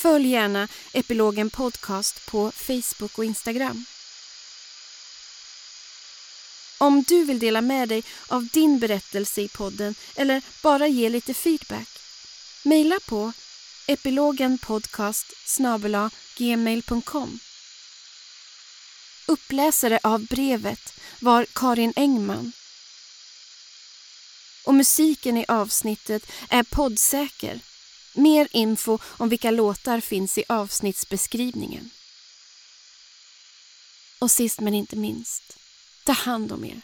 Följ 0.03 0.29
gärna 0.29 0.69
Epilogen 0.93 1.51
Podcast 1.51 2.27
på 2.27 2.53
Facebook 2.53 3.19
och 3.19 3.25
Instagram. 3.25 3.85
Om 6.79 7.03
du 7.09 7.25
vill 7.25 7.39
dela 7.39 7.61
med 7.61 7.89
dig 7.89 8.03
av 8.27 8.47
din 8.47 8.79
berättelse 8.79 9.41
i 9.43 9.49
podden 9.49 9.95
eller 10.17 10.43
bara 10.63 10.87
ge 10.87 11.09
lite 11.09 11.35
feedback, 11.35 11.89
mejla 12.63 13.01
på 13.09 13.33
epilogenpodcast 13.87 15.27
gmail.com. 16.37 17.39
Uppläsare 19.27 19.99
av 20.03 20.27
brevet 20.27 20.95
var 21.21 21.47
Karin 21.53 21.93
Engman. 21.97 22.53
Och 24.65 24.75
musiken 24.75 25.37
i 25.37 25.45
avsnittet 25.49 26.27
är 26.49 26.63
poddsäker 26.63 27.61
Mer 28.15 28.49
info 28.51 28.99
om 29.05 29.29
vilka 29.29 29.51
låtar 29.51 30.01
finns 30.01 30.39
i 30.39 30.45
avsnittsbeskrivningen. 30.49 31.91
Och 34.19 34.31
sist 34.31 34.61
men 34.61 34.75
inte 34.75 34.97
minst, 34.97 35.57
ta 36.05 36.13
hand 36.13 36.53
om 36.53 36.65
er. 36.65 36.81